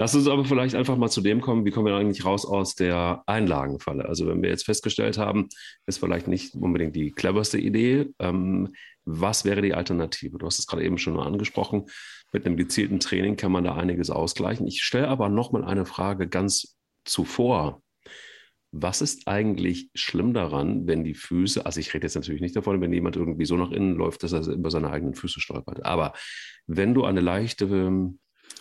Lass 0.00 0.16
uns 0.16 0.26
aber 0.26 0.44
vielleicht 0.44 0.74
einfach 0.74 0.96
mal 0.96 1.10
zu 1.10 1.20
dem 1.20 1.40
kommen, 1.40 1.64
wie 1.64 1.70
kommen 1.70 1.86
wir 1.86 1.94
eigentlich 1.94 2.24
raus 2.24 2.44
aus 2.44 2.74
der 2.74 3.22
Einlagenfalle? 3.26 4.04
Also 4.06 4.26
wenn 4.26 4.42
wir 4.42 4.50
jetzt 4.50 4.64
festgestellt 4.64 5.16
haben, 5.16 5.48
ist 5.86 5.98
vielleicht 5.98 6.26
nicht 6.26 6.56
unbedingt 6.56 6.96
die 6.96 7.12
cleverste 7.12 7.58
Idee, 7.58 8.12
ähm, 8.18 8.74
was 9.04 9.44
wäre 9.44 9.62
die 9.62 9.74
Alternative? 9.74 10.38
Du 10.38 10.46
hast 10.46 10.58
es 10.58 10.66
gerade 10.66 10.84
eben 10.84 10.98
schon 10.98 11.14
mal 11.14 11.26
angesprochen. 11.26 11.86
Mit 12.32 12.46
einem 12.46 12.56
gezielten 12.56 12.98
Training 12.98 13.36
kann 13.36 13.52
man 13.52 13.64
da 13.64 13.74
einiges 13.76 14.10
ausgleichen. 14.10 14.66
Ich 14.66 14.82
stelle 14.82 15.08
aber 15.08 15.28
nochmal 15.28 15.64
eine 15.64 15.86
Frage 15.86 16.28
ganz 16.28 16.76
zuvor. 17.04 17.81
Was 18.72 19.02
ist 19.02 19.28
eigentlich 19.28 19.90
schlimm 19.94 20.32
daran, 20.32 20.86
wenn 20.86 21.04
die 21.04 21.14
Füße, 21.14 21.66
also 21.66 21.78
ich 21.78 21.92
rede 21.92 22.06
jetzt 22.06 22.14
natürlich 22.14 22.40
nicht 22.40 22.56
davon, 22.56 22.80
wenn 22.80 22.92
jemand 22.92 23.16
irgendwie 23.16 23.44
so 23.44 23.56
nach 23.56 23.70
innen 23.70 23.96
läuft, 23.96 24.22
dass 24.22 24.32
er 24.32 24.46
über 24.48 24.70
seine 24.70 24.90
eigenen 24.90 25.14
Füße 25.14 25.40
stolpert, 25.40 25.84
aber 25.84 26.14
wenn 26.66 26.94
du 26.94 27.04
eine 27.04 27.20
leichte 27.20 27.66
ähm, 27.66 28.18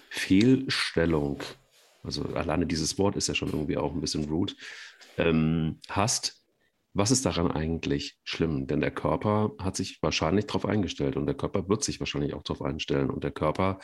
Fehlstellung, 0.10 1.42
also 2.04 2.24
alleine 2.36 2.66
dieses 2.66 2.98
Wort 2.98 3.16
ist 3.16 3.28
ja 3.28 3.36
schon 3.36 3.50
irgendwie 3.50 3.78
auch 3.78 3.94
ein 3.94 4.02
bisschen 4.02 4.26
rude, 4.26 4.54
ähm, 5.18 5.80
hast, 5.88 6.42
was 6.94 7.12
ist 7.12 7.26
daran 7.26 7.50
eigentlich 7.50 8.18
schlimm? 8.24 8.68
Denn 8.68 8.82
der 8.82 8.92
Körper 8.92 9.54
hat 9.60 9.78
sich 9.78 10.02
wahrscheinlich 10.02 10.48
darauf 10.48 10.66
eingestellt 10.66 11.16
und 11.16 11.26
der 11.26 11.36
Körper 11.36 11.70
wird 11.70 11.84
sich 11.84 12.00
wahrscheinlich 12.00 12.34
auch 12.34 12.44
darauf 12.44 12.62
einstellen 12.62 13.10
und 13.10 13.24
der 13.24 13.32
Körper 13.32 13.80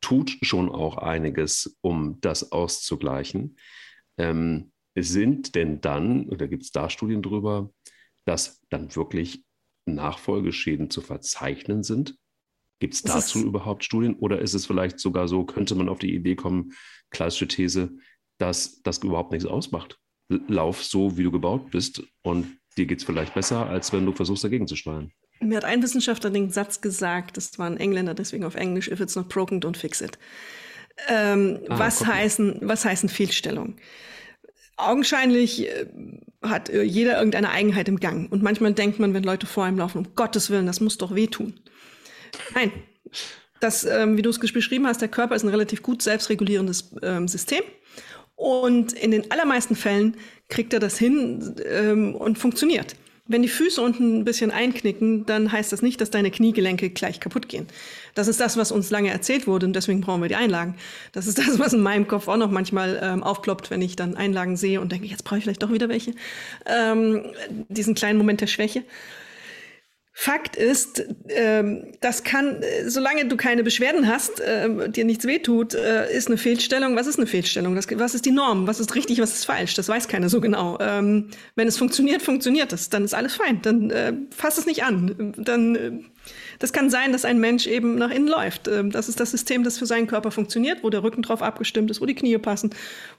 tut 0.00 0.36
schon 0.42 0.68
auch 0.68 0.98
einiges, 0.98 1.76
um 1.80 2.20
das 2.20 2.52
auszugleichen. 2.52 3.56
Ähm, 4.18 4.72
sind 5.02 5.54
denn 5.54 5.80
dann, 5.80 6.28
oder 6.28 6.48
gibt 6.48 6.64
es 6.64 6.70
da 6.70 6.90
Studien 6.90 7.22
drüber, 7.22 7.70
dass 8.24 8.62
dann 8.70 8.94
wirklich 8.94 9.44
Nachfolgeschäden 9.84 10.90
zu 10.90 11.00
verzeichnen 11.00 11.82
sind? 11.82 12.16
Gibt 12.78 12.94
es 12.94 13.02
dazu 13.02 13.44
überhaupt 13.44 13.84
Studien 13.84 14.14
oder 14.14 14.40
ist 14.40 14.54
es 14.54 14.66
vielleicht 14.66 14.98
sogar 14.98 15.28
so, 15.28 15.44
könnte 15.44 15.74
man 15.74 15.88
auf 15.88 15.98
die 15.98 16.14
Idee 16.14 16.34
kommen, 16.34 16.72
klassische 17.10 17.48
These, 17.48 17.96
dass 18.38 18.82
das 18.82 18.98
überhaupt 18.98 19.32
nichts 19.32 19.46
ausmacht? 19.46 19.98
lauf 20.28 20.82
so, 20.82 21.16
wie 21.16 21.22
du 21.22 21.30
gebaut 21.30 21.70
bist 21.70 22.02
und 22.22 22.58
dir 22.76 22.86
geht 22.86 22.98
es 22.98 23.04
vielleicht 23.04 23.34
besser, 23.34 23.66
als 23.66 23.92
wenn 23.92 24.04
du 24.04 24.12
versuchst, 24.12 24.44
dagegen 24.44 24.66
zu 24.66 24.76
steuern. 24.76 25.12
Mir 25.40 25.58
hat 25.58 25.64
ein 25.64 25.82
Wissenschaftler 25.82 26.30
den 26.30 26.50
Satz 26.50 26.80
gesagt, 26.80 27.36
das 27.36 27.58
war 27.58 27.66
ein 27.66 27.76
Engländer, 27.76 28.14
deswegen 28.14 28.44
auf 28.44 28.54
Englisch, 28.54 28.88
if 28.88 29.00
it's 29.00 29.16
not 29.16 29.28
broken, 29.28 29.60
don't 29.60 29.76
fix 29.76 30.00
it. 30.00 30.18
Ähm, 31.08 31.60
ah, 31.68 31.78
was, 31.78 32.06
heißen, 32.06 32.60
was 32.62 32.84
heißen 32.84 33.08
Fehlstellungen? 33.08 33.76
Augenscheinlich 34.76 35.66
äh, 35.66 35.86
hat 36.42 36.68
äh, 36.68 36.82
jeder 36.82 37.16
irgendeine 37.16 37.50
Eigenheit 37.50 37.88
im 37.88 37.98
Gang. 37.98 38.30
Und 38.30 38.42
manchmal 38.42 38.72
denkt 38.72 38.98
man, 38.98 39.14
wenn 39.14 39.22
Leute 39.22 39.46
vor 39.46 39.64
einem 39.64 39.78
laufen, 39.78 39.98
um 39.98 40.14
Gottes 40.14 40.50
Willen, 40.50 40.66
das 40.66 40.80
muss 40.80 40.98
doch 40.98 41.14
wehtun. 41.14 41.54
Nein. 42.54 42.72
Das, 43.60 43.84
ähm, 43.84 44.18
wie 44.18 44.22
du 44.22 44.28
es 44.28 44.38
beschrieben 44.38 44.86
hast, 44.86 45.00
der 45.00 45.08
Körper 45.08 45.34
ist 45.34 45.42
ein 45.42 45.48
relativ 45.48 45.82
gut 45.82 46.02
selbstregulierendes 46.02 46.94
ähm, 47.02 47.26
System. 47.26 47.62
Und 48.34 48.92
in 48.92 49.12
den 49.12 49.30
allermeisten 49.30 49.74
Fällen 49.74 50.16
kriegt 50.48 50.74
er 50.74 50.80
das 50.80 50.98
hin 50.98 51.56
ähm, 51.64 52.14
und 52.14 52.38
funktioniert. 52.38 52.96
Wenn 53.28 53.42
die 53.42 53.48
Füße 53.48 53.80
unten 53.80 54.20
ein 54.20 54.24
bisschen 54.24 54.52
einknicken, 54.52 55.26
dann 55.26 55.50
heißt 55.50 55.72
das 55.72 55.82
nicht, 55.82 56.00
dass 56.00 56.10
deine 56.10 56.30
Kniegelenke 56.30 56.90
gleich 56.90 57.18
kaputt 57.18 57.48
gehen. 57.48 57.66
Das 58.14 58.28
ist 58.28 58.38
das, 58.40 58.56
was 58.56 58.70
uns 58.70 58.90
lange 58.90 59.10
erzählt 59.10 59.46
wurde 59.46 59.66
und 59.66 59.72
deswegen 59.74 60.00
brauchen 60.00 60.22
wir 60.22 60.28
die 60.28 60.36
Einlagen. 60.36 60.76
Das 61.12 61.26
ist 61.26 61.38
das, 61.38 61.58
was 61.58 61.72
in 61.72 61.82
meinem 61.82 62.06
Kopf 62.06 62.28
auch 62.28 62.36
noch 62.36 62.50
manchmal 62.50 63.00
ähm, 63.02 63.22
aufploppt, 63.22 63.70
wenn 63.70 63.82
ich 63.82 63.96
dann 63.96 64.16
Einlagen 64.16 64.56
sehe 64.56 64.80
und 64.80 64.92
denke, 64.92 65.06
jetzt 65.06 65.24
brauche 65.24 65.38
ich 65.38 65.44
vielleicht 65.44 65.62
doch 65.62 65.72
wieder 65.72 65.88
welche. 65.88 66.12
Ähm, 66.66 67.24
diesen 67.68 67.94
kleinen 67.94 68.18
Moment 68.18 68.40
der 68.40 68.46
Schwäche. 68.46 68.84
Fakt 70.18 70.56
ist, 70.56 71.04
ähm, 71.28 71.92
das 72.00 72.24
kann, 72.24 72.64
solange 72.86 73.26
du 73.26 73.36
keine 73.36 73.62
Beschwerden 73.62 74.08
hast, 74.08 74.40
äh, 74.40 74.88
dir 74.88 75.04
nichts 75.04 75.26
wehtut, 75.26 75.74
äh, 75.74 76.10
ist 76.10 76.28
eine 76.28 76.38
Fehlstellung. 76.38 76.96
Was 76.96 77.06
ist 77.06 77.18
eine 77.18 77.26
Fehlstellung? 77.26 77.74
Das, 77.74 77.86
was 77.98 78.14
ist 78.14 78.24
die 78.24 78.30
Norm? 78.30 78.66
Was 78.66 78.80
ist 78.80 78.94
richtig, 78.94 79.20
was 79.20 79.34
ist 79.34 79.44
falsch? 79.44 79.74
Das 79.74 79.90
weiß 79.90 80.08
keiner 80.08 80.30
so 80.30 80.40
genau. 80.40 80.78
Ähm, 80.80 81.28
wenn 81.54 81.68
es 81.68 81.76
funktioniert, 81.76 82.22
funktioniert 82.22 82.72
es. 82.72 82.88
Dann 82.88 83.04
ist 83.04 83.12
alles 83.12 83.34
fein. 83.34 83.60
Dann 83.60 83.90
äh, 83.90 84.14
fass 84.34 84.56
es 84.56 84.64
nicht 84.64 84.84
an. 84.84 85.34
Dann, 85.36 85.76
äh, 85.76 85.92
das 86.60 86.72
kann 86.72 86.88
sein, 86.88 87.12
dass 87.12 87.26
ein 87.26 87.38
Mensch 87.38 87.66
eben 87.66 87.96
nach 87.96 88.10
innen 88.10 88.26
läuft. 88.26 88.68
Ähm, 88.68 88.90
das 88.90 89.10
ist 89.10 89.20
das 89.20 89.32
System, 89.32 89.64
das 89.64 89.76
für 89.76 89.86
seinen 89.86 90.06
Körper 90.06 90.30
funktioniert, 90.30 90.82
wo 90.82 90.88
der 90.88 91.02
Rücken 91.02 91.20
drauf 91.20 91.42
abgestimmt 91.42 91.90
ist, 91.90 92.00
wo 92.00 92.06
die 92.06 92.14
Knie 92.14 92.38
passen, 92.38 92.70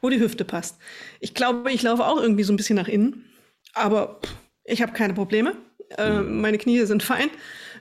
wo 0.02 0.10
die 0.10 0.20
Hüfte 0.20 0.46
passt. 0.46 0.80
Ich 1.20 1.36
glaube, 1.36 1.72
ich 1.72 1.84
laufe 1.84 2.04
auch 2.04 2.20
irgendwie 2.20 2.44
so 2.44 2.54
ein 2.54 2.58
bisschen 2.58 2.76
nach 2.76 2.88
innen. 2.88 3.26
Aber 3.76 4.20
ich 4.64 4.82
habe 4.82 4.94
keine 4.94 5.14
Probleme 5.14 5.56
äh, 5.98 6.10
mhm. 6.10 6.42
meine 6.42 6.58
Knie 6.58 6.86
sind 6.86 7.04
fein. 7.04 7.30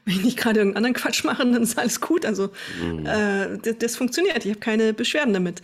Wenn 0.05 0.15
ich 0.15 0.25
nicht 0.25 0.37
gerade 0.39 0.61
irgendeinen 0.61 0.85
anderen 0.85 0.95
Quatsch 0.95 1.25
mache, 1.25 1.45
dann 1.45 1.63
ist 1.63 1.79
alles 1.79 2.01
gut. 2.01 2.25
Also 2.25 2.51
mhm. 2.81 3.07
äh, 3.07 3.59
das, 3.63 3.79
das, 3.79 3.97
funktioniert. 3.97 4.45
Ich 4.45 4.51
habe 4.51 4.61
keine 4.61 4.93
Beschwerden 4.93 5.35
damit. 5.35 5.63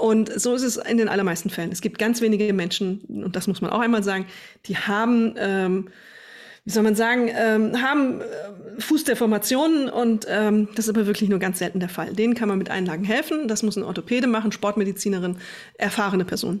Und 0.00 0.30
so 0.38 0.54
ist 0.54 0.62
es 0.62 0.76
in 0.76 0.98
den 0.98 1.08
allermeisten 1.08 1.50
Fällen. 1.50 1.72
Es 1.72 1.80
gibt 1.80 1.98
ganz 1.98 2.20
wenige 2.20 2.52
Menschen, 2.52 3.00
und 3.08 3.36
das 3.36 3.46
muss 3.46 3.60
man 3.60 3.70
auch 3.70 3.80
einmal 3.80 4.02
sagen, 4.02 4.26
die 4.66 4.76
haben, 4.76 5.34
ähm, 5.38 5.88
wie 6.64 6.70
soll 6.70 6.82
man 6.82 6.94
sagen, 6.94 7.30
ähm, 7.34 7.80
haben 7.82 8.20
äh, 8.20 8.80
Fußdeformationen 8.80 9.88
und 9.88 10.26
ähm, 10.28 10.68
das 10.74 10.86
ist 10.86 10.94
aber 10.94 11.06
wirklich 11.06 11.30
nur 11.30 11.38
ganz 11.38 11.58
selten 11.58 11.80
der 11.80 11.88
Fall. 11.88 12.12
Denen 12.12 12.34
kann 12.34 12.48
man 12.48 12.58
mit 12.58 12.70
Einlagen 12.70 13.04
helfen. 13.04 13.48
Das 13.48 13.62
muss 13.62 13.76
ein 13.76 13.82
Orthopäde 13.82 14.26
machen, 14.26 14.52
Sportmedizinerin, 14.52 15.38
erfahrene 15.78 16.26
Person. 16.26 16.60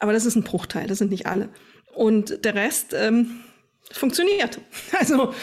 Aber 0.00 0.12
das 0.12 0.24
ist 0.24 0.36
ein 0.36 0.42
Bruchteil, 0.42 0.86
das 0.86 0.98
sind 0.98 1.10
nicht 1.10 1.26
alle. 1.26 1.50
Und 1.94 2.44
der 2.44 2.54
Rest, 2.54 2.94
ähm, 2.94 3.40
funktioniert. 3.90 4.60
Also 4.98 5.34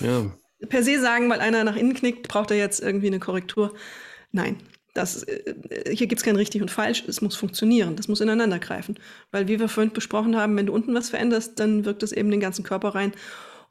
ja. 0.00 0.30
per 0.68 0.82
se 0.82 1.00
sagen, 1.00 1.28
weil 1.30 1.40
einer 1.40 1.64
nach 1.64 1.76
innen 1.76 1.94
knickt, 1.94 2.28
braucht 2.28 2.50
er 2.50 2.56
jetzt 2.56 2.80
irgendwie 2.80 3.06
eine 3.06 3.20
Korrektur. 3.20 3.74
Nein, 4.32 4.58
das, 4.94 5.24
äh, 5.24 5.54
hier 5.92 6.06
gibt 6.06 6.20
es 6.20 6.24
kein 6.24 6.36
richtig 6.36 6.62
und 6.62 6.70
falsch, 6.70 7.04
es 7.06 7.20
muss 7.20 7.36
funktionieren, 7.36 7.96
das 7.96 8.08
muss 8.08 8.20
ineinander 8.20 8.58
greifen. 8.58 8.98
Weil 9.32 9.48
wie 9.48 9.58
wir 9.58 9.68
vorhin 9.68 9.92
besprochen 9.92 10.36
haben, 10.36 10.56
wenn 10.56 10.66
du 10.66 10.72
unten 10.72 10.94
was 10.94 11.10
veränderst, 11.10 11.58
dann 11.58 11.84
wirkt 11.84 12.02
es 12.02 12.12
eben 12.12 12.30
den 12.30 12.40
ganzen 12.40 12.64
Körper 12.64 12.94
rein. 12.94 13.12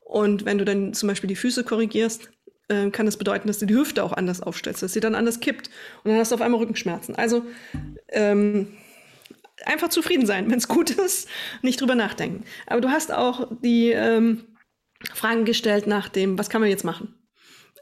Und 0.02 0.46
wenn 0.46 0.58
du 0.58 0.66
dann 0.66 0.94
zum 0.94 1.08
Beispiel 1.08 1.30
die 1.30 1.36
Füße 1.36 1.64
korrigierst, 1.64 2.30
äh, 2.68 2.90
kann 2.92 3.06
das 3.06 3.18
bedeuten, 3.18 3.48
dass 3.48 3.60
du 3.60 3.66
die 3.66 3.76
Hüfte 3.76 4.04
auch 4.04 4.14
anders 4.14 4.42
aufstellst, 4.42 4.84
dass 4.84 4.94
sie 4.94 5.00
dann 5.00 5.16
anders 5.16 5.40
kippt 5.40 5.70
und 6.04 6.12
dann 6.12 6.20
hast 6.20 6.32
du 6.32 6.36
auf 6.36 6.42
einmal 6.42 6.60
Rückenschmerzen. 6.60 7.16
Also 7.16 7.44
ähm, 8.10 8.68
einfach 9.66 9.90
zufrieden 9.90 10.26
sein, 10.26 10.50
wenn 10.50 10.58
es 10.58 10.68
gut 10.68 10.90
ist, 10.92 11.28
nicht 11.62 11.80
drüber 11.80 11.96
nachdenken. 11.96 12.44
Aber 12.68 12.82
du 12.82 12.90
hast 12.90 13.12
auch 13.12 13.48
die 13.62 13.92
ähm, 13.92 14.46
Fragen 15.14 15.46
gestellt 15.46 15.88
nach 15.88 16.10
dem, 16.10 16.38
was 16.38 16.50
kann 16.50 16.62
man 16.62 16.70
jetzt 16.70 16.84
machen? 16.84 17.16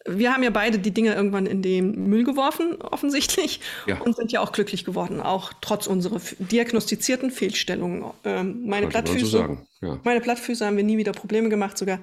Wir 0.07 0.33
haben 0.33 0.41
ja 0.41 0.49
beide 0.49 0.79
die 0.79 0.91
Dinge 0.91 1.13
irgendwann 1.13 1.45
in 1.45 1.61
den 1.61 2.09
Müll 2.09 2.23
geworfen, 2.23 2.81
offensichtlich, 2.81 3.59
ja. 3.85 4.01
und 4.01 4.15
sind 4.15 4.31
ja 4.31 4.41
auch 4.41 4.51
glücklich 4.51 4.83
geworden, 4.83 5.21
auch 5.21 5.53
trotz 5.61 5.85
unserer 5.85 6.19
diagnostizierten 6.39 7.29
Fehlstellungen. 7.29 8.05
Ähm, 8.23 8.65
meine, 8.65 8.87
Plattfüße, 8.87 9.25
so 9.25 9.57
ja. 9.81 9.99
meine 10.03 10.19
Plattfüße 10.19 10.65
haben 10.65 10.77
wir 10.77 10.83
nie 10.83 10.97
wieder 10.97 11.11
Probleme 11.11 11.49
gemacht, 11.49 11.77
sogar 11.77 11.99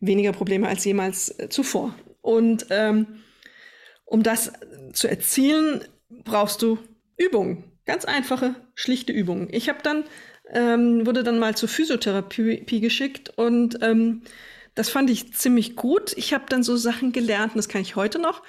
weniger 0.00 0.32
Probleme 0.32 0.68
als 0.68 0.84
jemals 0.84 1.38
äh, 1.38 1.48
zuvor. 1.48 1.94
Und 2.20 2.66
ähm, 2.68 3.06
um 4.04 4.22
das 4.22 4.52
zu 4.92 5.08
erzielen, 5.08 5.84
brauchst 6.24 6.60
du 6.60 6.78
Übungen. 7.16 7.69
Ganz 7.90 8.04
einfache, 8.04 8.54
schlichte 8.76 9.12
Übungen. 9.12 9.48
Ich 9.50 9.68
habe 9.68 9.80
dann, 9.82 10.04
ähm, 10.52 11.06
wurde 11.06 11.24
dann 11.24 11.40
mal 11.40 11.56
zur 11.56 11.68
Physiotherapie 11.68 12.80
geschickt 12.80 13.36
und 13.36 13.78
ähm, 13.82 14.22
das 14.76 14.90
fand 14.90 15.10
ich 15.10 15.34
ziemlich 15.34 15.74
gut. 15.74 16.16
Ich 16.16 16.32
habe 16.32 16.44
dann 16.48 16.62
so 16.62 16.76
Sachen 16.76 17.10
gelernt, 17.10 17.54
und 17.54 17.56
das 17.56 17.68
kann 17.68 17.80
ich 17.80 17.96
heute 17.96 18.20
noch. 18.20 18.44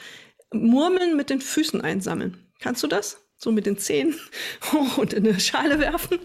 Murmeln 0.53 1.17
mit 1.17 1.31
den 1.31 1.41
Füßen 1.41 1.81
einsammeln. 1.81 2.37
Kannst 2.59 2.83
du 2.83 2.87
das? 2.87 3.30
So 3.43 3.51
mit 3.51 3.65
den 3.65 3.77
Zehen 3.77 4.15
hoch 4.71 4.97
und 4.99 5.13
in 5.13 5.27
eine 5.27 5.39
Schale 5.39 5.79
werfen. 5.79 6.19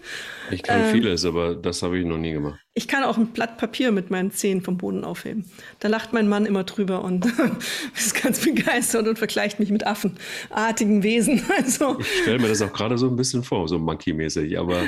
Ich 0.51 0.61
kann 0.61 0.83
ähm, 0.83 0.91
vieles, 0.91 1.25
aber 1.25 1.55
das 1.55 1.81
habe 1.81 1.97
ich 1.97 2.05
noch 2.05 2.17
nie 2.17 2.33
gemacht. 2.33 2.59
Ich 2.75 2.87
kann 2.87 3.03
auch 3.03 3.17
ein 3.17 3.27
Blatt 3.27 3.57
Papier 3.57 3.91
mit 3.91 4.11
meinen 4.11 4.31
Zehen 4.31 4.61
vom 4.61 4.77
Boden 4.77 5.03
aufheben. 5.03 5.45
Da 5.79 5.87
lacht 5.87 6.13
mein 6.13 6.29
Mann 6.29 6.45
immer 6.45 6.63
drüber 6.63 7.03
und 7.03 7.25
ist 7.97 8.21
ganz 8.21 8.41
begeistert 8.45 9.07
und 9.07 9.17
vergleicht 9.17 9.59
mich 9.59 9.71
mit 9.71 9.85
affenartigen 9.85 11.03
Wesen. 11.03 11.43
Also, 11.57 11.97
ich 11.99 12.21
stelle 12.21 12.39
mir 12.39 12.49
das 12.49 12.61
auch 12.61 12.71
gerade 12.71 12.97
so 12.97 13.07
ein 13.07 13.15
bisschen 13.15 13.41
vor, 13.41 13.67
so 13.67 13.79
monkey-mäßig, 13.79 14.59
aber. 14.59 14.83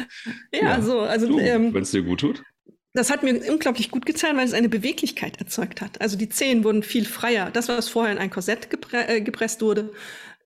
ja, 0.54 0.62
ja, 0.62 0.82
so. 0.82 1.00
Also, 1.00 1.40
ähm, 1.40 1.74
wenn 1.74 1.82
es 1.82 1.92
dir 1.92 2.04
gut 2.04 2.20
tut. 2.20 2.44
Das 2.94 3.10
hat 3.12 3.24
mir 3.24 3.40
unglaublich 3.50 3.92
gut 3.92 4.06
getan, 4.06 4.38
weil 4.38 4.46
es 4.46 4.54
eine 4.54 4.70
Beweglichkeit 4.70 5.38
erzeugt 5.38 5.82
hat. 5.82 6.02
Also 6.02 6.18
die 6.18 6.30
Zehen 6.30 6.64
wurden 6.64 6.84
viel 6.84 7.06
freier. 7.06 7.50
Das, 7.52 7.70
was 7.70 7.88
vorher 7.88 8.12
in 8.12 8.20
ein 8.20 8.30
Korsett 8.30 8.70
gepre 8.70 9.08
äh, 9.08 9.22
gepresst 9.22 9.62
wurde, 9.62 9.92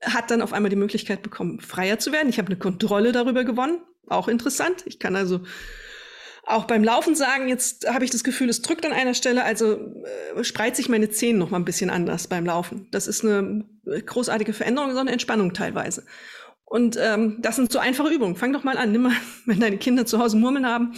hat 0.05 0.31
dann 0.31 0.41
auf 0.41 0.53
einmal 0.53 0.69
die 0.69 0.75
Möglichkeit 0.75 1.21
bekommen, 1.21 1.59
freier 1.59 1.99
zu 1.99 2.11
werden. 2.11 2.29
Ich 2.29 2.37
habe 2.37 2.47
eine 2.47 2.57
Kontrolle 2.57 3.11
darüber 3.11 3.43
gewonnen. 3.43 3.79
Auch 4.07 4.27
interessant. 4.27 4.83
Ich 4.85 4.99
kann 4.99 5.15
also 5.15 5.41
auch 6.45 6.65
beim 6.65 6.83
Laufen 6.83 7.15
sagen, 7.15 7.47
jetzt 7.47 7.87
habe 7.87 8.03
ich 8.03 8.11
das 8.11 8.23
Gefühl, 8.23 8.49
es 8.49 8.61
drückt 8.61 8.85
an 8.85 8.91
einer 8.91 9.13
Stelle, 9.13 9.45
also 9.45 9.79
äh, 10.35 10.43
spreizt 10.43 10.75
sich 10.75 10.89
meine 10.89 11.09
Zehen 11.09 11.37
noch 11.37 11.51
mal 11.51 11.57
ein 11.57 11.65
bisschen 11.65 11.89
anders 11.89 12.27
beim 12.27 12.45
Laufen. 12.45 12.87
Das 12.91 13.07
ist 13.07 13.23
eine 13.23 13.63
großartige 13.85 14.51
Veränderung, 14.51 14.89
sondern 14.89 15.07
eine 15.07 15.13
Entspannung 15.13 15.53
teilweise. 15.53 16.03
Und 16.65 16.97
ähm, 16.99 17.37
das 17.39 17.55
sind 17.55 17.71
so 17.71 17.79
einfache 17.79 18.11
Übungen. 18.11 18.35
Fang 18.35 18.51
doch 18.51 18.63
mal 18.63 18.77
an. 18.77 18.91
Nimm 18.91 19.03
mal, 19.03 19.13
wenn 19.45 19.59
deine 19.59 19.77
Kinder 19.77 20.05
zu 20.05 20.19
Hause 20.19 20.37
Murmeln 20.37 20.65
haben, 20.65 20.93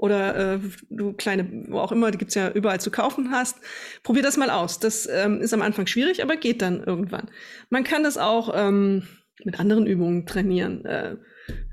oder 0.00 0.54
äh, 0.54 0.58
du 0.88 1.12
kleine, 1.12 1.46
wo 1.68 1.78
auch 1.78 1.92
immer, 1.92 2.10
die 2.10 2.16
gibt's 2.16 2.34
ja 2.34 2.50
überall 2.50 2.80
zu 2.80 2.90
kaufen 2.90 3.30
hast. 3.30 3.58
Probier 4.02 4.22
das 4.22 4.38
mal 4.38 4.48
aus. 4.48 4.78
Das 4.78 5.06
ähm, 5.06 5.42
ist 5.42 5.52
am 5.52 5.60
Anfang 5.60 5.86
schwierig, 5.86 6.22
aber 6.22 6.36
geht 6.36 6.62
dann 6.62 6.82
irgendwann. 6.82 7.30
Man 7.68 7.84
kann 7.84 8.02
das 8.02 8.16
auch 8.16 8.50
ähm, 8.54 9.02
mit 9.44 9.60
anderen 9.60 9.86
Übungen 9.86 10.24
trainieren. 10.24 10.86
Äh, 10.86 11.16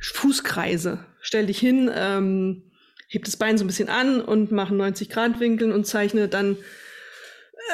Fußkreise. 0.01 1.05
Stell 1.21 1.45
dich 1.45 1.57
hin, 1.57 1.89
ähm, 1.93 2.63
heb 3.07 3.23
das 3.23 3.37
Bein 3.37 3.57
so 3.57 3.63
ein 3.63 3.67
bisschen 3.67 3.87
an 3.87 4.19
und 4.19 4.51
mach 4.51 4.71
90 4.71 5.09
Grad 5.09 5.39
Winkeln 5.39 5.71
und 5.71 5.87
zeichne 5.87 6.27
dann 6.27 6.57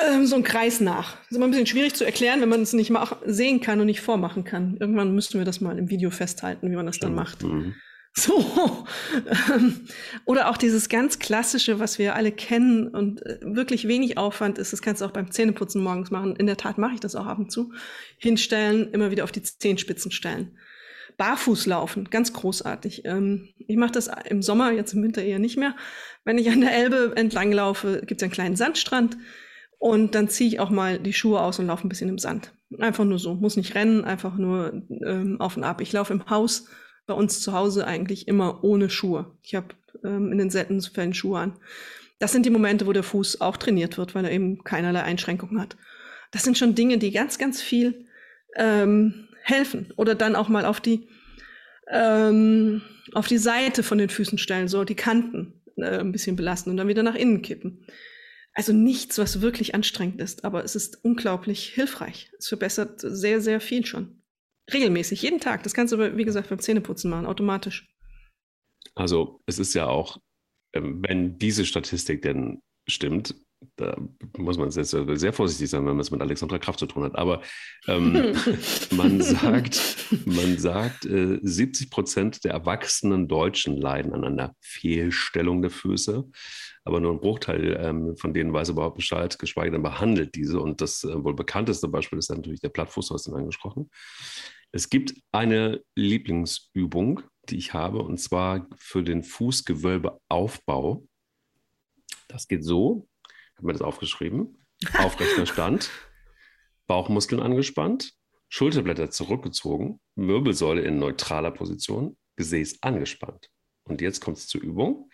ähm, 0.06 0.28
so 0.28 0.36
einen 0.36 0.44
Kreis 0.44 0.80
nach. 0.80 1.16
Das 1.16 1.32
ist 1.32 1.38
immer 1.38 1.48
ein 1.48 1.52
bisschen 1.52 1.66
schwierig 1.66 1.96
zu 1.96 2.06
erklären, 2.06 2.42
wenn 2.42 2.50
man 2.50 2.62
es 2.62 2.74
nicht 2.74 2.92
mal 2.92 3.08
sehen 3.26 3.60
kann 3.60 3.80
und 3.80 3.88
nicht 3.88 4.02
vormachen 4.02 4.44
kann. 4.44 4.78
Irgendwann 4.80 5.16
müssten 5.16 5.40
wir 5.40 5.46
das 5.46 5.62
mal 5.62 5.80
im 5.80 5.90
Video 5.90 6.12
festhalten, 6.12 6.70
wie 6.70 6.76
man 6.76 6.86
das 6.86 7.00
dann 7.00 7.16
macht. 7.16 7.42
Mhm. 7.42 7.74
So. 8.20 8.86
Oder 10.26 10.50
auch 10.50 10.58
dieses 10.58 10.88
ganz 10.88 11.18
klassische, 11.18 11.80
was 11.80 11.98
wir 11.98 12.16
alle 12.16 12.32
kennen 12.32 12.88
und 12.88 13.26
äh, 13.26 13.40
wirklich 13.42 13.88
wenig 13.88 14.18
Aufwand 14.20 14.60
ist, 14.60 14.72
das 14.72 14.84
kannst 14.84 15.02
du 15.02 15.06
auch 15.06 15.12
beim 15.12 15.32
Zähneputzen 15.32 15.82
morgens 15.82 16.12
machen. 16.12 16.36
In 16.36 16.46
der 16.46 16.58
Tat 16.58 16.78
mache 16.78 16.94
ich 16.94 17.00
das 17.00 17.16
auch 17.16 17.26
ab 17.26 17.40
und 17.40 17.52
zu. 17.52 17.74
Hinstellen, 18.18 18.92
immer 18.92 19.10
wieder 19.10 19.24
auf 19.24 19.32
die 19.32 19.42
Zehenspitzen 19.42 20.12
stellen. 20.12 20.58
Barfuß 21.18 21.66
laufen, 21.66 22.10
ganz 22.10 22.34
großartig. 22.34 23.04
Ähm, 23.06 23.50
ich 23.58 23.78
mache 23.78 23.92
das 23.92 24.10
im 24.30 24.44
Sommer, 24.44 24.72
jetzt 24.72 24.94
im 24.94 25.02
Winter 25.02 25.24
eher 25.24 25.40
nicht 25.40 25.58
mehr. 25.58 25.76
Wenn 26.24 26.38
ich 26.38 26.52
an 26.52 26.62
der 26.62 26.76
Elbe 26.76 27.14
entlang 27.16 27.52
laufe, 27.52 28.04
gibt 28.06 28.22
es 28.22 28.24
einen 28.24 28.32
kleinen 28.32 28.56
Sandstrand 28.56 29.18
und 29.80 30.14
dann 30.14 30.30
ziehe 30.30 30.50
ich 30.50 30.60
auch 30.60 30.70
mal 30.70 31.00
die 31.00 31.14
Schuhe 31.14 31.42
aus 31.42 31.58
und 31.60 31.68
laufe 31.68 31.88
ein 31.88 31.90
bisschen 31.90 32.10
im 32.10 32.20
Sand. 32.20 32.54
Einfach 32.80 33.06
nur 33.06 33.20
so, 33.20 33.34
muss 33.36 33.58
nicht 33.58 33.76
rennen, 33.76 34.04
einfach 34.04 34.36
nur 34.36 34.84
ähm, 35.06 35.42
auf 35.42 35.58
und 35.58 35.64
ab. 35.64 35.82
Ich 35.82 35.92
laufe 35.92 36.14
im 36.14 36.30
Haus 36.30 36.68
bei 37.06 37.14
uns 37.14 37.42
zu 37.42 37.54
Hause 37.54 37.86
eigentlich 37.86 38.28
immer 38.28 38.64
ohne 38.64 38.90
Schuhe. 38.90 39.32
Ich 39.42 39.56
habe 39.56 39.68
ähm, 40.04 40.32
in 40.32 40.38
den 40.38 40.50
seltensten 40.50 40.94
Fällen 40.94 41.14
Schuhe 41.14 41.40
an. 41.40 41.54
Das 42.20 42.32
sind 42.32 42.46
die 42.46 42.50
Momente, 42.52 42.88
wo 42.88 42.94
der 42.94 43.04
Fuß 43.04 43.42
auch 43.42 43.58
trainiert 43.58 43.98
wird, 43.98 44.16
weil 44.16 44.26
er 44.26 44.32
eben 44.32 44.64
keinerlei 44.64 45.04
Einschränkungen 45.04 45.60
hat. 45.60 45.76
Das 46.32 46.44
sind 46.44 46.58
schon 46.58 46.76
Dinge, 46.76 46.98
die 46.98 47.12
ganz, 47.12 47.38
ganz 47.38 47.62
viel 47.62 48.06
ähm, 48.56 49.28
helfen. 49.42 49.92
Oder 49.98 50.16
dann 50.16 50.36
auch 50.36 50.48
mal 50.48 50.66
auf 50.66 50.80
die, 50.80 51.08
ähm, 51.92 52.82
auf 53.14 53.28
die 53.28 53.38
Seite 53.38 53.84
von 53.84 53.98
den 53.98 54.10
Füßen 54.10 54.38
stellen, 54.38 54.68
so 54.68 54.84
die 54.84 54.96
Kanten 54.96 55.62
äh, 55.76 56.00
ein 56.00 56.12
bisschen 56.12 56.36
belasten 56.36 56.70
und 56.70 56.78
dann 56.78 56.88
wieder 56.88 57.04
nach 57.04 57.16
innen 57.16 57.42
kippen. 57.42 57.86
Also 58.54 58.72
nichts, 58.72 59.18
was 59.18 59.42
wirklich 59.42 59.74
anstrengend 59.74 60.22
ist, 60.22 60.46
aber 60.46 60.64
es 60.64 60.76
ist 60.76 61.04
unglaublich 61.04 61.70
hilfreich. 61.70 62.32
Es 62.38 62.48
verbessert 62.48 63.02
sehr, 63.02 63.42
sehr 63.42 63.60
viel 63.60 63.86
schon. 63.86 64.23
Regelmäßig, 64.72 65.22
jeden 65.22 65.40
Tag. 65.40 65.64
Das 65.64 65.74
kannst 65.74 65.94
du, 65.94 66.18
wie 66.18 66.26
gesagt, 66.26 66.50
beim 66.50 66.60
Zähneputzen 66.60 67.10
machen, 67.10 67.26
automatisch. 67.26 67.88
Also 68.96 69.42
es 69.46 69.60
ist 69.60 69.74
ja 69.74 69.88
auch, 69.88 70.18
ähm, 70.74 71.04
wenn 71.08 71.38
diese 71.38 71.66
Statistik 71.66 72.22
denn 72.22 72.62
stimmt, 72.88 73.36
da 73.78 73.98
muss 74.38 74.58
man 74.58 74.70
jetzt 74.70 74.90
sehr 74.90 75.34
vorsichtig 75.34 75.70
sein, 75.70 75.86
wenn 75.86 75.96
man 75.96 76.00
es 76.02 76.12
mit 76.12 76.22
Alexandra 76.22 76.60
Kraft 76.60 76.80
zu 76.80 76.86
tun 76.86 77.04
hat. 77.04 77.16
Aber 77.16 77.42
ähm, 77.88 78.36
man 78.92 79.22
sagt, 79.22 79.80
man 80.26 80.58
sagt 80.58 81.06
äh, 81.06 81.40
70 81.42 81.90
Prozent 81.90 82.44
der 82.44 82.52
erwachsenen 82.52 83.28
Deutschen 83.28 83.78
leiden 83.78 84.14
an 84.14 84.26
einer 84.26 84.54
Fehlstellung 84.60 85.62
der 85.62 85.72
Füße. 85.72 86.26
Aber 86.86 87.00
nur 87.00 87.14
ein 87.14 87.20
Bruchteil 87.20 87.78
ähm, 87.80 88.18
von 88.18 88.34
denen 88.34 88.52
weiß 88.52 88.70
überhaupt 88.70 88.98
Bescheid, 88.98 89.38
geschweige 89.40 89.72
denn 89.72 89.84
behandelt 89.84 90.36
diese. 90.36 90.60
Und 90.60 90.82
das 90.82 91.04
äh, 91.04 91.24
wohl 91.24 91.34
bekannteste 91.34 91.88
Beispiel 91.88 92.20
ist 92.20 92.30
natürlich 92.30 92.60
der 92.60 92.70
Plattfuß, 92.70 93.08
du 93.08 93.14
hast 93.14 93.28
ihn 93.28 93.36
angesprochen. 93.36 93.90
Es 94.72 94.90
gibt 94.90 95.14
eine 95.32 95.84
Lieblingsübung, 95.96 97.22
die 97.50 97.58
ich 97.58 97.74
habe, 97.74 98.00
und 98.00 98.18
zwar 98.18 98.68
für 98.76 99.04
den 99.04 99.24
Fußgewölbeaufbau. 99.24 101.08
Das 102.28 102.48
geht 102.48 102.66
so, 102.66 103.08
ich 103.28 103.58
habe 103.58 103.68
mir 103.68 103.74
das 103.74 103.82
aufgeschrieben, 103.82 104.58
aufrechter 104.98 105.46
Stand, 105.46 105.92
Bauchmuskeln 106.88 107.42
angespannt, 107.42 108.14
Schulterblätter 108.50 109.10
zurückgezogen, 109.10 110.00
Wirbelsäule 110.16 110.82
in 110.82 111.00
neutraler 111.00 111.52
Position, 111.52 112.18
Gesäß 112.36 112.82
angespannt. 112.82 113.50
Und 113.84 114.02
jetzt 114.02 114.22
kommt 114.22 114.38
es 114.38 114.48
zur 114.48 114.62
Übung. 114.62 115.10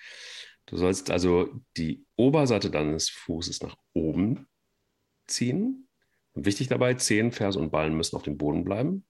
Du 0.69 0.77
sollst 0.77 1.09
also 1.09 1.49
die 1.77 2.05
Oberseite 2.15 2.69
deines 2.69 3.09
Fußes 3.09 3.61
nach 3.63 3.75
oben 3.93 4.47
ziehen. 5.27 5.87
Und 6.33 6.45
wichtig 6.45 6.67
dabei, 6.67 6.93
Zehen, 6.93 7.31
Ferse 7.31 7.59
und 7.59 7.71
Ballen 7.71 7.97
müssen 7.97 8.15
auf 8.15 8.21
dem 8.23 8.37
Boden 8.37 8.63
bleiben. 8.63 9.05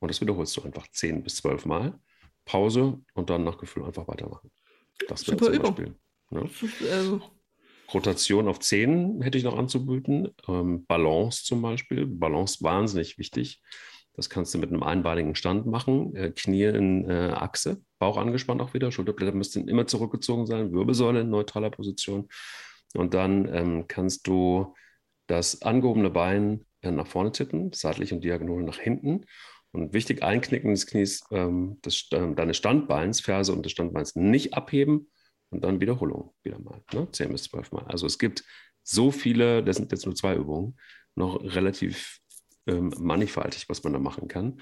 Und 0.00 0.10
das 0.10 0.20
wiederholst 0.20 0.56
du 0.56 0.62
einfach 0.62 0.88
zehn 0.88 1.22
bis 1.22 1.36
zwölf 1.36 1.66
Mal. 1.66 2.00
Pause 2.44 3.00
und 3.14 3.30
dann 3.30 3.44
nach 3.44 3.58
Gefühl 3.58 3.84
einfach 3.84 4.08
weitermachen. 4.08 4.50
Das 5.06 5.26
wäre 5.28 5.36
zum. 5.36 5.62
Beispiel. 5.62 5.94
Ne? 6.30 6.48
Also. 6.90 7.22
Rotation 7.92 8.48
auf 8.48 8.58
zehn 8.60 9.20
hätte 9.20 9.36
ich 9.36 9.44
noch 9.44 9.56
anzubieten. 9.56 10.30
Ähm, 10.48 10.86
Balance 10.86 11.44
zum 11.44 11.60
Beispiel. 11.60 12.06
Balance 12.06 12.64
wahnsinnig 12.64 13.18
wichtig. 13.18 13.60
Das 14.14 14.28
kannst 14.28 14.52
du 14.52 14.58
mit 14.58 14.70
einem 14.70 14.82
einbeinigen 14.82 15.34
Stand 15.34 15.66
machen. 15.66 16.14
Äh, 16.14 16.30
Knie 16.30 16.64
in 16.64 17.08
äh, 17.08 17.32
Achse, 17.34 17.82
Bauch 17.98 18.18
angespannt 18.18 18.60
auch 18.60 18.74
wieder. 18.74 18.92
Schulterblätter 18.92 19.32
müssten 19.32 19.68
immer 19.68 19.86
zurückgezogen 19.86 20.46
sein. 20.46 20.72
Wirbelsäule 20.72 21.20
in 21.20 21.30
neutraler 21.30 21.70
Position. 21.70 22.28
Und 22.94 23.14
dann 23.14 23.48
ähm, 23.54 23.84
kannst 23.88 24.26
du 24.26 24.74
das 25.26 25.62
angehobene 25.62 26.10
Bein 26.10 26.66
äh, 26.82 26.90
nach 26.90 27.06
vorne 27.06 27.32
tippen, 27.32 27.72
seitlich 27.72 28.12
und 28.12 28.22
diagonal 28.22 28.62
nach 28.62 28.78
hinten 28.78 29.24
und 29.72 29.94
wichtig, 29.94 30.22
Einknicken 30.22 30.72
des 30.72 30.86
Knies, 30.86 31.24
ähm, 31.30 31.80
des, 31.82 32.08
äh, 32.12 32.34
deines 32.34 32.58
Standbeins, 32.58 33.20
Ferse 33.20 33.52
und 33.52 33.64
des 33.64 33.72
Standbeins 33.72 34.14
nicht 34.14 34.54
abheben 34.54 35.10
und 35.50 35.64
dann 35.64 35.80
Wiederholung 35.80 36.34
wieder 36.42 36.58
mal. 36.58 36.82
Ne? 36.92 37.08
10 37.10 37.32
bis 37.32 37.44
12 37.44 37.72
Mal. 37.72 37.84
Also 37.86 38.06
es 38.06 38.18
gibt 38.18 38.44
so 38.82 39.10
viele, 39.10 39.64
das 39.64 39.76
sind 39.76 39.90
jetzt 39.90 40.04
nur 40.04 40.14
zwei 40.14 40.36
Übungen, 40.36 40.78
noch 41.14 41.42
relativ 41.42 42.18
ähm, 42.66 42.92
mannigfaltig, 42.98 43.68
was 43.68 43.82
man 43.84 43.92
da 43.92 43.98
machen 43.98 44.28
kann. 44.28 44.60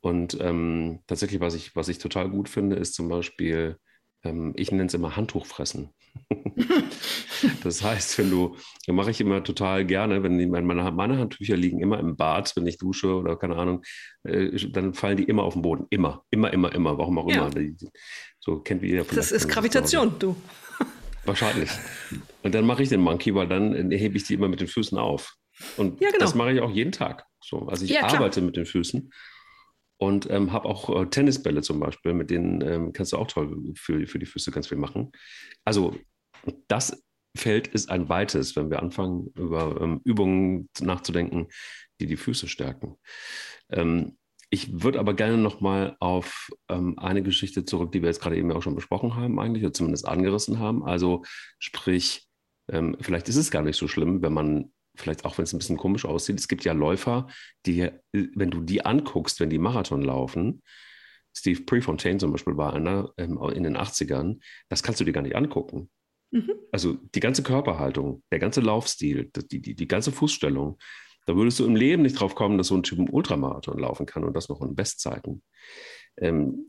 Und 0.00 0.36
ähm, 0.40 1.00
tatsächlich, 1.06 1.40
was 1.40 1.54
ich, 1.54 1.74
was 1.74 1.88
ich 1.88 1.98
total 1.98 2.28
gut 2.28 2.48
finde, 2.48 2.76
ist 2.76 2.94
zum 2.94 3.08
Beispiel, 3.08 3.78
ähm, 4.22 4.52
ich 4.56 4.70
nenne 4.70 4.86
es 4.86 4.94
immer 4.94 5.16
Handtuchfressen. 5.16 5.90
Das 7.62 7.82
heißt, 7.82 8.18
wenn 8.18 8.30
du, 8.30 8.56
mache 8.88 9.10
ich 9.10 9.20
immer 9.20 9.42
total 9.44 9.84
gerne, 9.84 10.22
wenn 10.22 10.38
die, 10.38 10.46
meine, 10.46 10.90
meine 10.92 11.18
Handtücher 11.18 11.56
liegen 11.56 11.80
immer 11.80 11.98
im 11.98 12.16
Bad, 12.16 12.52
wenn 12.56 12.66
ich 12.66 12.78
dusche 12.78 13.14
oder 13.14 13.36
keine 13.36 13.56
Ahnung, 13.56 13.82
äh, 14.22 14.50
dann 14.70 14.94
fallen 14.94 15.18
die 15.18 15.24
immer 15.24 15.42
auf 15.42 15.52
den 15.52 15.62
Boden. 15.62 15.86
Immer, 15.90 16.24
immer, 16.30 16.52
immer, 16.52 16.74
immer, 16.74 16.96
warum 16.96 17.18
auch 17.18 17.28
ja. 17.28 17.48
immer. 17.48 17.74
So 18.40 18.60
kennt 18.60 18.80
wie 18.82 18.88
jeder 18.88 19.04
Das 19.04 19.32
ist 19.32 19.48
Gravitation, 19.48 20.14
du. 20.18 20.36
Wahrscheinlich. 21.24 21.70
Und 22.42 22.54
dann 22.54 22.66
mache 22.66 22.82
ich 22.82 22.88
den 22.88 23.00
Monkey, 23.00 23.34
weil 23.34 23.48
dann 23.48 23.90
hebe 23.90 24.16
ich 24.16 24.24
die 24.24 24.34
immer 24.34 24.48
mit 24.48 24.60
den 24.60 24.68
Füßen 24.68 24.98
auf. 24.98 25.34
Und 25.76 26.00
ja, 26.00 26.08
genau. 26.08 26.20
das 26.20 26.34
mache 26.34 26.52
ich 26.52 26.60
auch 26.60 26.70
jeden 26.70 26.92
Tag. 26.92 27.24
So, 27.46 27.66
also 27.66 27.84
ich 27.84 27.90
ja, 27.90 28.04
arbeite 28.04 28.40
mit 28.40 28.56
den 28.56 28.66
Füßen 28.66 29.12
und 29.98 30.28
ähm, 30.30 30.52
habe 30.52 30.68
auch 30.68 30.88
äh, 30.90 31.06
Tennisbälle 31.06 31.62
zum 31.62 31.80
Beispiel, 31.80 32.14
mit 32.14 32.30
denen 32.30 32.60
ähm, 32.60 32.92
kannst 32.92 33.12
du 33.12 33.18
auch 33.18 33.26
toll 33.26 33.74
für, 33.76 34.06
für 34.06 34.18
die 34.18 34.26
Füße 34.26 34.50
ganz 34.50 34.68
viel 34.68 34.78
machen. 34.78 35.12
Also 35.64 35.96
das 36.68 37.04
Feld 37.36 37.68
ist 37.68 37.90
ein 37.90 38.08
weites, 38.08 38.54
wenn 38.56 38.70
wir 38.70 38.80
anfangen, 38.80 39.28
über 39.36 39.80
ähm, 39.80 40.00
Übungen 40.04 40.68
nachzudenken, 40.80 41.48
die 42.00 42.06
die 42.06 42.16
Füße 42.16 42.48
stärken. 42.48 42.96
Ähm, 43.70 44.16
ich 44.50 44.82
würde 44.84 45.00
aber 45.00 45.14
gerne 45.14 45.36
nochmal 45.36 45.96
auf 45.98 46.50
ähm, 46.68 46.96
eine 46.98 47.22
Geschichte 47.22 47.64
zurück, 47.64 47.90
die 47.90 48.02
wir 48.02 48.08
jetzt 48.08 48.20
gerade 48.20 48.36
eben 48.36 48.52
auch 48.52 48.62
schon 48.62 48.76
besprochen 48.76 49.16
haben, 49.16 49.40
eigentlich, 49.40 49.64
oder 49.64 49.72
zumindest 49.72 50.06
angerissen 50.06 50.60
haben. 50.60 50.84
Also 50.84 51.24
sprich, 51.58 52.28
ähm, 52.70 52.96
vielleicht 53.00 53.28
ist 53.28 53.36
es 53.36 53.50
gar 53.50 53.62
nicht 53.62 53.76
so 53.76 53.88
schlimm, 53.88 54.22
wenn 54.22 54.32
man 54.32 54.72
vielleicht 54.96 55.24
auch 55.24 55.38
wenn 55.38 55.44
es 55.44 55.52
ein 55.52 55.58
bisschen 55.58 55.76
komisch 55.76 56.04
aussieht, 56.04 56.38
es 56.38 56.48
gibt 56.48 56.64
ja 56.64 56.72
Läufer, 56.72 57.28
die, 57.66 57.90
wenn 58.12 58.50
du 58.50 58.60
die 58.60 58.84
anguckst, 58.84 59.40
wenn 59.40 59.50
die 59.50 59.58
Marathon 59.58 60.02
laufen, 60.02 60.62
Steve 61.36 61.62
Prefontaine 61.62 62.18
zum 62.18 62.30
Beispiel 62.30 62.56
war 62.56 62.74
einer 62.74 63.12
ähm, 63.18 63.38
in 63.54 63.64
den 63.64 63.76
80ern, 63.76 64.38
das 64.68 64.82
kannst 64.82 65.00
du 65.00 65.04
dir 65.04 65.12
gar 65.12 65.22
nicht 65.22 65.36
angucken. 65.36 65.90
Mhm. 66.30 66.52
Also 66.70 66.94
die 67.14 67.20
ganze 67.20 67.42
Körperhaltung, 67.42 68.22
der 68.30 68.38
ganze 68.38 68.60
Laufstil, 68.60 69.30
die, 69.50 69.60
die, 69.60 69.74
die 69.74 69.88
ganze 69.88 70.12
Fußstellung, 70.12 70.78
da 71.26 71.36
würdest 71.36 71.58
du 71.58 71.66
im 71.66 71.76
Leben 71.76 72.02
nicht 72.02 72.20
drauf 72.20 72.34
kommen, 72.34 72.58
dass 72.58 72.68
so 72.68 72.76
ein 72.76 72.82
Typ 72.82 72.98
einen 72.98 73.08
Ultramarathon 73.08 73.78
laufen 73.78 74.06
kann 74.06 74.24
und 74.24 74.34
das 74.34 74.48
noch 74.48 74.60
in 74.60 74.74
Bestzeiten. 74.74 75.42
Ähm, 76.18 76.68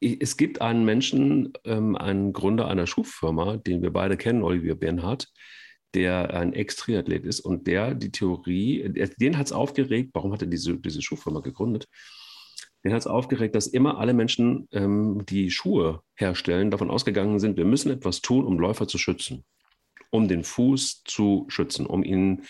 es 0.00 0.36
gibt 0.36 0.60
einen 0.60 0.84
Menschen, 0.84 1.52
ähm, 1.64 1.96
einen 1.96 2.32
Gründer 2.32 2.68
einer 2.68 2.86
Schuhfirma, 2.86 3.56
den 3.56 3.82
wir 3.82 3.92
beide 3.92 4.16
kennen, 4.16 4.42
Olivier 4.42 4.74
Bernhardt, 4.74 5.28
der 5.94 6.34
ein 6.34 6.52
Ex-Triathlet 6.52 7.24
ist 7.24 7.40
und 7.40 7.66
der 7.66 7.94
die 7.94 8.10
Theorie, 8.10 8.88
den 9.18 9.38
hat 9.38 9.46
es 9.46 9.52
aufgeregt, 9.52 10.10
warum 10.12 10.32
hat 10.32 10.42
er 10.42 10.48
diese, 10.48 10.76
diese 10.76 11.02
Schuhfirma 11.02 11.40
gegründet? 11.40 11.88
Den 12.84 12.92
hat 12.92 13.00
es 13.00 13.06
aufgeregt, 13.06 13.54
dass 13.54 13.66
immer 13.66 13.98
alle 13.98 14.14
Menschen, 14.14 14.68
ähm, 14.72 15.24
die 15.26 15.50
Schuhe 15.50 16.02
herstellen, 16.14 16.70
davon 16.70 16.90
ausgegangen 16.90 17.40
sind, 17.40 17.56
wir 17.56 17.64
müssen 17.64 17.90
etwas 17.90 18.20
tun, 18.20 18.44
um 18.44 18.58
Läufer 18.58 18.86
zu 18.86 18.98
schützen, 18.98 19.44
um 20.10 20.28
den 20.28 20.44
Fuß 20.44 21.02
zu 21.04 21.46
schützen, 21.48 21.86
um 21.86 22.04
ihn 22.04 22.42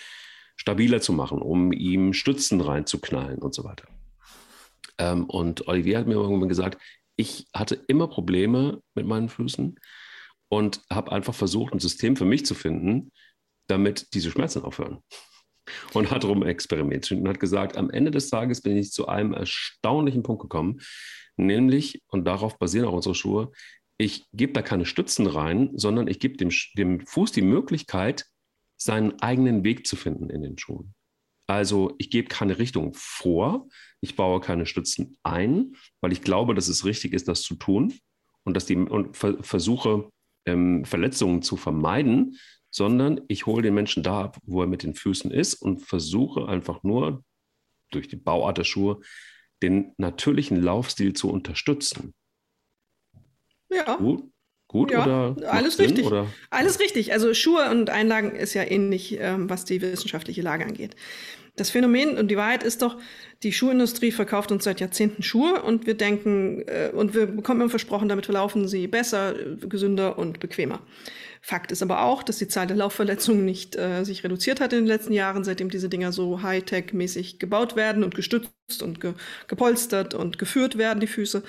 stabiler 0.57 1.01
zu 1.01 1.13
machen, 1.13 1.41
um 1.41 1.73
ihm 1.73 2.13
Stützen 2.13 2.61
reinzuknallen 2.61 3.39
und 3.39 3.55
so 3.55 3.65
weiter. 3.65 3.89
Ähm, 4.99 5.25
und 5.25 5.69
Olivier 5.69 5.99
hat 5.99 6.07
mir 6.07 6.15
irgendwann 6.15 6.49
gesagt, 6.49 6.79
ich 7.17 7.47
hatte 7.55 7.83
immer 7.87 8.09
Probleme 8.09 8.83
mit 8.95 9.07
meinen 9.07 9.29
Füßen 9.29 9.79
und 10.49 10.83
habe 10.91 11.13
einfach 11.13 11.35
versucht, 11.35 11.73
ein 11.73 11.81
System 11.81 12.17
für 12.17 12.25
mich 12.25 12.47
zu 12.47 12.55
finden, 12.55 13.13
damit 13.67 14.15
diese 14.15 14.31
Schmerzen 14.31 14.63
aufhören. 14.63 14.99
Und 15.93 16.13
hat 16.13 16.23
darum 16.23 16.45
experimentiert 16.45 17.21
und 17.21 17.29
hat 17.29 17.41
gesagt, 17.41 17.77
am 17.77 17.91
Ende 17.91 18.13
des 18.13 18.31
Tages 18.31 18.63
bin 18.63 18.77
ich 18.77 18.93
zu 18.93 19.09
einem 19.09 19.33
erstaunlichen 19.33 20.23
Punkt 20.23 20.43
gekommen, 20.43 20.81
nämlich, 21.37 22.03
und 22.07 22.25
darauf 22.25 22.59
basieren 22.59 22.87
auch 22.87 22.93
unsere 22.93 23.17
Schuhe, 23.17 23.51
ich 23.99 24.27
gebe 24.33 24.53
da 24.53 24.63
keine 24.63 24.85
Stützen 24.85 25.27
rein, 25.27 25.71
sondern 25.75 26.07
ich 26.07 26.21
gebe 26.21 26.37
dem, 26.37 26.51
dem 26.77 27.07
Fuß 27.07 27.33
die 27.33 27.43
Möglichkeit, 27.43 28.27
seinen 28.77 29.21
eigenen 29.21 29.65
Weg 29.65 29.87
zu 29.87 29.97
finden 29.97 30.31
in 30.31 30.43
den 30.43 30.59
Schuhen. 30.59 30.95
Also 31.47 31.95
ich 31.99 32.11
gebe 32.11 32.29
keine 32.29 32.59
Richtung 32.59 32.93
vor, 32.95 33.69
ich 34.01 34.17
baue 34.17 34.41
keine 34.41 34.67
Stützen 34.67 35.17
ein, 35.23 35.77
weil 36.01 36.13
ich 36.13 36.23
glaube, 36.23 36.55
dass 36.55 36.69
es 36.69 36.85
richtig 36.85 37.13
ist, 37.13 37.29
das 37.29 37.43
zu 37.43 37.55
tun 37.55 37.95
und 38.45 38.55
dass 38.55 38.67
die 38.67 38.77
und 38.77 39.17
ver 39.17 39.43
versuche 39.43 40.11
ähm, 40.47 40.85
Verletzungen 40.85 41.43
zu 41.43 41.57
vermeiden, 41.57 42.39
sondern 42.71 43.21
ich 43.29 43.47
hole 43.47 43.63
den 43.63 43.75
Menschen 43.75 44.03
da 44.03 44.23
ab, 44.23 44.39
wo 44.45 44.61
er 44.61 44.67
mit 44.67 44.83
den 44.83 44.95
Füßen 44.95 45.31
ist 45.31 45.55
und 45.55 45.81
versuche 45.81 46.49
einfach 46.49 46.83
nur 46.83 47.25
durch 47.91 48.09
die 48.09 48.17
Bauart 48.17 48.59
der 48.59 48.65
Schuhe 48.65 49.01
den 49.63 49.93
natürlichen 49.97 50.61
Laufstil 50.61 51.15
zu 51.15 51.31
unterstützen. 51.31 52.15
Ja. 53.71 53.97
Gut, 53.97 54.25
gut 54.69 54.91
ja, 54.91 55.03
oder 55.05 55.53
alles 55.53 55.77
Sinn, 55.77 55.87
richtig. 55.87 56.07
Oder? 56.07 56.27
Alles 56.51 56.79
richtig. 56.79 57.13
Also 57.13 57.35
Schuhe 57.35 57.71
und 57.71 57.91
Einlagen 57.91 58.35
ist 58.35 58.55
ja 58.55 58.63
ähnlich, 58.63 59.19
ähm, 59.19 59.49
was 59.49 59.65
die 59.65 59.81
wissenschaftliche 59.81 60.43
Lage 60.43 60.67
angeht. 60.67 60.95
Das 61.57 61.71
Phänomen 61.71 62.19
und 62.19 62.31
die 62.31 62.37
Wahrheit 62.37 62.63
ist 62.63 62.83
doch, 62.83 62.99
die 63.43 63.53
Schuhindustrie 63.53 64.13
verkauft 64.13 64.53
uns 64.53 64.65
seit 64.65 64.81
Jahrzehnten 64.81 65.23
Schuhe 65.23 65.63
und 65.63 65.87
wir 65.87 65.95
denken, 65.95 66.63
äh, 66.67 66.91
und 66.95 67.15
wir 67.15 67.27
bekommen 67.27 67.63
immer 67.63 67.71
versprochen, 67.71 68.09
damit 68.09 68.27
verlaufen 68.27 68.69
sie 68.69 68.87
besser, 68.87 69.35
gesünder 69.61 70.19
und 70.19 70.39
bequemer. 70.39 70.81
Fakt 71.47 71.71
ist 71.71 71.81
aber 71.81 72.03
auch, 72.03 72.25
dass 72.25 72.39
die 72.39 72.49
Zahl 72.49 72.67
der 72.67 72.77
Laufverletzungen 72.77 73.45
nicht 73.45 73.77
äh, 73.77 74.03
sich 74.03 74.25
reduziert 74.25 74.59
hat 74.59 74.73
in 74.73 74.81
den 74.81 74.89
letzten 74.89 75.13
Jahren, 75.13 75.45
seitdem 75.45 75.71
diese 75.71 75.89
Dinger 75.89 76.11
so 76.11 76.43
Hightech-mäßig 76.43 77.39
gebaut 77.39 77.77
werden 77.77 78.03
und 78.03 78.17
gestützt 78.17 78.83
und 78.83 79.01
ge 79.01 79.15
gepolstert 79.47 80.13
und 80.13 80.41
geführt 80.41 80.77
werden, 80.77 80.99
die 80.99 81.07
Füße, 81.07 81.45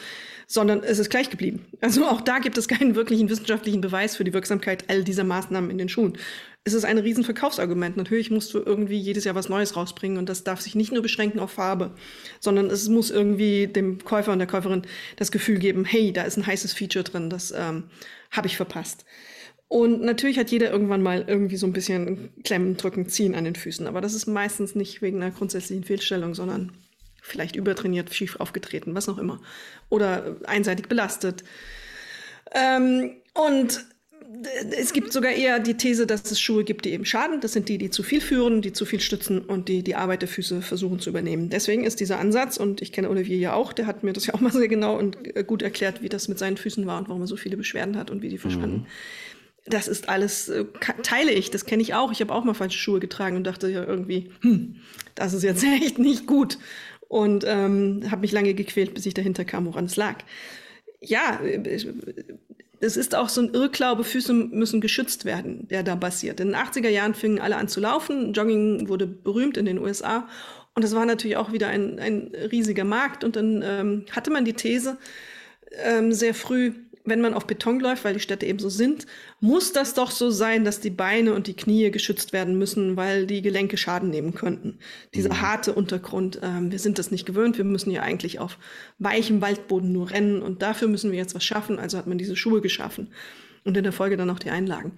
sondern 0.45 0.83
es 0.83 0.99
ist 0.99 1.09
gleich 1.09 1.31
geblieben. 1.31 1.65
Also 1.81 2.05
auch 2.05 2.21
da 2.21 2.37
gibt 2.37 2.59
es 2.59 2.67
keinen 2.67 2.93
wirklichen 2.93 3.27
wissenschaftlichen 3.27 3.81
Beweis 3.81 4.15
für 4.15 4.23
die 4.23 4.33
Wirksamkeit 4.33 4.87
all 4.87 5.03
dieser 5.03 5.23
Maßnahmen 5.23 5.71
in 5.71 5.79
den 5.79 5.89
Schuhen. 5.89 6.15
Es 6.63 6.75
ist 6.75 6.85
ein 6.85 6.99
riesen 6.99 7.23
Verkaufsargument. 7.23 7.97
Natürlich 7.97 8.29
musst 8.29 8.53
du 8.53 8.59
irgendwie 8.59 8.99
jedes 8.99 9.23
Jahr 9.23 9.33
was 9.33 9.49
Neues 9.49 9.75
rausbringen 9.75 10.19
und 10.19 10.29
das 10.29 10.43
darf 10.43 10.61
sich 10.61 10.75
nicht 10.75 10.91
nur 10.91 11.01
beschränken 11.01 11.39
auf 11.39 11.53
Farbe, 11.53 11.95
sondern 12.39 12.67
es 12.67 12.87
muss 12.87 13.09
irgendwie 13.09 13.65
dem 13.65 14.03
Käufer 14.03 14.31
und 14.31 14.37
der 14.37 14.47
Käuferin 14.47 14.83
das 15.15 15.31
Gefühl 15.31 15.57
geben, 15.57 15.85
hey, 15.85 16.13
da 16.13 16.21
ist 16.21 16.37
ein 16.37 16.45
heißes 16.45 16.73
Feature 16.73 17.03
drin, 17.03 17.31
das 17.31 17.49
ähm, 17.49 17.85
habe 18.29 18.45
ich 18.45 18.57
verpasst. 18.57 19.03
Und 19.69 20.01
natürlich 20.01 20.39
hat 20.39 20.49
jeder 20.49 20.71
irgendwann 20.71 21.01
mal 21.01 21.25
irgendwie 21.27 21.57
so 21.57 21.67
ein 21.67 21.73
bisschen 21.73 22.29
Klemmen, 22.43 22.77
Drücken, 22.77 23.09
Ziehen 23.09 23.35
an 23.35 23.43
den 23.43 23.55
Füßen. 23.55 23.85
Aber 23.87 23.99
das 23.99 24.13
ist 24.13 24.25
meistens 24.25 24.75
nicht 24.75 25.01
wegen 25.01 25.21
einer 25.21 25.31
grundsätzlichen 25.31 25.83
Fehlstellung, 25.83 26.35
sondern 26.35 26.71
vielleicht 27.21 27.57
übertrainiert, 27.57 28.13
schief 28.13 28.37
aufgetreten, 28.37 28.95
was 28.95 29.09
auch 29.09 29.17
immer. 29.17 29.41
Oder 29.89 30.37
einseitig 30.45 30.87
belastet. 30.87 31.43
Ähm, 32.53 33.11
und 33.33 33.85
es 34.77 34.93
gibt 34.93 35.11
sogar 35.11 35.31
eher 35.31 35.59
die 35.59 35.75
These, 35.75 36.05
dass 36.05 36.29
es 36.31 36.39
Schuhe 36.39 36.63
gibt, 36.63 36.85
die 36.85 36.91
eben 36.91 37.05
schaden. 37.05 37.41
Das 37.41 37.53
sind 37.53 37.67
die, 37.67 37.77
die 37.77 37.89
zu 37.89 38.03
viel 38.03 38.21
führen, 38.21 38.61
die 38.61 38.71
zu 38.71 38.85
viel 38.85 38.99
stützen 39.01 39.41
und 39.41 39.67
die 39.67 39.83
die 39.83 39.95
Arbeit 39.95 40.21
der 40.21 40.29
Füße 40.29 40.61
versuchen 40.61 40.99
zu 40.99 41.09
übernehmen. 41.09 41.49
Deswegen 41.49 41.83
ist 41.83 41.99
dieser 41.99 42.19
Ansatz, 42.19 42.57
und 42.57 42.81
ich 42.81 42.93
kenne 42.93 43.09
Olivier 43.09 43.37
ja 43.37 43.53
auch, 43.53 43.73
der 43.73 43.87
hat 43.87 44.03
mir 44.03 44.13
das 44.13 44.27
ja 44.27 44.33
auch 44.33 44.41
mal 44.41 44.51
sehr 44.51 44.67
genau 44.67 44.97
und 44.97 45.17
gut 45.47 45.61
erklärt, 45.61 46.01
wie 46.01 46.09
das 46.09 46.27
mit 46.27 46.39
seinen 46.39 46.57
Füßen 46.57 46.85
war 46.85 46.99
und 46.99 47.09
warum 47.09 47.21
er 47.21 47.27
so 47.27 47.37
viele 47.37 47.57
Beschwerden 47.57 47.97
hat 47.97 48.11
und 48.11 48.21
wie 48.21 48.29
die 48.29 48.37
verschwanden. 48.37 48.77
Mhm 48.77 48.85
das 49.69 49.87
ist 49.87 50.09
alles, 50.09 50.49
äh, 50.49 50.65
teile 51.03 51.31
ich, 51.31 51.51
das 51.51 51.65
kenne 51.65 51.81
ich 51.81 51.93
auch. 51.93 52.11
Ich 52.11 52.21
habe 52.21 52.33
auch 52.33 52.43
mal 52.43 52.53
falsche 52.53 52.77
Schuhe 52.77 52.99
getragen 52.99 53.35
und 53.35 53.43
dachte 53.45 53.69
ja 53.69 53.83
irgendwie, 53.83 54.31
hm, 54.41 54.75
das 55.15 55.33
ist 55.33 55.43
jetzt 55.43 55.63
echt 55.81 55.99
nicht 55.99 56.27
gut. 56.27 56.57
Und 57.07 57.45
ähm, 57.47 58.03
habe 58.09 58.21
mich 58.21 58.31
lange 58.31 58.53
gequält, 58.53 58.93
bis 58.93 59.05
ich 59.05 59.13
dahinter 59.13 59.45
kam, 59.45 59.65
woran 59.65 59.85
es 59.85 59.95
lag. 59.95 60.17
Ja, 60.99 61.39
es 62.79 62.97
ist 62.97 63.15
auch 63.15 63.29
so 63.29 63.41
ein 63.41 63.53
Irrglaube, 63.53 64.03
Füße 64.03 64.33
müssen 64.33 64.81
geschützt 64.81 65.25
werden, 65.25 65.67
der 65.69 65.83
da 65.83 65.95
basiert. 65.95 66.39
In 66.39 66.49
den 66.49 66.55
80er 66.55 66.89
Jahren 66.89 67.13
fingen 67.13 67.39
alle 67.39 67.55
an 67.55 67.67
zu 67.67 67.79
laufen. 67.79 68.33
Jogging 68.33 68.89
wurde 68.89 69.07
berühmt 69.07 69.57
in 69.57 69.65
den 69.65 69.79
USA. 69.79 70.27
Und 70.75 70.83
das 70.83 70.93
war 70.93 71.05
natürlich 71.05 71.37
auch 71.37 71.51
wieder 71.51 71.67
ein, 71.69 71.99
ein 71.99 72.31
riesiger 72.51 72.83
Markt. 72.83 73.23
Und 73.23 73.35
dann 73.35 73.63
ähm, 73.65 74.05
hatte 74.11 74.31
man 74.31 74.45
die 74.45 74.53
These 74.53 74.97
ähm, 75.83 76.11
sehr 76.11 76.33
früh, 76.33 76.73
wenn 77.07 77.21
man 77.21 77.33
auf 77.33 77.47
Beton 77.47 77.79
läuft, 77.79 78.03
weil 78.03 78.13
die 78.13 78.19
Städte 78.19 78.45
eben 78.45 78.59
so 78.59 78.69
sind, 78.69 79.05
muss 79.39 79.71
das 79.71 79.93
doch 79.93 80.11
so 80.11 80.29
sein, 80.29 80.65
dass 80.65 80.79
die 80.79 80.89
Beine 80.89 81.33
und 81.33 81.47
die 81.47 81.55
Knie 81.55 81.89
geschützt 81.89 82.33
werden 82.33 82.57
müssen, 82.57 82.97
weil 82.97 83.25
die 83.25 83.41
Gelenke 83.41 83.77
Schaden 83.77 84.09
nehmen 84.09 84.35
könnten. 84.35 84.79
Dieser 85.13 85.33
mhm. 85.33 85.41
harte 85.41 85.73
Untergrund, 85.73 86.39
ähm, 86.43 86.71
wir 86.71 86.79
sind 86.79 86.99
das 86.99 87.09
nicht 87.11 87.25
gewöhnt, 87.25 87.57
wir 87.57 87.65
müssen 87.65 87.91
ja 87.91 88.01
eigentlich 88.01 88.39
auf 88.39 88.57
weichem 88.99 89.41
Waldboden 89.41 89.91
nur 89.91 90.11
rennen 90.11 90.41
und 90.41 90.61
dafür 90.61 90.87
müssen 90.87 91.11
wir 91.11 91.17
jetzt 91.17 91.33
was 91.33 91.43
schaffen. 91.43 91.79
Also 91.79 91.97
hat 91.97 92.07
man 92.07 92.17
diese 92.17 92.35
Schuhe 92.35 92.61
geschaffen 92.61 93.13
und 93.63 93.77
in 93.77 93.83
der 93.83 93.93
Folge 93.93 94.17
dann 94.17 94.29
auch 94.29 94.39
die 94.39 94.49
Einlagen. 94.49 94.93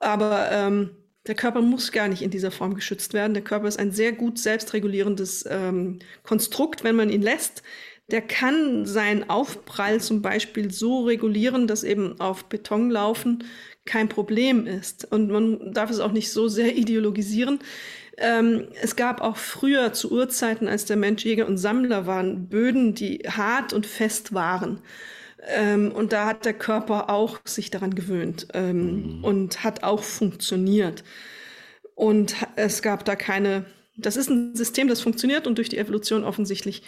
Aber 0.00 0.50
ähm, 0.52 0.90
der 1.26 1.34
Körper 1.34 1.60
muss 1.60 1.92
gar 1.92 2.08
nicht 2.08 2.22
in 2.22 2.30
dieser 2.30 2.50
Form 2.50 2.74
geschützt 2.74 3.12
werden. 3.14 3.34
Der 3.34 3.42
Körper 3.42 3.68
ist 3.68 3.78
ein 3.78 3.92
sehr 3.92 4.12
gut 4.12 4.38
selbstregulierendes 4.38 5.44
ähm, 5.48 5.98
Konstrukt, 6.22 6.84
wenn 6.84 6.96
man 6.96 7.10
ihn 7.10 7.22
lässt 7.22 7.62
der 8.10 8.22
kann 8.22 8.86
seinen 8.86 9.28
Aufprall 9.28 10.00
zum 10.00 10.22
Beispiel 10.22 10.70
so 10.70 11.04
regulieren, 11.04 11.66
dass 11.66 11.84
eben 11.84 12.18
auf 12.20 12.46
Beton 12.46 12.90
laufen 12.90 13.44
kein 13.84 14.08
Problem 14.08 14.66
ist. 14.66 15.10
Und 15.10 15.30
man 15.30 15.72
darf 15.72 15.90
es 15.90 16.00
auch 16.00 16.12
nicht 16.12 16.30
so 16.30 16.48
sehr 16.48 16.76
ideologisieren. 16.76 17.58
Ähm, 18.16 18.68
es 18.82 18.96
gab 18.96 19.20
auch 19.20 19.36
früher 19.36 19.92
zu 19.92 20.10
Urzeiten, 20.10 20.68
als 20.68 20.84
der 20.84 20.96
Mensch 20.96 21.24
Jäger 21.24 21.46
und 21.46 21.58
Sammler 21.58 22.06
waren, 22.06 22.48
Böden, 22.48 22.94
die 22.94 23.18
hart 23.28 23.72
und 23.72 23.86
fest 23.86 24.34
waren. 24.34 24.80
Ähm, 25.46 25.92
und 25.92 26.12
da 26.12 26.26
hat 26.26 26.44
der 26.44 26.54
Körper 26.54 27.10
auch 27.10 27.38
sich 27.44 27.70
daran 27.70 27.94
gewöhnt 27.94 28.48
ähm, 28.54 29.18
mhm. 29.18 29.24
und 29.24 29.64
hat 29.64 29.84
auch 29.84 30.02
funktioniert. 30.02 31.04
Und 31.94 32.34
es 32.56 32.82
gab 32.82 33.04
da 33.04 33.16
keine, 33.16 33.64
das 33.96 34.16
ist 34.16 34.30
ein 34.30 34.54
System, 34.54 34.88
das 34.88 35.00
funktioniert 35.00 35.46
und 35.46 35.58
durch 35.58 35.68
die 35.68 35.78
Evolution 35.78 36.24
offensichtlich 36.24 36.82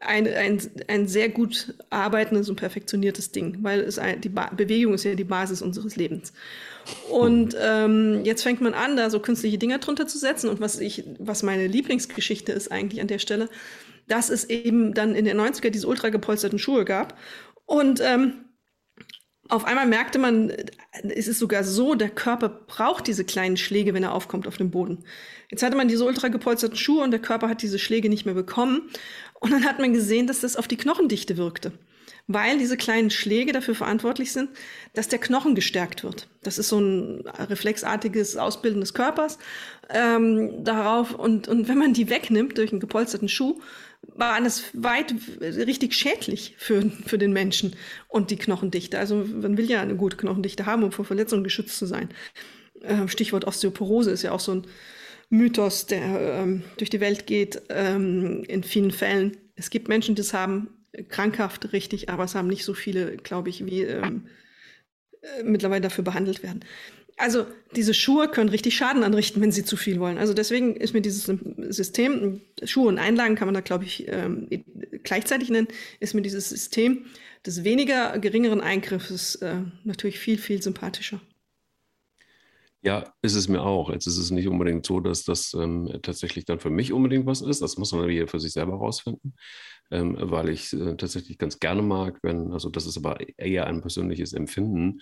ein, 0.00 0.26
ein, 0.26 0.60
ein 0.88 1.08
sehr 1.08 1.28
gut 1.28 1.74
arbeitendes 1.90 2.48
und 2.48 2.56
perfektioniertes 2.56 3.32
Ding, 3.32 3.58
weil 3.62 3.80
es 3.80 3.98
ein, 3.98 4.20
die 4.20 4.28
ba 4.28 4.50
Bewegung 4.54 4.94
ist 4.94 5.04
ja 5.04 5.14
die 5.14 5.24
Basis 5.24 5.62
unseres 5.62 5.96
Lebens. 5.96 6.32
Und 7.10 7.56
ähm, 7.60 8.24
jetzt 8.24 8.42
fängt 8.42 8.60
man 8.60 8.74
an, 8.74 8.96
da 8.96 9.10
so 9.10 9.20
künstliche 9.20 9.58
Dinger 9.58 9.78
drunter 9.78 10.06
zu 10.06 10.18
setzen. 10.18 10.48
Und 10.48 10.60
was 10.60 10.78
ich, 10.78 11.04
was 11.18 11.42
meine 11.42 11.66
Lieblingsgeschichte 11.66 12.52
ist 12.52 12.70
eigentlich 12.70 13.00
an 13.00 13.08
der 13.08 13.18
Stelle, 13.18 13.48
dass 14.08 14.30
es 14.30 14.48
eben 14.48 14.94
dann 14.94 15.14
in 15.14 15.24
den 15.24 15.40
90er 15.40 15.70
diese 15.70 15.88
ultra 15.88 16.10
gepolsterten 16.10 16.58
Schuhe 16.58 16.84
gab. 16.84 17.18
Und 17.64 18.00
ähm, 18.00 18.34
auf 19.48 19.64
einmal 19.64 19.86
merkte 19.86 20.18
man, 20.18 20.52
es 21.02 21.28
ist 21.28 21.38
sogar 21.38 21.64
so, 21.64 21.94
der 21.94 22.10
Körper 22.10 22.48
braucht 22.48 23.06
diese 23.06 23.24
kleinen 23.24 23.56
Schläge, 23.56 23.94
wenn 23.94 24.02
er 24.02 24.12
aufkommt 24.12 24.46
auf 24.46 24.56
dem 24.56 24.70
Boden. 24.70 25.04
Jetzt 25.50 25.62
hatte 25.62 25.76
man 25.76 25.88
diese 25.88 26.04
ultra 26.04 26.28
gepolsterten 26.28 26.76
Schuhe 26.76 27.02
und 27.02 27.10
der 27.10 27.20
Körper 27.20 27.48
hat 27.48 27.62
diese 27.62 27.78
Schläge 27.78 28.08
nicht 28.08 28.26
mehr 28.26 28.34
bekommen. 28.34 28.90
Und 29.40 29.52
dann 29.52 29.64
hat 29.64 29.78
man 29.78 29.92
gesehen, 29.92 30.26
dass 30.26 30.40
das 30.40 30.56
auf 30.56 30.66
die 30.66 30.76
Knochendichte 30.76 31.36
wirkte. 31.36 31.72
weil 32.28 32.58
diese 32.58 32.76
kleinen 32.76 33.10
Schläge 33.10 33.52
dafür 33.52 33.74
verantwortlich 33.74 34.32
sind, 34.32 34.50
dass 34.94 35.08
der 35.08 35.20
Knochen 35.20 35.54
gestärkt 35.54 36.02
wird. 36.02 36.28
Das 36.42 36.58
ist 36.58 36.68
so 36.68 36.80
ein 36.80 37.24
reflexartiges 37.38 38.36
Ausbilden 38.36 38.80
des 38.80 38.94
Körpers 38.94 39.38
ähm, 39.90 40.64
darauf. 40.64 41.14
Und, 41.14 41.46
und 41.46 41.68
wenn 41.68 41.78
man 41.78 41.92
die 41.94 42.10
wegnimmt 42.10 42.58
durch 42.58 42.72
einen 42.72 42.80
gepolsterten 42.80 43.28
Schuh, 43.28 43.60
war 44.14 44.40
das 44.40 44.64
weit 44.72 45.14
richtig 45.40 45.94
schädlich 45.94 46.54
für, 46.58 46.90
für 47.06 47.18
den 47.18 47.32
Menschen 47.32 47.76
und 48.08 48.30
die 48.30 48.36
Knochendichte. 48.36 48.98
Also 48.98 49.16
man 49.16 49.56
will 49.56 49.70
ja 49.70 49.80
eine 49.82 49.96
gute 49.96 50.16
Knochendichte 50.16 50.66
haben, 50.66 50.82
um 50.82 50.92
vor 50.92 51.04
Verletzungen 51.04 51.44
geschützt 51.44 51.78
zu 51.78 51.86
sein. 51.86 52.08
Äh, 52.82 53.08
Stichwort 53.08 53.46
Osteoporose 53.46 54.10
ist 54.10 54.22
ja 54.22 54.32
auch 54.32 54.40
so 54.40 54.52
ein 54.52 54.66
Mythos, 55.28 55.86
der 55.86 56.40
ähm, 56.42 56.62
durch 56.76 56.90
die 56.90 57.00
Welt 57.00 57.26
geht 57.26 57.62
ähm, 57.68 58.44
in 58.44 58.62
vielen 58.62 58.92
Fällen. 58.92 59.36
Es 59.56 59.70
gibt 59.70 59.88
Menschen, 59.88 60.14
die 60.14 60.20
es 60.20 60.32
haben, 60.32 60.68
krankhaft 61.08 61.72
richtig, 61.72 62.08
aber 62.08 62.24
es 62.24 62.34
haben 62.34 62.48
nicht 62.48 62.64
so 62.64 62.74
viele, 62.74 63.16
glaube 63.16 63.50
ich, 63.50 63.66
wie 63.66 63.82
ähm, 63.82 64.28
äh, 65.20 65.42
mittlerweile 65.42 65.80
dafür 65.80 66.04
behandelt 66.04 66.42
werden. 66.42 66.60
Also 67.18 67.46
diese 67.74 67.94
Schuhe 67.94 68.28
können 68.28 68.50
richtig 68.50 68.76
Schaden 68.76 69.02
anrichten, 69.02 69.40
wenn 69.40 69.50
sie 69.50 69.64
zu 69.64 69.76
viel 69.76 70.00
wollen. 70.00 70.18
Also 70.18 70.34
deswegen 70.34 70.76
ist 70.76 70.92
mir 70.92 71.00
dieses 71.00 71.24
System, 71.24 72.42
Schuhe 72.62 72.88
und 72.88 72.98
Einlagen 72.98 73.36
kann 73.36 73.46
man 73.48 73.54
da, 73.54 73.60
glaube 73.60 73.84
ich, 73.84 74.06
ähm, 74.08 74.48
gleichzeitig 75.02 75.48
nennen, 75.48 75.68
ist 75.98 76.14
mir 76.14 76.22
dieses 76.22 76.50
System 76.50 77.06
des 77.46 77.64
weniger 77.64 78.18
geringeren 78.18 78.60
Eingriffes 78.60 79.36
äh, 79.36 79.62
natürlich 79.84 80.18
viel, 80.18 80.36
viel 80.36 80.60
sympathischer. 80.60 81.20
Ja, 82.82 83.14
ist 83.22 83.34
es 83.34 83.48
mir 83.48 83.62
auch. 83.62 83.90
Jetzt 83.90 84.06
ist 84.06 84.18
es 84.18 84.30
nicht 84.30 84.46
unbedingt 84.46 84.86
so, 84.86 85.00
dass 85.00 85.24
das 85.24 85.54
ähm, 85.54 85.90
tatsächlich 86.02 86.44
dann 86.44 86.60
für 86.60 86.70
mich 86.70 86.92
unbedingt 86.92 87.26
was 87.26 87.40
ist. 87.40 87.62
Das 87.62 87.78
muss 87.78 87.92
man 87.92 88.08
hier 88.08 88.28
für 88.28 88.38
sich 88.38 88.52
selber 88.52 88.74
rausfinden, 88.76 89.34
ähm, 89.90 90.16
weil 90.20 90.50
ich 90.50 90.72
äh, 90.72 90.96
tatsächlich 90.96 91.38
ganz 91.38 91.58
gerne 91.58 91.82
mag, 91.82 92.18
wenn, 92.22 92.52
also 92.52 92.68
das 92.68 92.86
ist 92.86 92.98
aber 92.98 93.18
eher 93.38 93.66
ein 93.66 93.80
persönliches 93.80 94.34
Empfinden, 94.34 95.00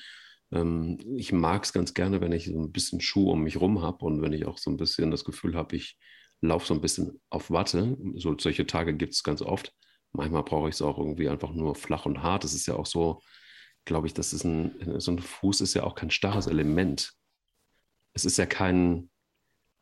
ähm, 0.52 0.98
ich 1.16 1.32
mag 1.32 1.64
es 1.64 1.72
ganz 1.72 1.94
gerne, 1.94 2.20
wenn 2.20 2.32
ich 2.32 2.46
so 2.46 2.60
ein 2.60 2.72
bisschen 2.72 3.00
Schuh 3.00 3.30
um 3.30 3.42
mich 3.42 3.60
rum 3.60 3.82
habe 3.82 4.04
und 4.04 4.22
wenn 4.22 4.32
ich 4.32 4.46
auch 4.46 4.58
so 4.58 4.70
ein 4.70 4.76
bisschen 4.76 5.10
das 5.10 5.24
Gefühl 5.24 5.54
habe, 5.54 5.76
ich 5.76 5.98
laufe 6.40 6.66
so 6.66 6.74
ein 6.74 6.80
bisschen 6.80 7.20
auf 7.30 7.50
Watte. 7.50 7.96
So, 8.16 8.36
solche 8.38 8.66
Tage 8.66 8.94
gibt 8.94 9.14
es 9.14 9.22
ganz 9.22 9.42
oft. 9.42 9.72
Manchmal 10.12 10.44
brauche 10.44 10.68
ich 10.68 10.76
es 10.76 10.82
auch 10.82 10.98
irgendwie 10.98 11.28
einfach 11.28 11.52
nur 11.52 11.74
flach 11.74 12.06
und 12.06 12.22
hart. 12.22 12.44
Das 12.44 12.54
ist 12.54 12.66
ja 12.66 12.74
auch 12.74 12.86
so, 12.86 13.20
glaube 13.84 14.06
ich, 14.06 14.14
das 14.14 14.32
ist 14.32 14.44
ein, 14.44 15.00
so 15.00 15.12
ein 15.12 15.18
Fuß 15.18 15.60
ist 15.60 15.74
ja 15.74 15.84
auch 15.84 15.94
kein 15.94 16.10
starres 16.10 16.46
Element. 16.46 17.12
Es 18.12 18.24
ist 18.24 18.36
ja 18.36 18.46
kein, 18.46 19.10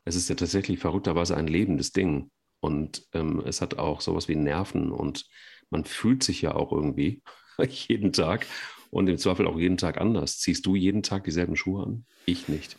es 0.04 0.14
ist 0.16 0.28
ja 0.28 0.34
tatsächlich 0.34 0.78
verrückterweise 0.78 1.36
ein 1.36 1.48
lebendes 1.48 1.92
Ding. 1.92 2.30
Und 2.60 3.06
ähm, 3.12 3.42
es 3.44 3.60
hat 3.60 3.78
auch 3.78 4.00
sowas 4.00 4.28
wie 4.28 4.36
Nerven 4.36 4.92
und 4.92 5.26
man 5.70 5.84
fühlt 5.84 6.22
sich 6.22 6.42
ja 6.42 6.54
auch 6.54 6.72
irgendwie 6.72 7.22
jeden 7.68 8.12
Tag 8.12 8.46
und 8.92 9.08
im 9.08 9.16
Zweifel 9.16 9.46
auch 9.46 9.58
jeden 9.58 9.78
Tag 9.78 9.98
anders. 9.98 10.38
Ziehst 10.38 10.66
du 10.66 10.76
jeden 10.76 11.02
Tag 11.02 11.24
dieselben 11.24 11.56
Schuhe 11.56 11.82
an? 11.82 12.04
Ich 12.26 12.48
nicht. 12.48 12.76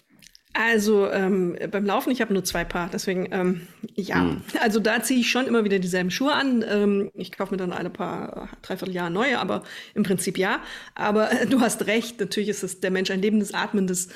Also 0.54 1.10
ähm, 1.10 1.58
beim 1.72 1.84
Laufen, 1.84 2.12
ich 2.12 2.22
habe 2.22 2.32
nur 2.32 2.44
zwei 2.44 2.64
Paar, 2.64 2.88
deswegen 2.94 3.28
ähm, 3.32 3.62
ja. 3.96 4.22
Hm. 4.22 4.42
Also 4.62 4.80
da 4.80 5.02
ziehe 5.02 5.20
ich 5.20 5.32
schon 5.32 5.48
immer 5.48 5.64
wieder 5.64 5.80
dieselben 5.80 6.12
Schuhe 6.12 6.34
an. 6.34 6.64
Ähm, 6.70 7.12
ich 7.16 7.32
kaufe 7.32 7.52
mir 7.52 7.58
dann 7.58 7.74
alle 7.74 7.90
paar, 7.90 8.50
dreiviertel 8.62 8.94
Jahre 8.94 9.10
neue, 9.10 9.40
aber 9.40 9.64
im 9.96 10.04
Prinzip 10.04 10.38
ja. 10.38 10.62
Aber 10.94 11.32
äh, 11.32 11.46
du 11.50 11.62
hast 11.62 11.88
recht, 11.88 12.20
natürlich 12.20 12.50
ist 12.50 12.62
es 12.62 12.80
der 12.80 12.92
Mensch 12.92 13.10
ein 13.10 13.22
lebendes, 13.22 13.56
atmendes 13.56 14.10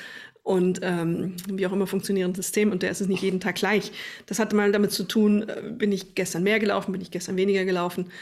und 0.44 0.78
ähm, 0.82 1.34
wie 1.52 1.66
auch 1.66 1.72
immer 1.72 1.88
funktionierendes 1.88 2.46
System 2.46 2.70
und 2.70 2.84
der 2.84 2.92
ist 2.92 3.00
es 3.00 3.08
nicht 3.08 3.22
jeden 3.22 3.40
Tag 3.40 3.56
gleich. 3.56 3.90
Das 4.26 4.38
hat 4.38 4.52
mal 4.52 4.70
damit 4.70 4.92
zu 4.92 5.02
tun, 5.02 5.48
äh, 5.48 5.62
bin 5.72 5.90
ich 5.90 6.14
gestern 6.14 6.44
mehr 6.44 6.60
gelaufen, 6.60 6.92
bin 6.92 7.00
ich 7.00 7.10
gestern 7.10 7.36
weniger 7.36 7.64
gelaufen 7.64 8.12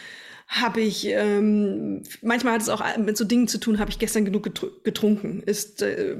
habe 0.48 0.80
ich, 0.80 1.06
ähm, 1.06 2.02
manchmal 2.22 2.54
hat 2.54 2.62
es 2.62 2.68
auch 2.68 2.82
mit 2.98 3.16
so 3.16 3.24
Dingen 3.24 3.48
zu 3.48 3.58
tun, 3.58 3.78
habe 3.78 3.90
ich 3.90 3.98
gestern 3.98 4.24
genug 4.24 4.44
getrunken? 4.84 5.42
Ist, 5.42 5.82
äh, 5.82 6.16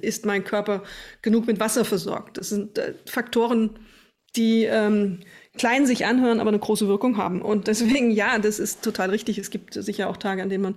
ist 0.00 0.26
mein 0.26 0.44
Körper 0.44 0.84
genug 1.22 1.46
mit 1.46 1.58
Wasser 1.58 1.84
versorgt? 1.84 2.38
Das 2.38 2.50
sind 2.50 2.78
äh, 2.78 2.94
Faktoren, 3.06 3.78
die 4.36 4.64
ähm, 4.64 5.20
klein 5.58 5.86
sich 5.86 6.06
anhören, 6.06 6.40
aber 6.40 6.48
eine 6.48 6.58
große 6.58 6.88
Wirkung 6.88 7.18
haben. 7.18 7.42
Und 7.42 7.66
deswegen, 7.66 8.10
ja, 8.10 8.38
das 8.38 8.58
ist 8.58 8.82
total 8.82 9.10
richtig. 9.10 9.36
Es 9.38 9.50
gibt 9.50 9.74
sicher 9.74 10.08
auch 10.08 10.16
Tage, 10.16 10.42
an 10.42 10.48
denen 10.48 10.62
man 10.62 10.74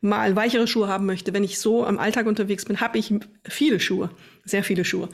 mal 0.00 0.36
weichere 0.36 0.66
Schuhe 0.66 0.88
haben 0.88 1.06
möchte. 1.06 1.32
Wenn 1.32 1.44
ich 1.44 1.58
so 1.58 1.86
am 1.86 1.98
Alltag 1.98 2.26
unterwegs 2.26 2.64
bin, 2.66 2.80
habe 2.80 2.98
ich 2.98 3.14
viele 3.48 3.80
Schuhe, 3.80 4.10
sehr 4.44 4.64
viele 4.64 4.84
Schuhe. 4.84 5.08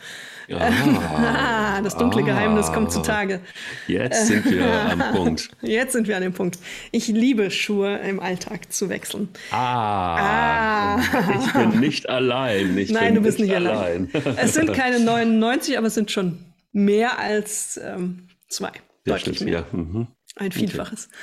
Ah, 0.52 1.80
das 1.84 1.96
dunkle 1.96 2.22
ah, 2.22 2.26
Geheimnis 2.26 2.72
kommt 2.72 2.90
zutage. 2.90 3.40
Jetzt 3.86 4.26
sind 4.26 4.50
wir 4.50 4.66
am 4.90 5.14
Punkt. 5.14 5.50
Jetzt 5.62 5.92
sind 5.92 6.08
wir 6.08 6.16
an 6.16 6.22
dem 6.22 6.32
Punkt. 6.32 6.58
Ich 6.90 7.06
liebe 7.06 7.50
Schuhe 7.50 7.98
im 7.98 8.18
Alltag 8.18 8.72
zu 8.72 8.88
wechseln. 8.88 9.28
Ah, 9.52 10.96
ah. 10.96 11.00
ich 11.38 11.52
bin 11.52 11.78
nicht 11.78 12.08
allein. 12.08 12.76
Ich 12.78 12.90
Nein, 12.90 13.14
du 13.14 13.20
bist 13.20 13.38
nicht, 13.38 13.48
nicht 13.48 13.56
allein. 13.56 14.08
allein. 14.12 14.36
es 14.38 14.54
sind 14.54 14.72
keine 14.72 14.98
99, 15.04 15.78
aber 15.78 15.86
es 15.86 15.94
sind 15.94 16.10
schon 16.10 16.38
mehr 16.72 17.18
als 17.18 17.78
ähm, 17.82 18.28
zwei. 18.48 18.72
Deutlich 19.04 19.36
stimmt, 19.36 19.50
mehr. 19.50 19.66
Mhm. 19.72 20.08
Ein 20.36 20.52
Vielfaches. 20.52 21.08
Okay. 21.10 21.16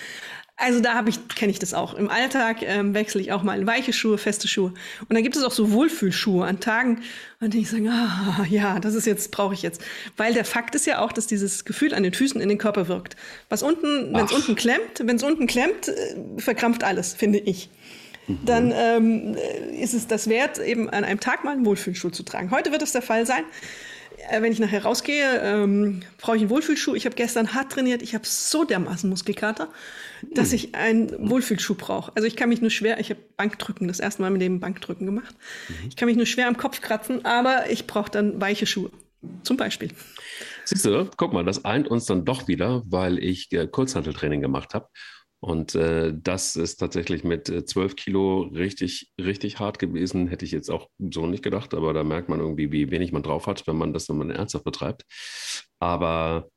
Also 0.59 0.79
da 0.79 0.95
habe 0.95 1.11
ich 1.11 1.27
kenne 1.27 1.51
ich 1.51 1.59
das 1.59 1.75
auch. 1.75 1.93
Im 1.93 2.09
Alltag 2.09 2.63
ähm, 2.63 2.95
wechsle 2.95 3.21
ich 3.21 3.31
auch 3.31 3.43
mal 3.43 3.59
in 3.59 3.67
weiche 3.67 3.93
Schuhe, 3.93 4.17
feste 4.17 4.47
Schuhe. 4.47 4.73
Und 5.01 5.13
dann 5.13 5.21
gibt 5.21 5.35
es 5.35 5.43
auch 5.43 5.51
so 5.51 5.71
Wohlfühlschuhe 5.71 6.47
an 6.47 6.59
Tagen, 6.59 7.03
an 7.39 7.51
denen 7.51 7.61
ich 7.61 7.69
sage, 7.69 7.87
ah, 7.91 8.43
ja, 8.49 8.79
das 8.79 8.95
ist 8.95 9.05
jetzt 9.05 9.29
brauche 9.29 9.53
ich 9.53 9.61
jetzt, 9.61 9.83
weil 10.17 10.33
der 10.33 10.45
Fakt 10.45 10.73
ist 10.73 10.87
ja 10.87 10.99
auch, 10.99 11.11
dass 11.11 11.27
dieses 11.27 11.63
Gefühl 11.63 11.93
an 11.93 12.01
den 12.01 12.13
Füßen 12.13 12.41
in 12.41 12.49
den 12.49 12.57
Körper 12.57 12.87
wirkt. 12.87 13.15
Was 13.49 13.61
unten, 13.61 14.11
wenn 14.15 14.25
es 14.25 14.31
unten 14.31 14.55
klemmt, 14.55 15.03
wenn 15.03 15.17
es 15.17 15.23
unten 15.23 15.45
klemmt, 15.45 15.89
äh, 15.89 16.15
verkrampft 16.39 16.83
alles, 16.83 17.13
finde 17.13 17.37
ich. 17.37 17.69
Mhm. 18.25 18.39
Dann 18.45 18.73
ähm, 18.75 19.37
ist 19.79 19.93
es 19.93 20.07
das 20.07 20.27
wert, 20.27 20.57
eben 20.57 20.89
an 20.89 21.03
einem 21.03 21.19
Tag 21.19 21.43
mal 21.43 21.51
einen 21.51 21.67
Wohlfühlschuh 21.67 22.09
zu 22.09 22.23
tragen. 22.23 22.49
Heute 22.49 22.71
wird 22.71 22.81
es 22.81 22.93
der 22.93 23.03
Fall 23.03 23.27
sein. 23.27 23.43
Äh, 24.29 24.41
wenn 24.41 24.51
ich 24.51 24.59
nachher 24.59 24.83
rausgehe, 24.83 25.41
ähm, 25.41 26.01
brauche 26.17 26.35
ich 26.35 26.41
einen 26.41 26.49
Wohlfühlschuh. 26.49 26.95
Ich 26.95 27.05
habe 27.05 27.15
gestern 27.15 27.53
hart 27.53 27.71
trainiert. 27.71 28.01
Ich 28.01 28.15
habe 28.15 28.25
so 28.25 28.63
dermaßen 28.63 29.09
Muskelkater, 29.09 29.69
dass 30.33 30.49
hm. 30.49 30.55
ich 30.55 30.75
einen 30.75 31.29
Wohlfühlschuh 31.29 31.75
brauche. 31.75 32.11
Also 32.15 32.27
ich 32.27 32.35
kann 32.35 32.49
mich 32.49 32.61
nur 32.61 32.71
schwer, 32.71 32.99
ich 32.99 33.09
habe 33.09 33.19
Bankdrücken, 33.37 33.87
das 33.87 33.99
erste 33.99 34.21
Mal 34.21 34.31
mit 34.31 34.41
dem 34.41 34.59
Bankdrücken 34.59 35.05
gemacht. 35.05 35.35
Mhm. 35.69 35.89
Ich 35.89 35.95
kann 35.95 36.07
mich 36.07 36.17
nur 36.17 36.25
schwer 36.25 36.47
am 36.47 36.57
Kopf 36.57 36.81
kratzen, 36.81 37.25
aber 37.25 37.69
ich 37.69 37.87
brauche 37.87 38.11
dann 38.11 38.41
weiche 38.41 38.65
Schuhe. 38.65 38.91
Zum 39.43 39.57
Beispiel. 39.57 39.89
Siehst 40.65 40.85
du, 40.85 41.09
guck 41.17 41.33
mal, 41.33 41.43
das 41.43 41.65
eint 41.65 41.87
uns 41.87 42.05
dann 42.05 42.23
doch 42.23 42.47
wieder, 42.47 42.83
weil 42.85 43.17
ich 43.19 43.51
äh, 43.51 43.67
Kurzhanteltraining 43.67 44.41
gemacht 44.41 44.73
habe 44.73 44.87
und 45.39 45.75
äh, 45.75 46.13
das 46.15 46.55
ist 46.55 46.77
tatsächlich 46.77 47.23
mit 47.23 47.47
äh, 47.49 47.63
12 47.63 47.95
Kilo 47.95 48.41
richtig, 48.41 49.11
richtig 49.19 49.59
hart 49.59 49.77
gewesen. 49.77 50.27
Hätte 50.27 50.45
ich 50.45 50.51
jetzt 50.51 50.69
auch 50.69 50.89
so 50.97 51.27
nicht 51.27 51.43
gedacht, 51.43 51.73
aber 51.75 51.93
da 51.93 52.03
merkt 52.03 52.27
man 52.27 52.39
irgendwie, 52.39 52.71
wie 52.71 52.89
wenig 52.89 53.11
man 53.11 53.23
drauf 53.23 53.45
hat, 53.45 53.67
wenn 53.67 53.77
man 53.77 53.93
das 53.93 54.07
dann 54.07 54.17
mal 54.17 54.31
ernsthaft 54.31 54.65
betreibt. 54.65 55.03
Aber 55.79 56.49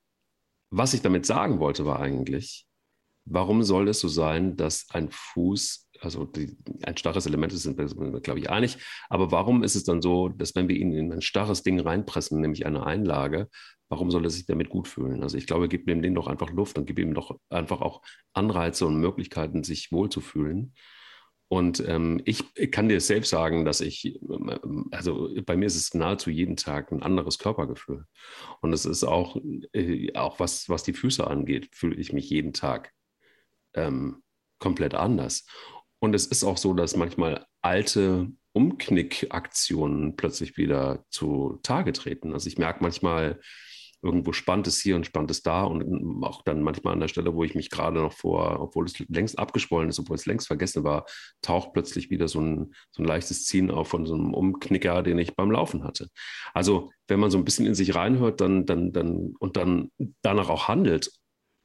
was 0.71 0.95
ich 0.95 1.03
damit 1.03 1.27
sagen 1.27 1.59
wollte, 1.61 1.85
war 1.85 2.01
eigentlich, 2.01 2.65
warum 3.27 3.63
soll 3.65 3.89
es 3.89 4.01
so 4.01 4.09
sein, 4.09 4.57
dass 4.57 4.87
ein 4.91 5.11
Fuß, 5.11 5.90
also 6.01 6.25
die, 6.25 6.57
ein 6.83 6.97
starres 6.97 7.27
Element 7.27 7.53
ist, 7.53 7.63
sind 7.63 7.79
wir, 7.79 8.21
glaube 8.21 8.41
ich, 8.41 8.51
einig, 8.51 8.79
aber 9.09 9.31
warum 9.31 9.63
ist 9.63 9.75
es 9.75 9.85
dann 9.85 10.03
so, 10.03 10.29
dass 10.29 10.55
wenn 10.55 10.69
wir 10.69 10.77
ihn 10.77 10.93
in 10.93 11.13
ein 11.13 11.23
starres 11.23 11.63
Ding 11.63 11.81
reinpressen, 11.81 12.41
nämlich 12.41 12.67
eine 12.67 12.87
Einlage, 12.87 13.49
warum 13.89 14.11
soll 14.11 14.25
er 14.25 14.31
sich 14.31 14.47
damit 14.47 14.71
gut 14.71 14.89
fühlen? 14.89 15.23
Also 15.23 15.37
ich 15.37 15.47
glaube, 15.47 15.69
gib 15.69 15.89
ihm 15.89 16.03
den 16.03 16.15
doch 16.15 16.29
einfach 16.29 16.51
Luft 16.51 16.79
und 16.79 16.87
gib 16.87 16.99
ihm 16.99 17.13
doch 17.13 17.39
einfach 17.51 17.81
auch 17.81 18.03
Anreize 18.33 18.87
und 18.87 19.01
Möglichkeiten, 19.01 19.65
sich 19.65 19.93
wohlzufühlen. 19.93 20.75
Und 21.53 21.83
ähm, 21.89 22.23
ich 22.25 22.45
kann 22.71 22.89
dir 22.89 23.01
selbst 23.01 23.31
sagen, 23.31 23.65
dass 23.65 23.81
ich, 23.81 24.21
ähm, 24.23 24.87
also 24.93 25.31
bei 25.45 25.57
mir 25.57 25.67
ist 25.67 25.75
es 25.75 25.93
nahezu 25.95 26.31
jeden 26.31 26.55
Tag 26.55 26.93
ein 26.93 27.03
anderes 27.03 27.39
Körpergefühl. 27.39 28.05
Und 28.61 28.73
es 28.73 28.85
ist 28.85 29.03
auch, 29.03 29.37
äh, 29.73 30.15
auch 30.15 30.39
was, 30.39 30.69
was 30.69 30.85
die 30.85 30.93
Füße 30.93 31.27
angeht, 31.27 31.69
fühle 31.73 31.97
ich 31.97 32.13
mich 32.13 32.31
jeden 32.31 32.53
Tag 32.53 32.93
ähm, 33.75 34.23
komplett 34.61 34.95
anders. 34.95 35.45
Und 36.01 36.15
es 36.15 36.27
ist 36.27 36.45
auch 36.45 36.57
so, 36.57 36.75
dass 36.75 36.97
manchmal 36.97 37.47
alte 37.63 38.33
Umknickaktionen 38.53 40.17
plötzlich 40.17 40.57
wieder 40.57 41.05
zu 41.11 41.61
Tage 41.63 41.93
treten. 41.93 42.33
Also 42.33 42.49
ich 42.49 42.59
merke 42.59 42.83
manchmal, 42.83 43.39
irgendwo 44.03 44.33
spannt 44.33 44.67
es 44.67 44.81
hier 44.81 44.97
und 44.97 45.05
spannt 45.05 45.31
es 45.31 45.43
da 45.43 45.63
und 45.65 46.25
auch 46.25 46.43
dann 46.43 46.63
manchmal 46.63 46.95
an 46.95 47.01
der 47.01 47.09
Stelle, 47.09 47.35
wo 47.35 47.45
ich 47.45 47.55
mich 47.55 47.71
gerade 47.71 48.01
noch 48.01 48.15
vor, 48.15 48.59
obwohl 48.61 48.87
es 48.87 48.99
längst 48.99 49.39
abgeschwollen 49.39 49.91
ist, 49.91 49.99
obwohl 49.99 50.17
es 50.17 50.27
längst 50.27 50.47
vergessen 50.47 50.85
war, 50.85 51.05
taucht 51.43 51.75
plötzlich 51.75 52.11
wieder 52.11 52.27
so 52.27 52.41
ein, 52.41 52.75
so 52.91 53.03
ein 53.03 53.07
leichtes 53.07 53.45
Ziehen 53.45 53.71
auf 53.71 53.89
von 53.89 54.07
so 54.07 54.15
einem 54.15 54.33
Umknicker, 54.33 55.03
den 55.03 55.19
ich 55.19 55.37
beim 55.37 55.51
Laufen 55.51 55.85
hatte. 55.85 56.09
Also 56.55 56.91
wenn 57.09 57.21
man 57.21 57.31
so 57.31 57.37
ein 57.37 57.45
bisschen 57.45 57.67
in 57.67 57.75
sich 57.75 57.95
reinhört 57.95 58.41
dann, 58.41 58.65
dann, 58.65 58.93
dann, 58.93 59.35
und 59.39 59.57
dann 59.57 59.91
danach 60.23 60.49
auch 60.49 60.69
handelt 60.69 61.13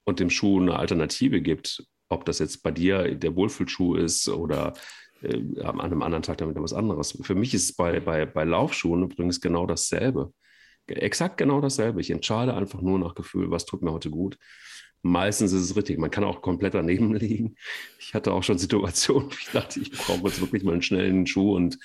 und 0.04 0.20
dem 0.20 0.30
Schuh 0.30 0.60
eine 0.60 0.78
Alternative 0.78 1.42
gibt, 1.42 1.86
ob 2.10 2.26
das 2.26 2.39
jetzt 2.39 2.64
bei 2.64 2.72
dir 2.72 3.16
der 3.16 3.36
Wohlfühlschuh 3.36 3.95
ist 3.95 4.30
oder 4.30 4.74
äh, 5.22 5.62
an 5.62 5.82
einem 5.82 6.01
anderen 6.03 6.24
Tag 6.24 6.38
damit 6.38 6.58
was 6.60 6.74
anderes. 6.74 7.18
Für 7.22 7.36
mich 7.36 7.53
ist 7.53 7.64
es 7.64 7.76
bei, 7.76 7.99
bei, 7.99 8.26
bei 8.26 8.43
Laufschuhen 8.43 9.03
übrigens 9.03 9.41
genau 9.41 9.66
dasselbe 9.66 10.32
exakt 10.88 11.38
genau 11.38 11.62
dasselbe. 11.62 12.01
Ich 12.01 12.12
entscheide 12.12 12.53
einfach 12.53 12.82
nur 12.82 12.99
nach 12.99 13.16
Gefühl, 13.16 13.51
was 13.51 13.66
tut 13.66 13.82
mir 13.82 13.91
heute 13.91 14.10
gut. 14.10 14.38
meistens 15.01 15.51
ist 15.53 15.62
es 15.62 15.76
richtig. 15.76 15.99
Man 15.99 16.10
kann 16.12 16.24
auch 16.24 16.41
komplett 16.41 16.74
daneben 16.74 17.14
liegen. 17.16 17.56
Ich 17.99 18.14
hatte 18.14 18.34
auch 18.34 18.43
schon 18.43 18.58
Situationen, 18.58 19.30
wo 19.30 19.36
ich 19.39 19.51
dachte, 19.51 19.80
ich 19.80 19.91
brauche 19.91 20.24
jetzt 20.28 20.41
wirklich 20.41 20.64
mal 20.64 20.74
einen 20.74 20.82
schnellen 20.82 21.28
Schuh 21.28 21.56
und 21.56 21.78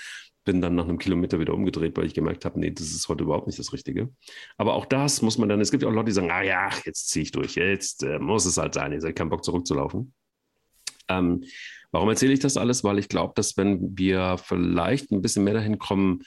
bin 0.45 0.61
dann 0.61 0.75
nach 0.75 0.85
einem 0.85 0.99
Kilometer 0.99 1.39
wieder 1.39 1.55
umgedreht, 1.55 1.97
weil 1.97 2.07
ich 2.07 2.15
gemerkt 2.15 2.45
habe, 2.45 2.59
nee, 2.59 2.71
das 2.71 2.89
ist 2.89 3.09
heute 3.09 3.25
überhaupt 3.25 3.47
nicht 3.47 3.59
das 3.59 3.73
Richtige. 3.73 4.11
Aber 4.57 4.75
auch 4.75 4.87
das 4.87 5.23
muss 5.23 5.39
man 5.39 5.49
dann, 5.49 5.61
es 5.61 5.71
gibt 5.71 5.83
ja 5.83 5.89
auch 5.89 5.93
Leute, 5.93 6.07
die 6.07 6.13
sagen, 6.13 6.31
ah 6.31 6.43
ja, 6.43 6.71
jetzt 6.85 7.11
ziehe 7.11 7.25
ich 7.25 7.33
durch, 7.33 7.57
jetzt 7.57 8.03
äh, 8.03 8.19
muss 8.19 8.47
es 8.47 8.57
halt 8.57 8.75
sein, 8.75 8.93
jetzt 8.93 9.03
habe 9.03 9.11
ich 9.11 9.17
keinen 9.17 9.31
Bock 9.31 9.45
zurückzulaufen. 9.45 10.15
Ähm, 11.09 11.45
warum 11.93 12.09
erzähle 12.09 12.33
ich 12.33 12.41
das 12.41 12.57
alles? 12.57 12.85
Weil 12.85 12.99
ich 12.99 13.09
glaube, 13.09 13.33
dass 13.37 13.57
wenn 13.57 13.99
wir 13.99 14.39
vielleicht 14.39 15.11
ein 15.11 15.23
bisschen 15.23 15.45
mehr 15.45 15.55
dahin 15.55 15.79
kommen, 15.79 16.23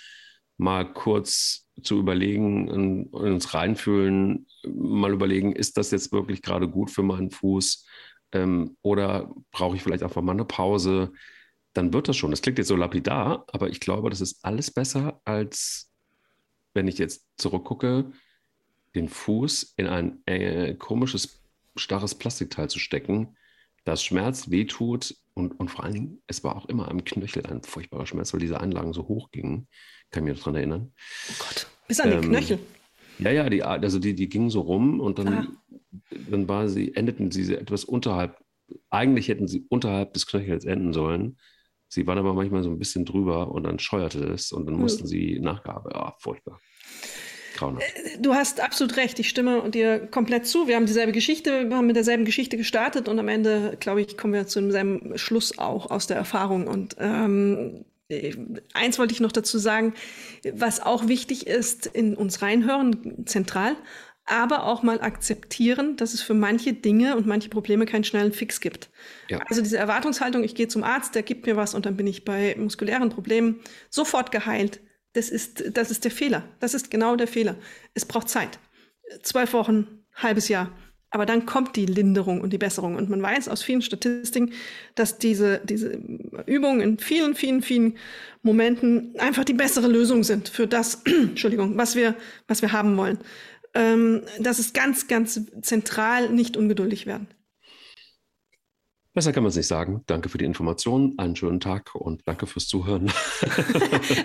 mal 0.57 0.91
kurz 0.93 1.67
zu 1.81 1.97
überlegen 1.99 2.69
und 2.69 3.07
uns 3.07 3.53
reinfühlen, 3.53 4.45
mal 4.65 5.11
überlegen, 5.11 5.53
ist 5.53 5.77
das 5.77 5.91
jetzt 5.91 6.11
wirklich 6.11 6.41
gerade 6.41 6.69
gut 6.69 6.91
für 6.91 7.01
meinen 7.01 7.31
Fuß 7.31 7.87
ähm, 8.33 8.77
oder 8.81 9.33
brauche 9.51 9.75
ich 9.75 9.83
vielleicht 9.83 10.03
einfach 10.03 10.21
mal 10.21 10.33
eine 10.33 10.45
Pause? 10.45 11.11
Dann 11.73 11.93
wird 11.93 12.07
das 12.07 12.17
schon. 12.17 12.31
Das 12.31 12.41
klingt 12.41 12.57
jetzt 12.57 12.67
so 12.67 12.75
lapidar, 12.75 13.45
aber 13.51 13.69
ich 13.69 13.79
glaube, 13.79 14.09
das 14.09 14.21
ist 14.21 14.43
alles 14.43 14.71
besser, 14.71 15.21
als 15.25 15.91
wenn 16.73 16.87
ich 16.87 16.97
jetzt 16.97 17.27
zurückgucke, 17.37 18.11
den 18.95 19.09
Fuß 19.09 19.73
in 19.77 19.87
ein 19.87 20.21
äh, 20.25 20.75
komisches, 20.75 21.43
starres 21.75 22.15
Plastikteil 22.15 22.69
zu 22.69 22.79
stecken, 22.79 23.35
das 23.85 24.03
schmerzt, 24.03 24.51
wehtut 24.51 25.15
und, 25.33 25.59
und 25.59 25.69
vor 25.69 25.83
allen 25.83 25.93
Dingen, 25.93 26.23
es 26.27 26.43
war 26.43 26.55
auch 26.55 26.67
immer 26.67 26.89
am 26.89 27.03
Knöchel 27.03 27.45
ein 27.45 27.63
furchtbarer 27.63 28.05
Schmerz, 28.05 28.33
weil 28.33 28.39
diese 28.39 28.61
Einlagen 28.61 28.93
so 28.93 29.07
hoch 29.07 29.31
gingen. 29.31 29.67
Kann 30.11 30.25
ich 30.25 30.33
mich 30.33 30.39
daran 30.39 30.55
erinnern. 30.55 30.93
Oh 31.29 31.33
Gott, 31.39 31.67
bis 31.87 31.99
an 31.99 32.11
ähm, 32.11 32.21
den 32.21 32.31
Knöchel. 32.31 32.59
Ja, 33.19 33.31
ja, 33.31 33.49
die, 33.49 33.63
also 33.63 33.99
die, 33.99 34.15
die 34.15 34.29
gingen 34.29 34.49
so 34.49 34.61
rum 34.61 34.99
und 34.99 35.19
dann, 35.19 35.27
ah. 35.27 35.47
dann 36.29 36.47
war 36.47 36.69
sie, 36.69 36.95
endeten 36.95 37.31
sie 37.31 37.53
etwas 37.55 37.83
unterhalb, 37.83 38.43
eigentlich 38.89 39.27
hätten 39.27 39.47
sie 39.47 39.65
unterhalb 39.69 40.13
des 40.13 40.25
Knöchels 40.27 40.65
enden 40.65 40.93
sollen. 40.93 41.37
Sie 41.93 42.07
waren 42.07 42.17
aber 42.17 42.33
manchmal 42.33 42.63
so 42.63 42.69
ein 42.69 42.79
bisschen 42.79 43.05
drüber 43.05 43.51
und 43.51 43.63
dann 43.63 43.79
scheuerte 43.79 44.19
es 44.19 44.51
und 44.51 44.65
dann 44.65 44.75
hm. 44.75 44.81
mussten 44.81 45.07
sie 45.07 45.39
Nachgabe. 45.39 45.91
Ja, 45.93 46.15
furchtbar. 46.19 46.59
Grauenhaft. 47.55 47.85
Äh, 47.95 48.19
du 48.19 48.33
hast 48.33 48.59
absolut 48.59 48.97
recht. 48.97 49.19
Ich 49.19 49.29
stimme 49.29 49.69
dir 49.69 49.99
komplett 50.07 50.47
zu. 50.47 50.67
Wir 50.67 50.75
haben 50.75 50.87
dieselbe 50.87 51.11
Geschichte, 51.11 51.69
wir 51.69 51.77
haben 51.77 51.87
mit 51.87 51.95
derselben 51.95 52.25
Geschichte 52.25 52.57
gestartet 52.57 53.07
und 53.07 53.19
am 53.19 53.27
Ende, 53.27 53.77
glaube 53.79 54.01
ich, 54.01 54.17
kommen 54.17 54.33
wir 54.33 54.47
zu 54.47 54.59
demselben 54.59 55.17
Schluss 55.17 55.57
auch 55.59 55.91
aus 55.91 56.07
der 56.07 56.17
Erfahrung. 56.17 56.67
Und 56.67 56.95
ähm, 56.99 57.85
äh, 58.09 58.35
eins 58.73 58.97
wollte 58.97 59.13
ich 59.13 59.19
noch 59.19 59.31
dazu 59.31 59.57
sagen, 59.57 59.93
was 60.51 60.81
auch 60.81 61.07
wichtig 61.07 61.47
ist, 61.47 61.85
in 61.85 62.15
uns 62.15 62.41
reinhören, 62.41 63.25
zentral, 63.27 63.75
aber 64.25 64.65
auch 64.65 64.83
mal 64.83 65.01
akzeptieren, 65.01 65.97
dass 65.97 66.13
es 66.13 66.21
für 66.21 66.33
manche 66.33 66.73
Dinge 66.73 67.17
und 67.17 67.27
manche 67.27 67.49
Probleme 67.49 67.85
keinen 67.85 68.03
schnellen 68.03 68.31
Fix 68.31 68.61
gibt. 68.61 68.89
Ja. 69.29 69.39
Also 69.49 69.61
diese 69.61 69.77
Erwartungshaltung, 69.77 70.43
ich 70.43 70.55
gehe 70.55 70.67
zum 70.67 70.83
Arzt, 70.83 71.15
der 71.15 71.23
gibt 71.23 71.45
mir 71.45 71.57
was 71.57 71.73
und 71.73 71.85
dann 71.85 71.97
bin 71.97 72.07
ich 72.07 72.23
bei 72.23 72.55
muskulären 72.57 73.09
Problemen 73.09 73.59
sofort 73.89 74.31
geheilt. 74.31 74.79
Das 75.13 75.29
ist, 75.29 75.77
das 75.77 75.91
ist 75.91 76.05
der 76.05 76.11
Fehler. 76.11 76.43
Das 76.59 76.73
ist 76.73 76.89
genau 76.89 77.15
der 77.15 77.27
Fehler. 77.27 77.55
Es 77.93 78.05
braucht 78.05 78.29
Zeit. 78.29 78.59
Zwölf 79.21 79.53
Wochen, 79.53 80.05
halbes 80.15 80.47
Jahr. 80.47 80.71
Aber 81.11 81.27
dann 81.27 81.45
kommt 81.45 81.75
die 81.75 81.85
Linderung 81.85 82.41
und 82.41 82.53
die 82.53 82.57
Besserung. 82.57 82.95
Und 82.95 83.07
man 83.07 83.21
weiß 83.21 83.47
aus 83.47 83.61
vielen 83.61 83.83
Statistiken, 83.83 84.53
dass 84.95 85.19
diese, 85.19 85.61
diese 85.63 85.99
Übungen 86.47 86.81
in 86.81 86.97
vielen, 86.97 87.35
vielen, 87.35 87.61
vielen 87.61 87.97
Momenten 88.41 89.13
einfach 89.19 89.43
die 89.43 89.53
bessere 89.53 89.87
Lösung 89.87 90.23
sind 90.23 90.49
für 90.49 90.65
das, 90.65 91.03
Entschuldigung, 91.05 91.77
was 91.77 91.95
wir, 91.95 92.15
was 92.47 92.63
wir 92.63 92.71
haben 92.71 92.97
wollen 92.97 93.19
ähm, 93.73 94.21
das 94.39 94.59
ist 94.59 94.73
ganz, 94.73 95.07
ganz 95.07 95.39
zentral, 95.61 96.29
nicht 96.29 96.57
ungeduldig 96.57 97.05
werden. 97.05 97.27
Besser 99.15 99.31
kann 99.31 99.43
man 99.43 99.51
es 99.51 99.55
nicht 99.55 99.67
sagen. 99.67 100.01
Danke 100.07 100.27
für 100.27 100.39
die 100.39 100.45
Information, 100.45 101.13
einen 101.17 101.35
schönen 101.35 101.59
Tag 101.59 101.93
und 101.93 102.21
danke 102.25 102.47
fürs 102.47 102.67
Zuhören. 102.67 103.11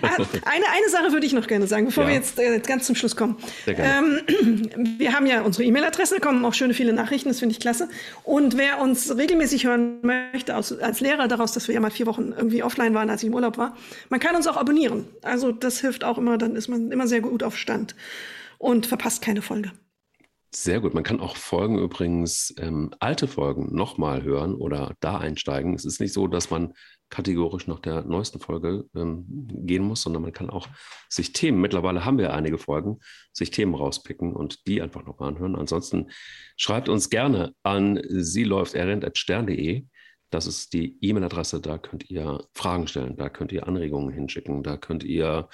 Ah, 0.01 0.15
eine, 0.45 0.65
eine 0.65 0.89
Sache 0.89 1.11
würde 1.11 1.25
ich 1.25 1.33
noch 1.33 1.47
gerne 1.47 1.67
sagen, 1.67 1.85
bevor 1.85 2.03
ja. 2.03 2.09
wir 2.09 2.15
jetzt, 2.15 2.39
äh, 2.39 2.59
ganz 2.59 2.85
zum 2.85 2.95
Schluss 2.95 3.15
kommen. 3.15 3.37
Ähm, 3.67 4.21
wir 4.97 5.13
haben 5.13 5.25
ja 5.25 5.41
unsere 5.41 5.63
E-Mail-Adresse, 5.65 6.15
da 6.15 6.21
kommen 6.25 6.43
auch 6.45 6.53
schöne 6.53 6.73
viele 6.73 6.93
Nachrichten, 6.93 7.29
das 7.29 7.39
finde 7.39 7.53
ich 7.53 7.59
klasse. 7.59 7.89
Und 8.23 8.57
wer 8.57 8.79
uns 8.79 9.15
regelmäßig 9.15 9.65
hören 9.65 9.99
möchte, 10.01 10.55
aus, 10.55 10.71
als 10.79 11.01
Lehrer 11.01 11.27
daraus, 11.27 11.51
dass 11.51 11.67
wir 11.67 11.75
ja 11.75 11.81
mal 11.81 11.91
vier 11.91 12.05
Wochen 12.05 12.33
irgendwie 12.35 12.63
offline 12.63 12.93
waren, 12.93 13.09
als 13.09 13.21
ich 13.21 13.27
im 13.27 13.35
Urlaub 13.35 13.57
war, 13.57 13.75
man 14.09 14.19
kann 14.19 14.35
uns 14.35 14.47
auch 14.47 14.57
abonnieren. 14.57 15.05
Also 15.21 15.51
das 15.51 15.79
hilft 15.79 16.03
auch 16.03 16.17
immer, 16.17 16.37
dann 16.37 16.55
ist 16.55 16.67
man 16.67 16.91
immer 16.91 17.07
sehr 17.07 17.21
gut 17.21 17.43
auf 17.43 17.57
Stand 17.57 17.95
und 18.59 18.85
verpasst 18.85 19.23
keine 19.23 19.41
Folge. 19.41 19.71
Sehr 20.51 20.81
gut. 20.81 20.95
Man 20.95 21.03
kann 21.03 21.19
auch 21.19 21.35
Folgen 21.35 21.77
übrigens, 21.77 22.53
ähm, 22.57 22.91
alte 22.99 23.27
Folgen 23.27 23.75
nochmal 23.75 24.23
hören 24.23 24.55
oder 24.55 24.95
da 24.99 25.19
einsteigen. 25.19 25.75
Es 25.75 25.85
ist 25.85 26.01
nicht 26.01 26.11
so, 26.11 26.27
dass 26.27 26.49
man 26.49 26.73
kategorisch 27.11 27.67
nach 27.67 27.79
der 27.79 28.03
neuesten 28.03 28.39
Folge 28.39 28.85
ähm, 28.95 29.25
gehen 29.27 29.83
muss, 29.83 30.01
sondern 30.01 30.23
man 30.23 30.33
kann 30.33 30.49
auch 30.49 30.67
sich 31.07 31.33
Themen, 31.33 31.61
mittlerweile 31.61 32.03
haben 32.03 32.17
wir 32.17 32.33
einige 32.33 32.57
Folgen, 32.57 32.97
sich 33.31 33.51
Themen 33.51 33.75
rauspicken 33.75 34.35
und 34.35 34.65
die 34.65 34.81
einfach 34.81 35.05
nochmal 35.05 35.29
anhören. 35.29 35.55
Ansonsten 35.55 36.09
schreibt 36.57 36.89
uns 36.89 37.11
gerne 37.11 37.53
an 37.61 38.01
sie 38.07 38.43
läuft 38.43 38.71
stern.de. 38.71 39.85
Das 40.31 40.47
ist 40.47 40.73
die 40.73 40.97
E-Mail-Adresse, 41.01 41.61
da 41.61 41.77
könnt 41.77 42.09
ihr 42.09 42.43
Fragen 42.53 42.87
stellen, 42.87 43.17
da 43.17 43.29
könnt 43.29 43.51
ihr 43.51 43.67
Anregungen 43.67 44.13
hinschicken, 44.13 44.63
da 44.63 44.77
könnt 44.77 45.03
ihr 45.03 45.49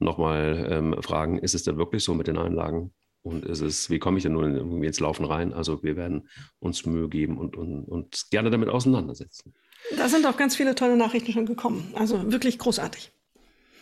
nochmal 0.00 0.66
ähm, 0.70 0.96
fragen, 1.02 1.38
ist 1.38 1.54
es 1.54 1.62
denn 1.62 1.76
wirklich 1.76 2.02
so 2.02 2.14
mit 2.14 2.26
den 2.26 2.38
Einlagen? 2.38 2.92
Und 3.22 3.44
ist 3.44 3.60
es, 3.60 3.90
wie 3.90 3.98
komme 3.98 4.16
ich 4.16 4.22
denn 4.22 4.32
nun 4.32 4.56
irgendwie 4.56 4.86
ins 4.86 4.98
Laufen 4.98 5.26
rein? 5.26 5.52
Also 5.52 5.82
wir 5.82 5.96
werden 5.96 6.28
uns 6.58 6.86
Mühe 6.86 7.08
geben 7.08 7.36
und, 7.36 7.56
und 7.56 8.26
gerne 8.30 8.50
damit 8.50 8.70
auseinandersetzen. 8.70 9.54
Da 9.96 10.08
sind 10.08 10.26
auch 10.26 10.36
ganz 10.36 10.56
viele 10.56 10.74
tolle 10.74 10.96
Nachrichten 10.96 11.32
schon 11.32 11.46
gekommen. 11.46 11.92
Also 11.94 12.32
wirklich 12.32 12.58
großartig. 12.58 13.12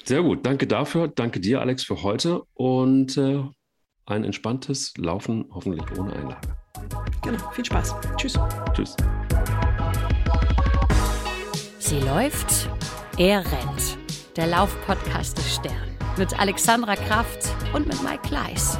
Sehr 0.04 0.22
gut. 0.22 0.44
Danke 0.44 0.66
dafür. 0.66 1.08
Danke 1.08 1.38
dir, 1.38 1.60
Alex, 1.60 1.84
für 1.84 2.02
heute. 2.02 2.42
Und 2.54 3.16
äh, 3.16 3.42
ein 4.06 4.24
entspanntes 4.24 4.94
Laufen, 4.96 5.46
hoffentlich 5.52 5.84
ohne 5.98 6.14
Einlage. 6.14 6.48
Genau. 7.22 7.50
Viel 7.50 7.64
Spaß. 7.64 7.94
Tschüss. 8.16 8.38
Tschüss. 8.72 8.96
Sie 11.78 12.00
läuft, 12.00 12.68
er 13.18 13.40
rennt. 13.40 13.98
Der 14.36 14.46
Laufpodcast 14.46 15.38
des 15.38 15.56
Stern 15.56 15.87
mit 16.18 16.38
Alexandra 16.38 16.96
Kraft 16.96 17.48
und 17.72 17.86
mit 17.86 18.02
Mike 18.02 18.22
Kleiss. 18.22 18.76